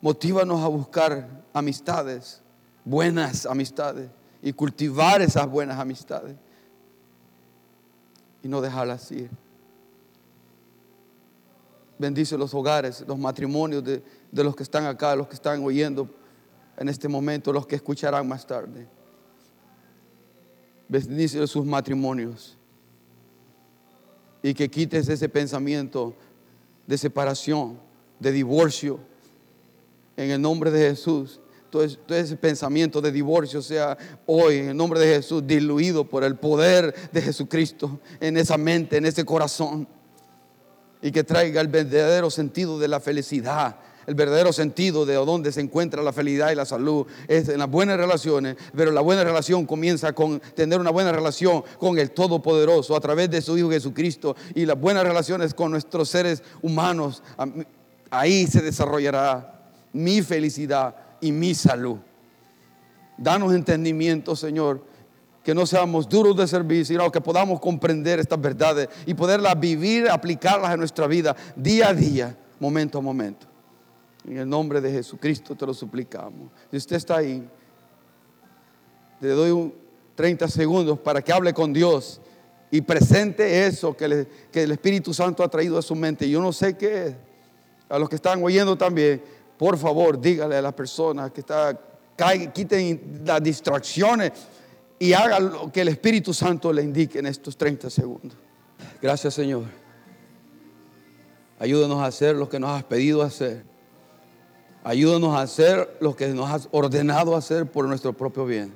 Motívanos 0.00 0.62
a 0.62 0.68
buscar 0.68 1.28
amistades, 1.52 2.40
buenas 2.84 3.46
amistades, 3.46 4.08
y 4.42 4.52
cultivar 4.52 5.20
esas 5.20 5.48
buenas 5.48 5.78
amistades 5.78 6.36
y 8.42 8.48
no 8.48 8.60
dejarlas 8.60 9.10
ir. 9.12 9.30
Bendice 11.98 12.38
los 12.38 12.54
hogares, 12.54 13.04
los 13.06 13.18
matrimonios 13.18 13.84
de, 13.84 14.02
de 14.32 14.44
los 14.44 14.56
que 14.56 14.62
están 14.62 14.86
acá, 14.86 15.14
los 15.14 15.28
que 15.28 15.34
están 15.34 15.62
oyendo 15.62 16.08
en 16.76 16.88
este 16.88 17.08
momento, 17.08 17.52
los 17.52 17.66
que 17.66 17.76
escucharán 17.76 18.26
más 18.26 18.46
tarde 18.46 18.88
bendice 20.90 21.46
sus 21.46 21.64
matrimonios 21.64 22.56
y 24.42 24.52
que 24.52 24.68
quites 24.68 25.08
ese 25.08 25.28
pensamiento 25.28 26.14
de 26.86 26.98
separación, 26.98 27.78
de 28.18 28.32
divorcio, 28.32 28.98
en 30.16 30.30
el 30.30 30.42
nombre 30.42 30.70
de 30.70 30.90
Jesús. 30.90 31.40
Todo, 31.70 31.84
ese 31.84 32.36
pensamiento 32.36 33.00
de 33.00 33.12
divorcio 33.12 33.62
sea 33.62 33.96
hoy, 34.26 34.58
en 34.58 34.68
el 34.70 34.76
nombre 34.76 34.98
de 35.00 35.14
Jesús, 35.14 35.46
diluido 35.46 36.04
por 36.04 36.24
el 36.24 36.36
poder 36.36 36.94
de 37.12 37.22
Jesucristo 37.22 38.00
en 38.20 38.36
esa 38.36 38.58
mente, 38.58 38.96
en 38.96 39.06
ese 39.06 39.24
corazón. 39.24 39.86
Y 41.00 41.12
que 41.12 41.24
traiga 41.24 41.60
el 41.60 41.68
verdadero 41.68 42.28
sentido 42.28 42.78
de 42.78 42.88
la 42.88 43.00
felicidad, 43.00 43.76
el 44.06 44.14
verdadero 44.14 44.52
sentido 44.52 45.06
de 45.06 45.14
dónde 45.14 45.52
se 45.52 45.60
encuentra 45.60 46.02
la 46.02 46.12
felicidad 46.12 46.50
y 46.50 46.56
la 46.56 46.64
salud 46.64 47.06
es 47.28 47.48
en 47.48 47.58
las 47.58 47.70
buenas 47.70 47.96
relaciones, 47.96 48.56
pero 48.74 48.90
la 48.90 49.00
buena 49.00 49.22
relación 49.22 49.66
comienza 49.66 50.12
con 50.12 50.40
tener 50.40 50.80
una 50.80 50.90
buena 50.90 51.12
relación 51.12 51.62
con 51.78 51.98
el 51.98 52.10
Todopoderoso 52.10 52.96
a 52.96 53.00
través 53.00 53.30
de 53.30 53.40
su 53.40 53.56
Hijo 53.56 53.70
Jesucristo 53.70 54.34
y 54.54 54.66
las 54.66 54.78
buenas 54.78 55.04
relaciones 55.04 55.54
con 55.54 55.70
nuestros 55.70 56.08
seres 56.08 56.42
humanos. 56.60 57.22
Ahí 58.10 58.46
se 58.46 58.60
desarrollará 58.60 59.60
mi 59.92 60.22
felicidad 60.22 60.94
y 61.20 61.32
mi 61.32 61.54
salud. 61.54 61.98
Danos 63.16 63.52
entendimiento, 63.54 64.34
Señor, 64.34 64.82
que 65.44 65.54
no 65.54 65.66
seamos 65.66 66.08
duros 66.08 66.36
de 66.36 66.46
servir, 66.46 66.84
sino 66.86 67.10
que 67.10 67.20
podamos 67.20 67.60
comprender 67.60 68.18
estas 68.18 68.40
verdades 68.40 68.88
y 69.06 69.14
poderlas 69.14 69.58
vivir, 69.58 70.08
aplicarlas 70.08 70.72
en 70.72 70.78
nuestra 70.78 71.06
vida 71.06 71.34
día 71.56 71.88
a 71.88 71.94
día, 71.94 72.36
momento 72.58 72.98
a 72.98 73.00
momento. 73.00 73.46
En 74.26 74.38
el 74.38 74.48
nombre 74.48 74.80
de 74.80 74.92
Jesucristo 74.92 75.54
te 75.54 75.66
lo 75.66 75.72
suplicamos. 75.72 76.50
Si 76.70 76.76
usted 76.76 76.96
está 76.96 77.16
ahí, 77.16 77.48
le 79.20 79.28
doy 79.28 79.74
30 80.14 80.48
segundos 80.48 80.98
para 80.98 81.22
que 81.22 81.32
hable 81.32 81.54
con 81.54 81.72
Dios 81.72 82.20
y 82.70 82.80
presente 82.82 83.66
eso 83.66 83.96
que, 83.96 84.04
el 84.04 84.72
Espíritu 84.72 85.12
Santo 85.12 85.42
ha 85.42 85.48
traído 85.48 85.78
a 85.78 85.82
su 85.82 85.94
mente. 85.94 86.28
Yo 86.28 86.40
no 86.40 86.52
sé 86.52 86.76
qué 86.76 87.06
es. 87.06 87.14
A 87.88 87.98
los 87.98 88.08
que 88.08 88.14
están 88.14 88.42
oyendo 88.44 88.76
también, 88.78 89.20
por 89.60 89.76
favor, 89.76 90.18
dígale 90.18 90.56
a 90.56 90.62
las 90.62 90.72
personas 90.72 91.32
que 91.32 91.40
está, 91.40 91.78
quiten 92.54 93.20
las 93.26 93.42
distracciones 93.42 94.32
y 94.98 95.12
hagan 95.12 95.52
lo 95.52 95.70
que 95.70 95.82
el 95.82 95.88
Espíritu 95.88 96.32
Santo 96.32 96.72
le 96.72 96.82
indique 96.82 97.18
en 97.18 97.26
estos 97.26 97.58
30 97.58 97.90
segundos. 97.90 98.38
Gracias, 99.02 99.34
Señor. 99.34 99.64
Ayúdanos 101.58 101.98
a 101.98 102.06
hacer 102.06 102.36
lo 102.36 102.48
que 102.48 102.58
nos 102.58 102.70
has 102.70 102.84
pedido 102.84 103.20
hacer. 103.20 103.66
Ayúdanos 104.82 105.36
a 105.36 105.42
hacer 105.42 105.94
lo 106.00 106.16
que 106.16 106.28
nos 106.28 106.48
has 106.48 106.68
ordenado 106.70 107.36
hacer 107.36 107.70
por 107.70 107.84
nuestro 107.84 108.14
propio 108.14 108.46
bien. 108.46 108.72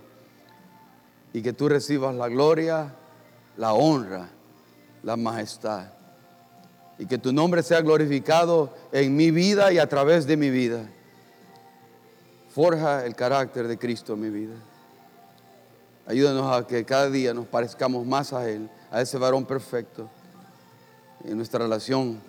Y 1.32 1.40
que 1.40 1.54
tú 1.54 1.66
recibas 1.70 2.14
la 2.14 2.28
gloria, 2.28 2.94
la 3.56 3.72
honra, 3.72 4.28
la 5.02 5.16
majestad. 5.16 5.86
Y 6.98 7.06
que 7.06 7.18
tu 7.18 7.32
nombre 7.32 7.62
sea 7.62 7.80
glorificado 7.80 8.72
en 8.92 9.16
mi 9.16 9.30
vida 9.30 9.72
y 9.72 9.78
a 9.78 9.88
través 9.88 10.26
de 10.26 10.36
mi 10.36 10.50
vida. 10.50 10.88
Forja 12.54 13.04
el 13.04 13.16
carácter 13.16 13.66
de 13.66 13.78
Cristo 13.78 14.14
en 14.14 14.20
mi 14.20 14.30
vida. 14.30 14.54
Ayúdanos 16.06 16.54
a 16.54 16.66
que 16.66 16.84
cada 16.84 17.10
día 17.10 17.32
nos 17.34 17.46
parezcamos 17.46 18.06
más 18.06 18.32
a 18.32 18.48
Él, 18.48 18.68
a 18.90 19.00
ese 19.00 19.18
varón 19.18 19.44
perfecto, 19.44 20.08
en 21.24 21.36
nuestra 21.36 21.60
relación 21.60 22.20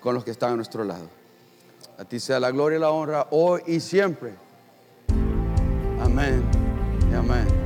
con 0.00 0.14
los 0.14 0.24
que 0.24 0.30
están 0.30 0.52
a 0.52 0.56
nuestro 0.56 0.84
lado. 0.84 1.08
A 1.98 2.04
ti 2.04 2.20
sea 2.20 2.38
la 2.38 2.50
gloria 2.50 2.78
y 2.78 2.80
la 2.80 2.90
honra 2.90 3.26
hoy 3.30 3.62
y 3.66 3.80
siempre. 3.80 4.34
Amén 6.00 6.44
y 7.10 7.14
amén. 7.14 7.65